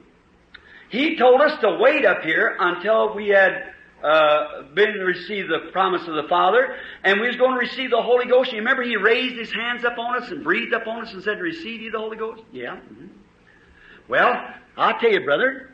[0.90, 6.06] He told us to wait up here until we had uh, been received the promise
[6.06, 8.52] of the Father, and we was going to receive the Holy Ghost.
[8.52, 11.40] You remember He raised His hands up on us and breathed upon us and said,
[11.40, 12.76] "Receive ye the Holy Ghost." Yeah.
[12.76, 13.06] Mm-hmm.
[14.08, 15.70] Well, I'll tell you, brother,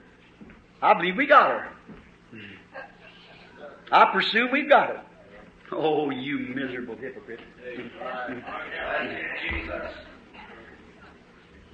[0.81, 1.69] I believe we got her.
[3.93, 4.97] I presume we've got it.
[5.71, 7.41] Oh, you miserable hypocrite.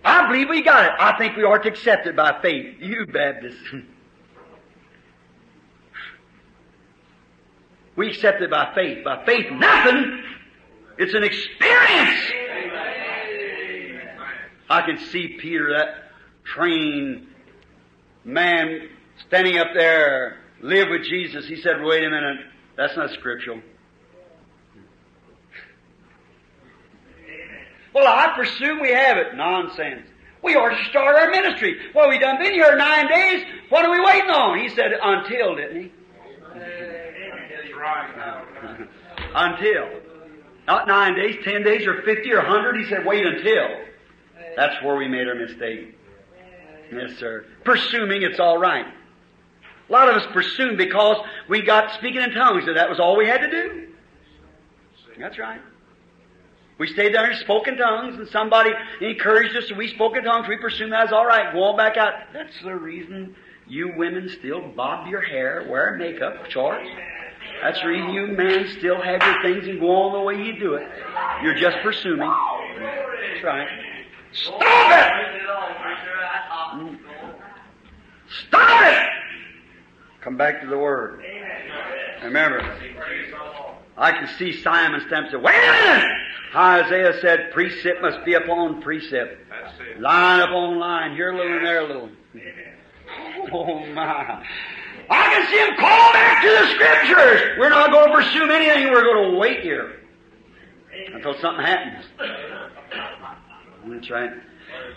[0.05, 0.93] I believe we got it.
[0.99, 2.77] I think we are to accept it by faith.
[2.81, 3.59] You Baptists.
[7.97, 9.05] We accept it by faith.
[9.05, 10.23] By faith, nothing.
[10.99, 12.33] It's an experience.
[14.69, 16.13] I can see Peter, that
[16.45, 17.27] trained
[18.25, 18.89] man,
[19.27, 21.47] standing up there, live with Jesus.
[21.47, 22.39] He said, wait a minute,
[22.77, 23.61] that's not scriptural.
[27.93, 29.35] Well, I presume we have it.
[29.35, 30.07] Nonsense.
[30.43, 31.77] We ought to start our ministry.
[31.95, 33.45] Well, we done been here nine days.
[33.69, 34.59] What are we waiting on?
[34.59, 35.93] He said, until, didn't he?
[39.35, 40.01] until.
[40.67, 42.77] Not nine days, ten days, or fifty, or hundred.
[42.77, 43.69] He said, wait until.
[44.57, 45.97] That's where we made our mistake.
[46.93, 47.47] Yes, sir.
[47.65, 48.87] Presuming it's all right.
[49.89, 51.17] A lot of us presume because
[51.49, 53.89] we got speaking in tongues that that was all we had to do.
[55.19, 55.61] That's right.
[56.79, 58.71] We stayed there and spoke in tongues, and somebody
[59.01, 60.49] encouraged us, and we spoke in tongues.
[60.49, 61.53] We presumed that was all right.
[61.53, 62.15] Go on back out.
[62.33, 63.37] That's the reason
[63.69, 66.89] you women still bob your hair, wear makeup, shorts.
[67.63, 70.59] That's the reason you men still have your things and go on the way you
[70.59, 70.89] do it.
[71.43, 72.33] You're just presuming.
[72.81, 73.69] That's right.
[74.33, 75.11] Stop it!
[78.47, 79.09] Stop it!
[80.21, 81.23] Come back to the Word.
[82.23, 82.61] Remember,
[83.97, 86.11] I can see Simon Stamp say, wait a minute!
[86.55, 89.39] Isaiah said precept must be upon precept.
[89.99, 92.11] Line upon line, here a little and there a little.
[93.53, 94.47] Oh my.
[95.11, 97.59] I can see him call back to the scriptures.
[97.59, 98.93] We're not going to pursue anything.
[98.93, 100.01] We're going to wait here
[101.13, 102.05] until something happens.
[103.89, 104.31] That's right.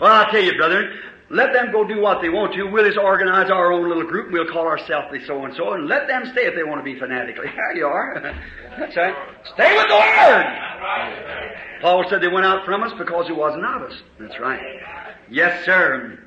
[0.00, 0.92] Well, I'll tell you, brother,
[1.30, 2.64] let them go do what they want to.
[2.64, 5.72] We'll just organize our own little group and we'll call ourselves the so and so
[5.72, 7.46] and let them stay if they want to be fanatically.
[7.54, 8.34] There you are.
[8.78, 9.14] That's right.
[9.54, 10.46] Stay with the Word.
[11.80, 13.94] Paul said they went out from us because he wasn't of us.
[14.20, 14.60] That's right.
[15.30, 16.18] Yes, sir.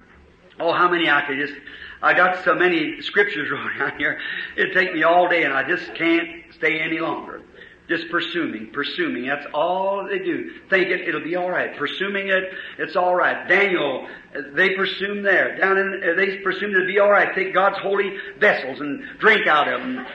[0.59, 1.53] Oh, how many I could just
[2.02, 4.19] I got so many scriptures wrote down here,
[4.56, 7.41] it'd take me all day and I just can't stay any longer.
[7.88, 9.28] Just presuming, presuming.
[9.28, 10.52] That's all they do.
[10.69, 11.78] Thinking it'll be alright.
[11.78, 13.48] Presuming it, it's alright.
[13.48, 14.10] Daniel,
[14.53, 15.57] they presume there.
[15.57, 17.34] Down in, uh, they presumed it'd be alright.
[17.34, 20.06] Take God's holy vessels and drink out of them.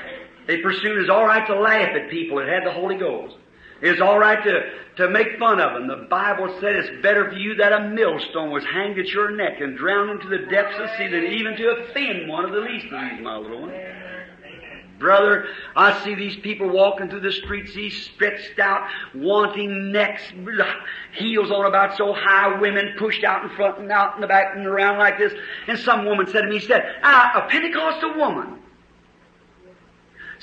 [0.47, 3.37] They presumed it's alright to laugh at people that had the Holy Ghost.
[3.83, 4.61] It's all right to,
[4.99, 5.89] to make fun of them.
[5.89, 9.61] The Bible said it's better for you that a millstone was hanged at your neck
[9.61, 12.61] and drowned into the depths of the sea than even to offend one of the
[12.61, 13.75] least of these, my little one.
[15.01, 18.87] Brother, I see these people walking through the streets, these stretched out,
[19.17, 20.23] wanting necks,
[21.13, 24.55] heels on about so high, women pushed out in front and out in the back
[24.55, 25.33] and around like this.
[25.67, 28.62] And some woman said to me, she said, ah, a Pentecostal woman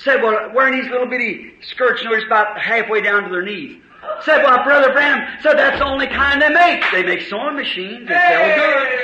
[0.04, 3.42] Said, well, wearing these little bitty skirts, you know, it's about halfway down to their
[3.42, 3.76] knees.
[4.24, 6.82] Said, well, Brother Branham said that's the only kind they make.
[6.90, 8.96] They make sewing machines that sell goods.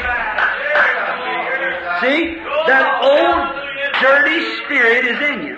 [2.01, 2.37] See?
[2.67, 3.57] That old
[4.01, 5.57] dirty spirit is in you.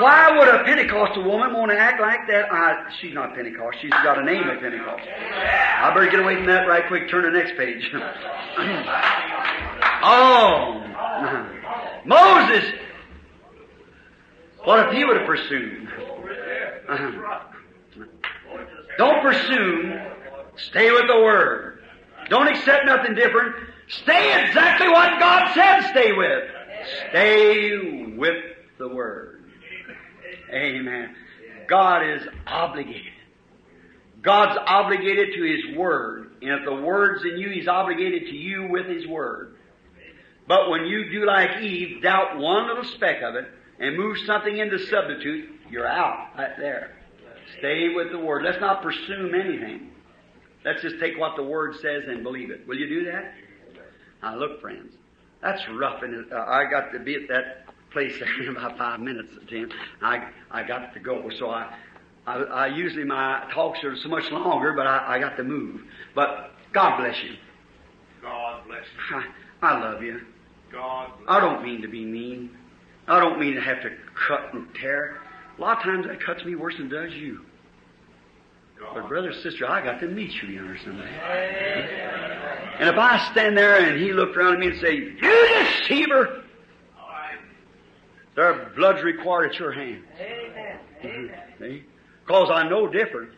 [0.00, 2.50] Why would a Pentecostal woman want to act like that?
[2.50, 3.76] Uh, she's not Pentecost.
[3.82, 5.06] She's got a name of Pentecost.
[5.06, 7.10] I better get away from that right quick.
[7.10, 7.90] Turn to the next page.
[10.04, 10.86] oh.
[12.06, 12.64] Moses
[14.64, 15.88] what if he would have pursued?
[16.88, 17.40] Uh-huh.
[18.98, 19.98] Don't pursue.
[20.56, 21.82] Stay with the Word.
[22.28, 23.56] Don't accept nothing different.
[23.88, 26.44] Stay exactly what God said stay with.
[27.08, 28.44] Stay with
[28.78, 29.44] the Word.
[30.52, 31.14] Amen.
[31.68, 33.12] God is obligated.
[34.22, 36.32] God's obligated to His Word.
[36.42, 39.56] And if the Word's in you, He's obligated to you with His Word.
[40.46, 43.48] But when you do like Eve, doubt one little speck of it,
[43.80, 46.96] and move something into substitute, you're out right there.
[47.58, 48.44] Stay with the Word.
[48.44, 49.90] Let's not presume anything.
[50.64, 52.66] Let's just take what the Word says and believe it.
[52.68, 53.32] Will you do that?
[54.22, 54.92] Now look, friends,
[55.42, 56.02] that's rough.
[56.02, 59.70] And uh, I got to be at that place in about five minutes, Tim.
[60.02, 61.74] I I got to go, so I.
[62.26, 65.80] I, I usually my talks are so much longer, but I, I got to move.
[66.14, 67.34] But God bless you.
[68.20, 69.16] God bless you.
[69.62, 70.20] I, I love you.
[70.70, 72.50] God bless I don't mean to be mean.
[73.10, 73.90] I don't mean to have to
[74.28, 75.18] cut and tear.
[75.58, 77.44] A lot of times that cuts me worse than it does you.
[78.94, 81.06] But brother, sister, I got to meet you, you understand that?
[82.78, 86.44] And if I stand there and he looked around at me and say, You deceiver!
[88.36, 90.04] Their blood's required at your hand.
[91.58, 91.82] See?
[92.24, 93.32] Because I know different.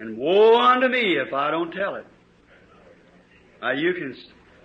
[0.00, 2.06] And woe unto me if I don't tell it.
[3.62, 4.16] Now you can,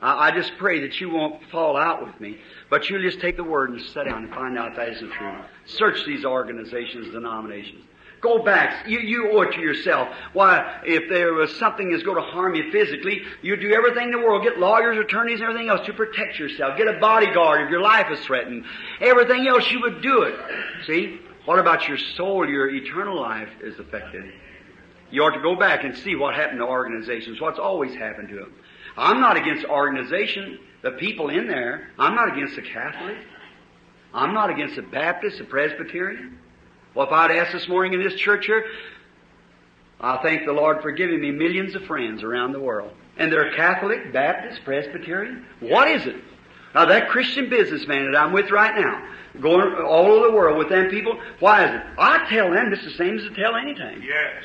[0.02, 2.38] I, I just pray that you won't fall out with me,
[2.70, 5.12] but you just take the word and sit down and find out if that isn't
[5.12, 5.40] true.
[5.66, 7.84] Search these organizations, denominations.
[8.20, 8.88] Go back.
[8.88, 10.10] You, you owe it to yourself.
[10.34, 14.12] Why, if there was something that's going to harm you physically, you do everything in
[14.12, 14.44] the world.
[14.44, 16.78] Get lawyers, attorneys, everything else to protect yourself.
[16.78, 18.66] Get a bodyguard if your life is threatened.
[19.02, 20.36] Everything else, you would do it.
[20.88, 21.20] See?
[21.46, 22.50] What about your soul?
[22.50, 24.26] Your eternal life is affected.
[25.12, 28.36] You ought to go back and see what happened to organizations, what's always happened to
[28.36, 28.54] them.
[28.98, 31.90] I'm not against organization, the people in there.
[32.00, 33.18] I'm not against the Catholic.
[34.14, 36.40] I'm not against the Baptist, the Presbyterian.
[36.96, 38.66] Well, if I'd asked this morning in this church here,
[40.00, 42.92] I thank the Lord for giving me millions of friends around the world.
[43.18, 45.46] And they're Catholic, Baptist, Presbyterian.
[45.60, 46.16] What is it?
[46.74, 49.08] Now that Christian businessman that I'm with right now,
[49.42, 51.82] going all over the world with them people, why is it?
[51.98, 54.04] I tell them it's the same as I tell anything.
[54.04, 54.44] Yes.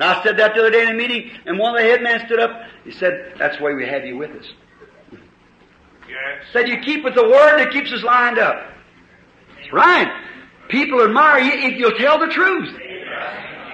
[0.00, 2.22] And I said that the other day in a meeting, and one of the headmen
[2.24, 2.62] stood up.
[2.84, 4.50] He said, "That's why we have you with us."
[6.08, 6.42] Yes.
[6.54, 8.66] Said you keep with the word that keeps us lined up.
[9.56, 10.10] That's right.
[10.68, 12.74] People admire you if you'll tell the truth.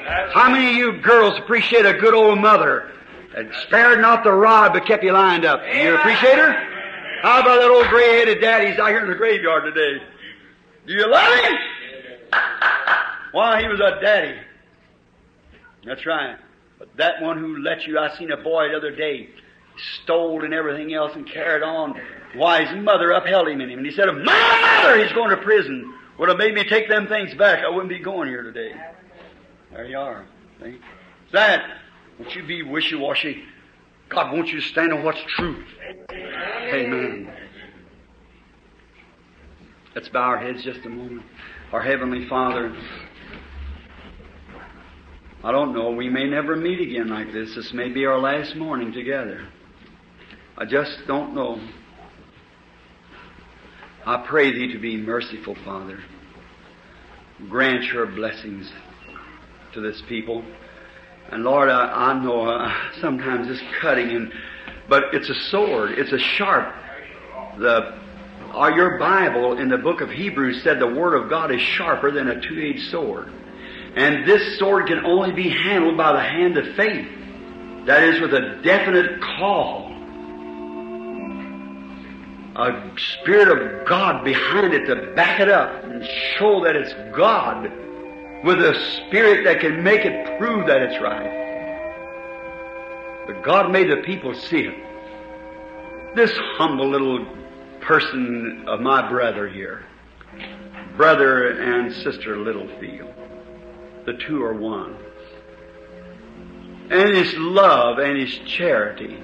[0.04, 2.90] That's How many of you girls appreciate a good old mother
[3.32, 5.60] that spared not the rod but kept you lined up?
[5.72, 6.52] You appreciate her?
[7.22, 8.70] How about that old gray-headed daddy?
[8.70, 10.02] He's out here in the graveyard today.
[10.88, 11.52] Do you love him?
[13.30, 14.40] Why, he was a daddy.
[15.86, 16.36] That's right.
[16.78, 19.30] But that one who let you, I seen a boy the other day,
[20.02, 21.98] stole and everything else and carried on.
[22.34, 23.78] Why, his mother upheld him in him.
[23.78, 27.06] And he said, my mother, he's going to prison, would have made me take them
[27.06, 28.72] things back, I wouldn't be going here today.
[29.72, 30.26] There you are.
[30.62, 30.78] See?
[31.32, 31.64] That,
[32.18, 33.44] won't you be wishy-washy?
[34.08, 35.64] God wants you to stand on what's true.
[36.10, 37.32] Amen.
[39.94, 41.22] Let's bow our heads just a moment.
[41.72, 42.76] Our Heavenly Father,
[45.46, 47.54] I don't know, we may never meet again like this.
[47.54, 49.46] This may be our last morning together.
[50.58, 51.60] I just don't know.
[54.04, 56.00] I pray Thee to be merciful, Father.
[57.48, 58.68] Grant Your blessings
[59.72, 60.44] to this people.
[61.30, 64.32] And Lord, I, I know uh, sometimes it's cutting, and
[64.88, 65.92] but it's a sword.
[65.92, 66.74] It's a sharp.
[67.60, 67.96] The
[68.52, 72.10] or your Bible in the book of Hebrews said the Word of God is sharper
[72.10, 73.32] than a two-edged sword.
[73.96, 77.08] And this sword can only be handled by the hand of faith.
[77.86, 79.90] That is with a definite call.
[82.56, 86.04] A Spirit of God behind it to back it up and
[86.36, 87.70] show that it's God
[88.44, 88.74] with a
[89.08, 91.44] Spirit that can make it prove that it's right.
[93.26, 96.14] But God made the people see it.
[96.14, 97.26] This humble little
[97.80, 99.84] person of my brother here,
[100.96, 103.15] brother and sister Littlefield,
[104.06, 104.96] the two are one.
[106.90, 109.18] And his love and his charity.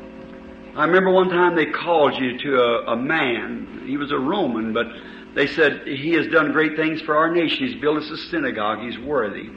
[0.74, 3.84] I remember one time they called you to a, a man.
[3.86, 4.86] He was a Roman, but
[5.34, 7.66] they said, He has done great things for our nation.
[7.66, 8.80] He's built us a synagogue.
[8.80, 9.50] He's worthy.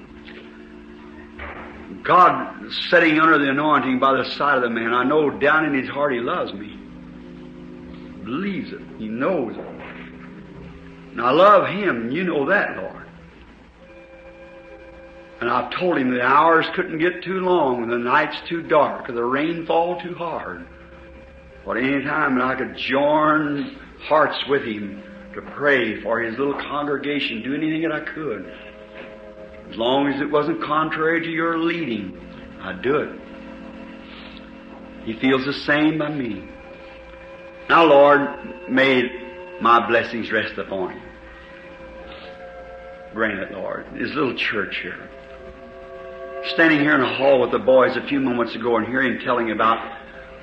[2.04, 4.94] God setting under the anointing by the side of the man.
[4.94, 6.78] I know down in his heart he loves me.
[8.24, 8.82] Believes it.
[9.00, 9.66] He knows it.
[11.12, 12.12] And I love him.
[12.12, 12.95] You know that, Lord.
[15.46, 19.12] And I've told him the hours couldn't get too long, the nights too dark, or
[19.12, 20.66] the rain fall too hard.
[21.64, 25.04] But any time I could join hearts with him
[25.36, 28.52] to pray for his little congregation, do anything that I could.
[29.70, 32.20] As long as it wasn't contrary to your leading,
[32.64, 33.20] I'd do it.
[35.04, 36.50] He feels the same by me.
[37.70, 39.04] Now, Lord, may
[39.62, 41.04] my blessings rest upon him.
[43.14, 43.86] Grant it, Lord.
[43.96, 45.08] His little church here.
[46.54, 49.20] Standing here in the hall with the boys a few moments ago and hearing him
[49.26, 49.80] telling about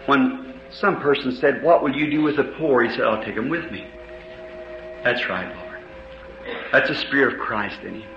[0.07, 2.83] when some person said, What will you do with the poor?
[2.83, 3.87] He said, I'll take them with me.
[5.05, 5.79] That's right, Lord.
[6.73, 8.11] That's the Spirit of Christ in him.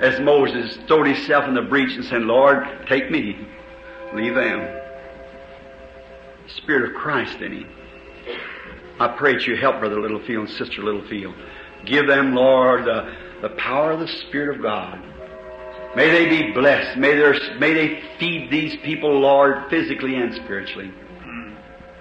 [0.00, 3.36] As Moses throwed himself in the breach and said, Lord, take me.
[4.14, 4.60] Leave them.
[6.46, 7.68] The Spirit of Christ in him.
[9.00, 11.34] I pray that you help Brother Littlefield and Sister Littlefield.
[11.86, 13.12] Give them, Lord, the,
[13.42, 15.02] the power of the Spirit of God
[15.94, 16.96] May they be blessed.
[16.96, 17.14] May,
[17.58, 20.90] may they feed these people, Lord, physically and spiritually.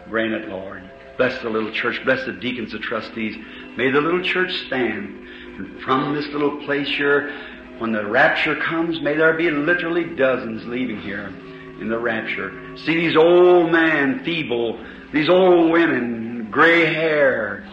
[0.09, 0.89] Grant it, Lord.
[1.18, 2.01] Bless the little church.
[2.05, 3.35] Bless the deacons, the trustees.
[3.77, 5.27] May the little church stand.
[5.57, 7.34] And from this little place here,
[7.80, 11.27] when the rapture comes, may there be literally dozens leaving here
[11.81, 12.77] in the rapture.
[12.77, 14.80] See these old men, feeble,
[15.11, 17.68] these old women, gray hair,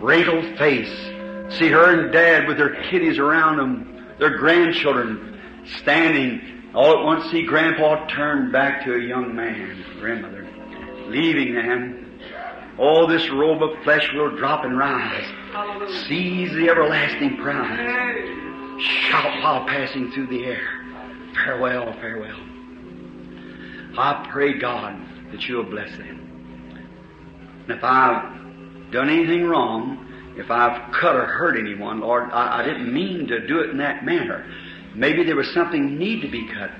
[0.00, 0.92] wrinkled face.
[1.58, 5.31] See her and dad with their kiddies around them, their grandchildren
[5.64, 6.70] standing.
[6.74, 10.48] All at once see grandpa turn back to a young man, grandmother,
[11.08, 12.20] leaving them.
[12.78, 15.26] All this robe of flesh will drop and rise.
[16.06, 18.80] Seize the everlasting prize.
[18.80, 20.82] Shout while passing through the air.
[21.34, 22.40] Farewell, farewell.
[23.98, 24.98] I pray, God,
[25.32, 26.22] that you'll bless them.
[27.68, 32.64] And if I've done anything wrong, if I've cut or hurt anyone, Lord, I, I
[32.64, 34.46] didn't mean to do it in that manner.
[34.94, 36.70] Maybe there was something need to be cut.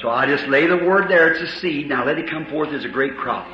[0.00, 1.32] So I just lay the word there.
[1.32, 1.88] It's a seed.
[1.88, 3.46] Now let it come forth as a great crop.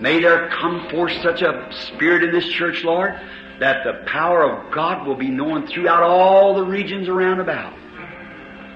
[0.00, 3.18] May there come forth such a spirit in this church, Lord,
[3.60, 7.74] that the power of God will be known throughout all the regions around about.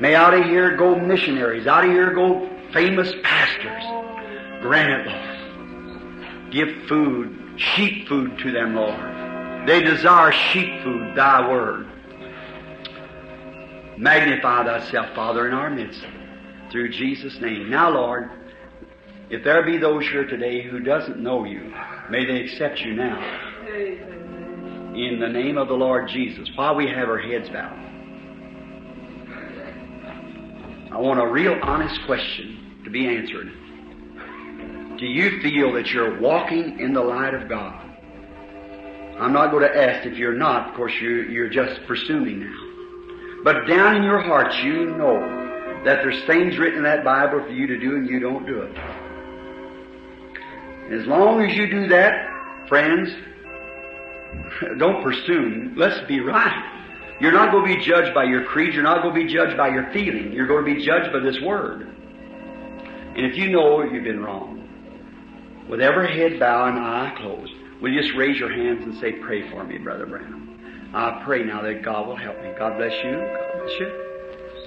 [0.00, 1.66] May out of here go missionaries.
[1.66, 3.82] Out of here go famous pastors.
[4.62, 6.52] Grant it, Lord.
[6.52, 9.68] Give food, sheep food to them, Lord.
[9.68, 11.86] They desire sheep food, thy word.
[13.98, 16.00] Magnify thyself, Father, in our midst.
[16.70, 17.68] Through Jesus' name.
[17.68, 18.30] Now, Lord,
[19.28, 21.74] if there be those here today who doesn't know you,
[22.08, 23.18] may they accept you now.
[24.94, 27.86] In the name of the Lord Jesus, while we have our heads bowed.
[30.92, 33.52] I want a real honest question to be answered.
[34.98, 37.84] Do you feel that you're walking in the light of God?
[39.18, 40.68] I'm not going to ask if you're not.
[40.68, 42.67] Of course, you're, you're just presuming now.
[43.44, 45.20] But down in your heart, you know
[45.84, 48.62] that there's things written in that Bible for you to do and you don't do
[48.62, 48.76] it.
[50.92, 53.10] As long as you do that, friends,
[54.78, 55.74] don't presume.
[55.76, 56.74] Let's be right.
[57.20, 58.74] You're not going to be judged by your creed.
[58.74, 60.32] You're not going to be judged by your feeling.
[60.32, 61.82] You're going to be judged by this Word.
[63.16, 64.58] And if you know you've been wrong,
[65.68, 67.52] with every head bowed and eye closed,
[67.82, 70.47] will you just raise your hands and say, Pray for me, Brother Branham?
[70.94, 72.50] I pray now that God will help me.
[72.58, 73.12] God bless you.
[73.12, 73.88] God bless you.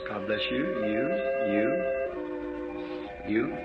[0.07, 0.63] God bless you.
[0.85, 1.07] You.
[1.51, 1.83] You.
[3.27, 3.57] You.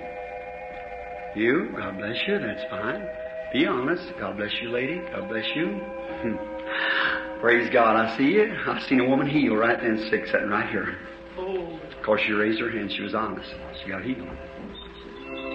[1.35, 1.69] You.
[1.77, 2.39] God bless you.
[2.39, 3.07] That's fine.
[3.53, 4.11] Be honest.
[4.19, 4.99] God bless you, lady.
[5.11, 5.79] God bless you.
[7.41, 7.95] Praise God.
[7.95, 8.51] I see you.
[8.67, 10.97] I've seen a woman heal right then, sick, sitting right here.
[11.37, 12.91] Of course, she raised her hand.
[12.91, 13.47] She was honest.
[13.83, 14.27] She got healed.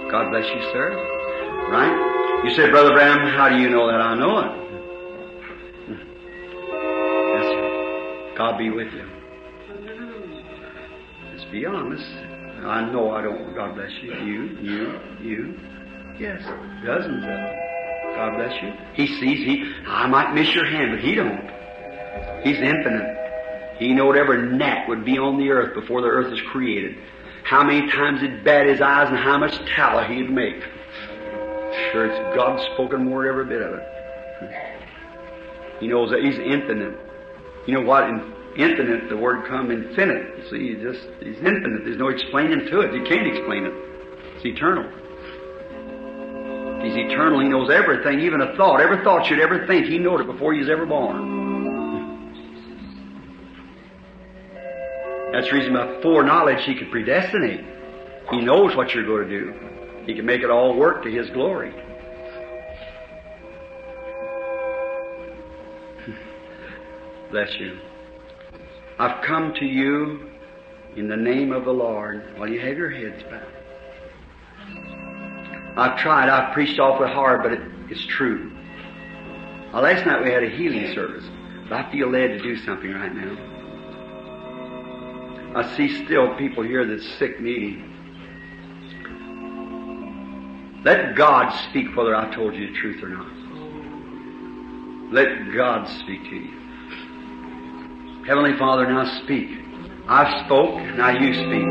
[0.08, 0.94] God bless you, sir.
[1.68, 2.44] Right?
[2.44, 4.71] You say, Brother Branham, how do you know that I know it?
[8.43, 9.09] God be with you.
[11.32, 12.05] Just be honest.
[12.66, 13.55] I know I don't.
[13.55, 14.14] God bless you.
[14.14, 15.60] You, you, you.
[16.19, 16.43] Yes,
[16.85, 17.56] dozens of them.
[18.16, 18.73] God bless you.
[18.94, 19.47] He sees.
[19.47, 19.73] He.
[19.86, 21.39] I might miss your hand, but He don't.
[22.43, 23.77] He's infinite.
[23.78, 26.97] He knowed every gnat would be on the earth before the earth was created.
[27.44, 30.60] How many times he'd bat his eyes and how much tallow he'd make.
[31.93, 33.86] Sure, it's God's spoken word, every bit of it.
[35.78, 37.11] He knows that He's infinite.
[37.66, 38.09] You know what?
[38.09, 40.39] In infinite, the word come infinite.
[40.39, 41.84] You See, he just He's infinite.
[41.84, 42.94] There's no explaining to it.
[42.94, 43.72] You can't explain it.
[44.36, 44.84] It's eternal.
[46.82, 47.40] He's eternal.
[47.40, 48.80] He knows everything, even a thought.
[48.80, 51.40] Every thought you'd ever think, He knowed it before you was ever born.
[55.32, 57.64] That's the reason by foreknowledge He could predestinate.
[58.30, 59.55] He knows what you're going to do.
[60.06, 61.72] He can make it all work to His glory.
[67.32, 67.80] Bless you.
[68.98, 70.30] I've come to you
[70.96, 73.46] in the name of the Lord while you have your heads bowed.
[75.78, 78.52] I've tried, I've preached awfully hard, but it, it's true.
[79.72, 81.24] Well, last night we had a healing service,
[81.70, 83.34] but I feel led to do something right now.
[85.56, 87.82] I see still people here that's sick, needy.
[90.84, 93.32] Let God speak whether I told you the truth or not.
[95.14, 96.61] Let God speak to you.
[98.26, 99.48] Heavenly Father, now speak.
[100.06, 101.66] I've spoke, now you speak,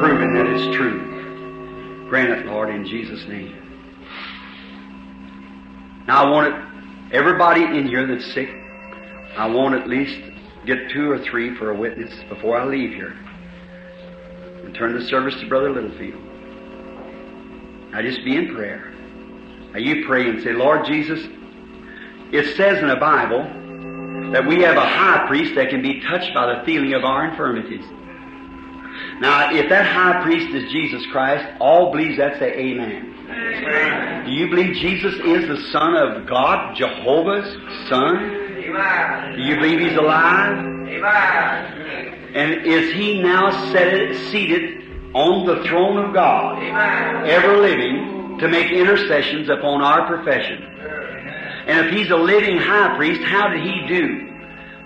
[0.00, 2.08] proving that it's true.
[2.08, 3.54] Grant it, Lord, in Jesus' name.
[6.08, 8.48] Now I want it, everybody in here that's sick,
[9.36, 10.20] I want at least
[10.66, 13.16] get two or three for a witness before I leave here.
[14.64, 16.20] And turn the service to Brother Littlefield.
[17.92, 18.92] Now just be in prayer.
[19.72, 21.20] Now you pray and say, Lord Jesus,
[22.32, 23.59] it says in the Bible
[24.32, 27.30] that we have a high priest that can be touched by the feeling of our
[27.30, 27.84] infirmities.
[29.20, 34.24] Now, if that high priest is Jesus Christ, all believes that say amen.
[34.26, 37.52] Do you believe Jesus is the Son of God, Jehovah's
[37.88, 38.16] Son?
[38.16, 39.36] Amen.
[39.36, 40.58] Do you believe He's alive?
[40.58, 42.34] Amen.
[42.34, 43.50] And is He now
[44.30, 46.62] seated on the throne of God,
[47.26, 50.69] ever living, to make intercessions upon our profession?
[51.70, 54.28] And if He's a living high priest, how did He do?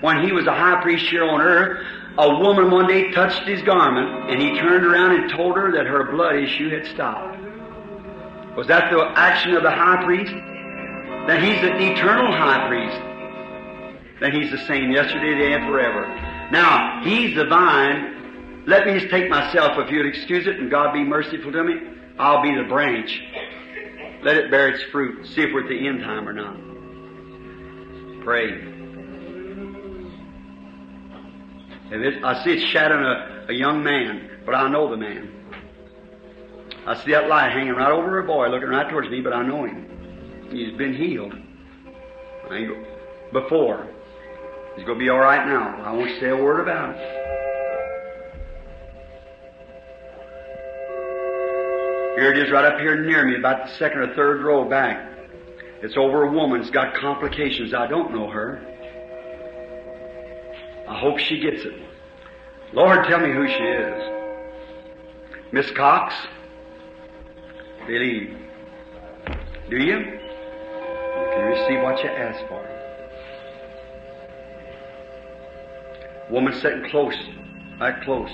[0.02, 1.82] When He was a high priest here on earth,
[2.18, 5.86] a woman one day touched His garment, and He turned around and told her that
[5.86, 7.38] her blood issue had stopped.
[8.54, 10.30] Was that the action of the high priest?
[11.26, 14.20] That He's an eternal high priest.
[14.20, 16.06] That He's the same yesterday, today, and forever.
[16.52, 18.64] Now, He's the vine.
[18.66, 21.80] Let me just take myself, if you'd excuse it, and God be merciful to me.
[22.18, 23.22] I'll be the branch.
[24.22, 25.26] Let it bear its fruit.
[25.28, 26.73] See if we're at the end time or not.
[28.24, 28.48] Pray.
[31.90, 35.30] If it, I see it shadowing a, a young man, but I know the man.
[36.86, 39.46] I see that light hanging right over a boy, looking right towards me, but I
[39.46, 40.48] know him.
[40.50, 41.34] He's been healed.
[43.32, 43.88] Before.
[44.76, 45.82] He's going to be all right now.
[45.84, 47.24] I won't say a word about it.
[52.18, 55.13] Here it is right up here near me, about the second or third row back.
[55.84, 56.62] It's over a woman.
[56.62, 57.74] It's got complications.
[57.74, 58.58] I don't know her.
[60.88, 61.74] I hope she gets it.
[62.72, 64.02] Lord, tell me who she is.
[65.52, 66.14] Miss Cox?
[67.86, 68.34] Believe.
[69.68, 69.98] Do you?
[69.98, 72.66] You can receive what you ask for.
[76.30, 77.14] Woman sitting close,
[77.78, 78.30] right close.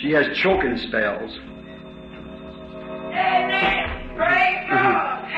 [0.00, 1.36] She has choking spells.
[3.12, 4.16] Amen.
[4.16, 5.28] Praise God.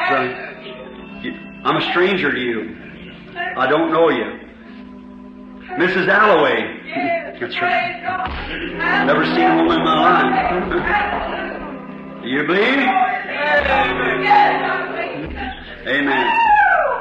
[1.64, 2.76] I'm a stranger to you.
[3.56, 4.40] I don't know you.
[5.78, 6.06] Mrs.
[6.09, 6.80] Alloway.
[7.40, 8.02] That's right.
[9.06, 10.24] Never seen a woman in my life.
[12.22, 12.78] Do you believe?
[15.86, 16.26] Amen.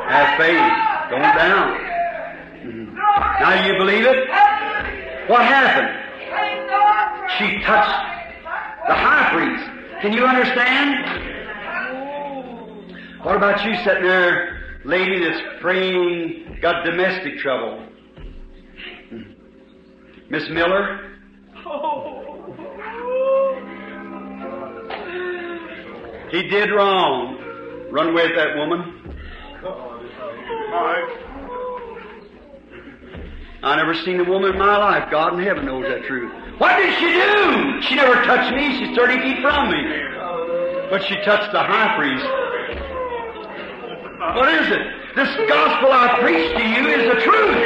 [0.10, 0.72] Have faith.
[1.12, 1.78] Don't down.
[2.64, 2.88] Mhm.
[3.40, 4.30] Now do you believe it?
[5.28, 5.90] What happened?
[7.38, 8.00] She touched
[8.88, 9.70] the high priest.
[10.04, 11.06] Can you understand?
[13.24, 17.88] What about you sitting there, lady that's praying, got domestic trouble?
[20.30, 21.10] Miss Miller?
[26.32, 27.38] He did wrong.
[27.90, 29.16] Run away with that woman.
[33.64, 35.10] I never seen a woman in my life.
[35.10, 36.43] God in heaven knows that truth.
[36.64, 37.82] What did she do?
[37.82, 38.80] She never touched me.
[38.80, 39.84] She's 30 feet from me.
[40.90, 42.24] But she touched the high priest.
[44.40, 44.84] What is it?
[45.12, 47.60] This gospel I preach to you is the truth.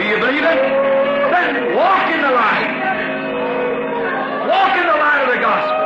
[0.00, 0.60] Do you believe it?
[1.28, 2.72] Then walk in the light.
[4.48, 5.84] Walk in the light of the gospel.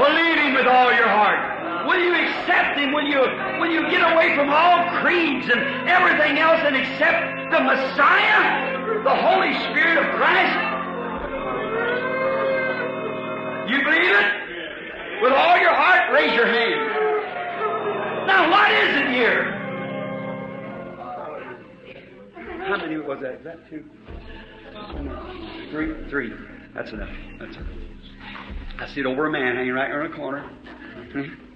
[0.00, 1.84] Believe Him with all your heart.
[1.84, 2.92] Will you accept Him?
[2.92, 3.20] Will you,
[3.60, 9.14] will you get away from all creeds and everything else and accept the Messiah, the
[9.14, 10.56] Holy Spirit of Christ?
[13.70, 15.22] You believe it?
[15.22, 18.26] With all your heart, raise your hand.
[18.26, 19.58] Now, what is it here?
[22.66, 23.34] How many was that?
[23.34, 23.84] Is that two?
[25.70, 26.08] Three?
[26.10, 26.32] Three.
[26.74, 27.10] That's enough.
[27.38, 27.68] That's enough.
[28.78, 30.42] I see it over a man hanging right in the corner.
[31.12, 31.51] Hmm?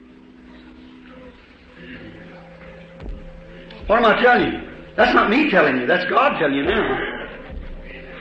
[3.87, 4.61] What am I telling you?
[4.97, 5.87] That's not me telling you.
[5.87, 7.29] That's God telling you now.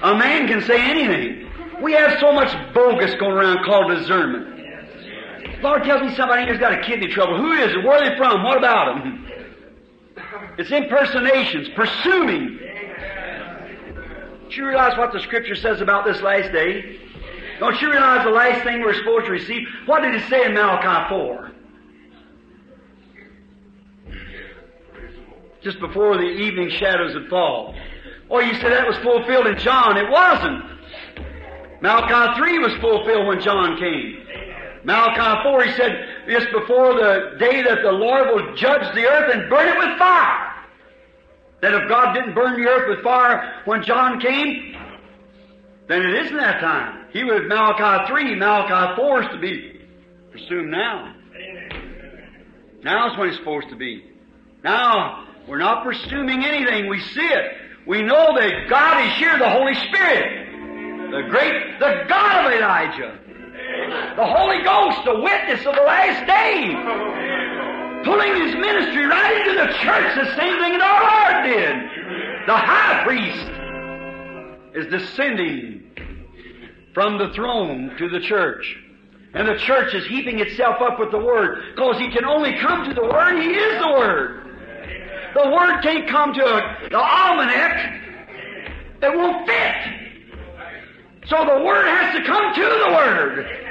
[0.03, 1.49] A man can say anything.
[1.81, 4.55] We have so much bogus going around called discernment.
[5.61, 7.37] Lord tells me somebody here's got a kidney trouble.
[7.37, 7.83] Who is it?
[7.83, 8.43] Where are they from?
[8.43, 9.27] What about them?
[10.57, 12.59] It's impersonations, presuming.
[14.49, 16.99] Do you realize what the Scripture says about this last day?
[17.59, 19.67] Don't you realize the last thing we're supposed to receive?
[19.85, 21.51] What did it say in Malachi 4?
[25.65, 27.75] Just before the evening shadows had fallen.
[28.29, 29.97] Or you say that was fulfilled in John.
[29.97, 30.63] It wasn't.
[31.81, 34.27] Malachi 3 was fulfilled when John came.
[34.83, 39.33] Malachi 4, he said, just before the day that the Lord will judge the earth
[39.33, 40.53] and burn it with fire.
[41.61, 44.77] That if God didn't burn the earth with fire when John came,
[45.87, 47.07] then it isn't that time.
[47.11, 49.81] He was Malachi 3, Malachi 4 is to be
[50.29, 51.15] presumed now.
[52.83, 54.11] Now is when it's supposed to be.
[54.63, 56.89] Now, we're not presuming anything.
[56.89, 57.51] We see it.
[57.85, 61.11] We know that God is here, the Holy Spirit.
[61.11, 63.19] The great, the God of Elijah.
[64.15, 66.75] The Holy Ghost, the witness of the last day.
[68.05, 71.75] pulling his ministry right into the church, the same thing that our Lord did.
[72.47, 73.47] The high priest
[74.75, 75.83] is descending
[76.93, 78.77] from the throne to the church.
[79.33, 82.87] And the church is heaping itself up with the Word, because he can only come
[82.87, 84.44] to the Word, he is the Word.
[85.35, 88.01] The Word can't come to a, the almanac,
[89.03, 89.75] it won't fit.
[91.27, 93.61] So the Word has to come to the Word.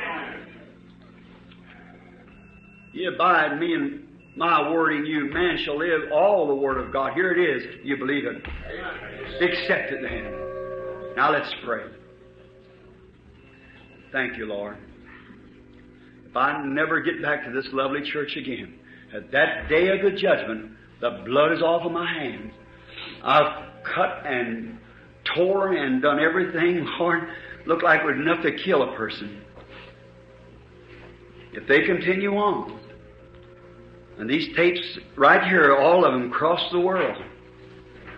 [2.92, 4.04] You abide me and
[4.36, 7.12] my word in you, man shall live all the word of God.
[7.14, 7.84] Here it is.
[7.84, 8.36] You believe it.
[9.40, 11.14] Accept it then.
[11.16, 11.84] Now let's pray.
[14.10, 14.76] Thank you, Lord.
[16.28, 18.74] If I never get back to this lovely church again,
[19.14, 20.72] at that day of the judgment,
[21.04, 22.54] the blood is off of my hands.
[23.22, 24.78] I've cut and
[25.36, 27.28] tore and done everything, Lord,
[27.66, 29.42] looked like it was enough to kill a person.
[31.52, 32.80] If they continue on,
[34.18, 37.22] and these tapes right here, all of them across the world,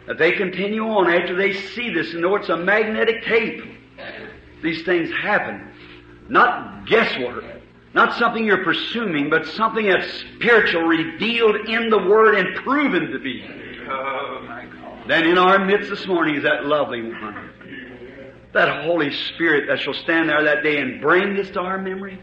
[0.06, 3.64] if they continue on after they see this and know it's a magnetic tape,
[4.62, 5.72] these things happen.
[6.28, 7.55] Not guesswork.
[7.96, 10.06] Not something you're presuming, but something that's
[10.36, 13.40] spiritual, revealed in the Word and proven to be.
[15.08, 17.50] Then in our midst this morning is that lovely one.
[18.52, 22.20] That Holy Spirit that shall stand there that day and bring this to our memory.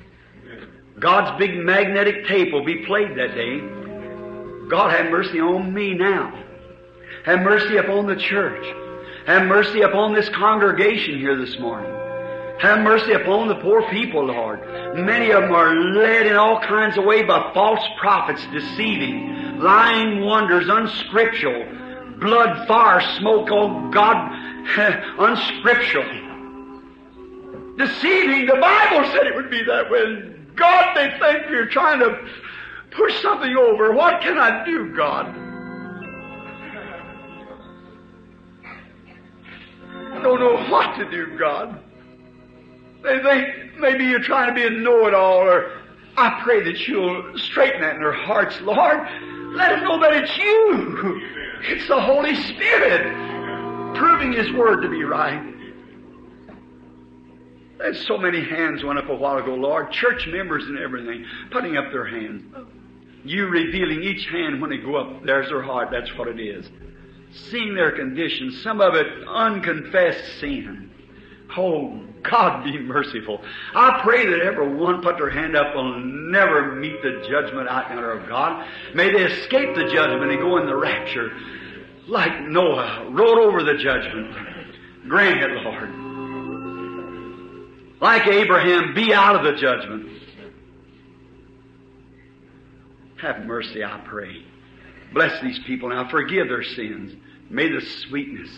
[0.99, 3.59] God's big magnetic tape will be played that day.
[4.69, 6.39] God have mercy on me now.
[7.25, 8.63] Have mercy upon the church.
[9.25, 12.02] Have mercy upon this congregation here this morning.
[12.59, 14.61] Have mercy upon the poor people, Lord.
[14.95, 20.21] Many of them are led in all kinds of ways by false prophets, deceiving, lying
[20.21, 21.65] wonders, unscriptural,
[22.19, 24.31] blood, fire, smoke, oh God,
[25.19, 26.23] unscriptural.
[27.77, 28.45] Deceiving.
[28.45, 30.33] The Bible said it would be that way.
[30.55, 32.17] God, they think you're trying to
[32.91, 33.91] push something over.
[33.93, 35.35] What can I do, God?
[40.13, 41.82] I don't know what to do, God.
[43.03, 45.71] Maybe you're trying to be a know-it-all, or
[46.15, 48.99] I pray that you'll straighten that in their hearts, Lord.
[49.55, 51.21] Let them know that it's you.
[51.65, 55.53] It's the Holy Spirit proving His Word to be right.
[57.77, 61.75] There's so many hands went up a while ago, Lord, church members and everything, putting
[61.75, 62.43] up their hands.
[63.25, 66.69] You revealing each hand when they go up, there's their heart, that's what it is.
[67.49, 70.91] Seeing their condition, some of it unconfessed sin.
[71.57, 73.41] Oh, God be merciful.
[73.75, 78.11] I pray that every one put their hand up will never meet the judgment there
[78.11, 78.65] of God.
[78.95, 81.31] May they escape the judgment and go in the rapture
[82.07, 84.35] like Noah rode over the judgment.
[85.07, 85.89] Grant it, Lord.
[88.01, 90.09] Like Abraham, be out of the judgment.
[93.21, 94.43] Have mercy, I pray.
[95.13, 96.09] Bless these people now.
[96.09, 97.15] Forgive their sins.
[97.49, 98.49] May the sweetness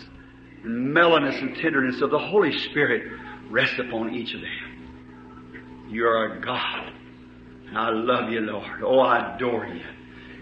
[0.64, 3.10] mellowness and tenderness of the Holy Spirit
[3.50, 5.86] rest upon each of them.
[5.88, 6.92] You are a God.
[7.74, 8.82] I love you, Lord.
[8.82, 9.84] Oh, I adore you.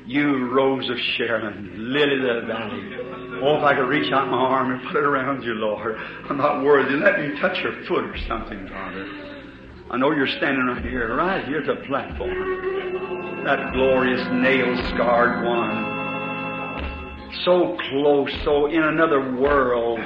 [0.07, 3.41] You rose of Sharon, lily of the valley.
[3.43, 5.97] Oh, if I could reach out my arm and put it around you, Lord.
[6.28, 6.95] I'm not worthy.
[6.97, 9.07] Let me touch your foot or something, Father.
[9.91, 13.45] I know you're standing right here, right here at the platform.
[13.45, 15.93] That glorious nail-scarred one.
[17.43, 19.98] So close, so in another world,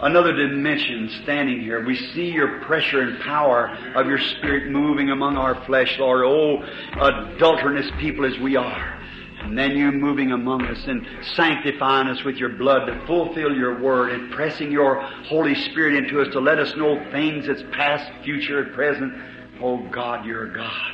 [0.00, 1.84] another dimension standing here.
[1.84, 6.24] We see your pressure and power of your Spirit moving among our flesh, Lord.
[6.24, 6.62] Oh,
[7.00, 8.98] adulterous people as we are.
[9.42, 13.80] And then you moving among us and sanctifying us with your blood to fulfill your
[13.80, 18.08] word and pressing your Holy Spirit into us to let us know things that's past,
[18.22, 19.12] future, and present.
[19.60, 20.92] Oh God, you're God.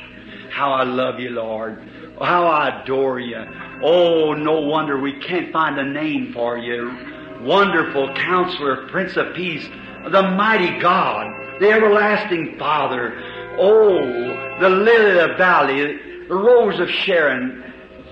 [0.49, 1.79] How I love you, Lord.
[2.19, 3.37] How I adore you.
[3.81, 6.91] Oh, no wonder we can't find a name for you.
[7.41, 9.65] Wonderful counselor, Prince of Peace,
[10.11, 11.27] the mighty God,
[11.61, 13.17] the everlasting Father.
[13.57, 13.99] Oh,
[14.59, 15.97] the lily of the valley,
[16.27, 17.68] the rose of Sharon,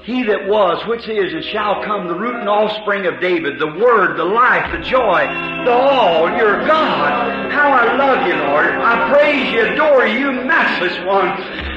[0.07, 3.67] he that was, which is, and shall come, the root and offspring of David, the
[3.67, 5.27] Word, the life, the joy,
[5.65, 7.51] the all, your God.
[7.51, 8.67] How I love you, Lord.
[8.67, 11.27] I praise you, adore you, matchless one.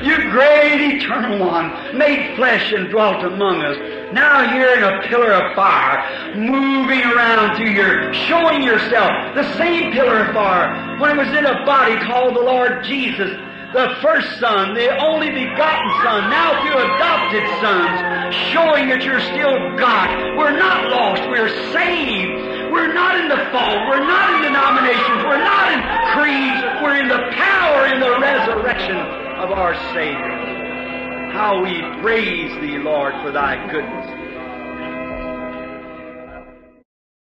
[0.07, 3.77] You great eternal one, made flesh and dwelt among us.
[4.15, 9.91] Now you're in a pillar of fire, moving around through your, showing yourself, the same
[9.91, 14.41] pillar of fire, when it was in a body called the Lord Jesus, the first
[14.41, 20.37] Son, the only begotten Son, now through adopted sons, showing that you're still God.
[20.37, 22.51] We're not lost, we're saved.
[22.73, 25.81] We're not in the fault, we're not in denominations, we're not in
[26.15, 31.33] creeds, we're in the power and the resurrection of our Savior.
[31.33, 34.20] How we praise Thee, Lord, for Thy goodness.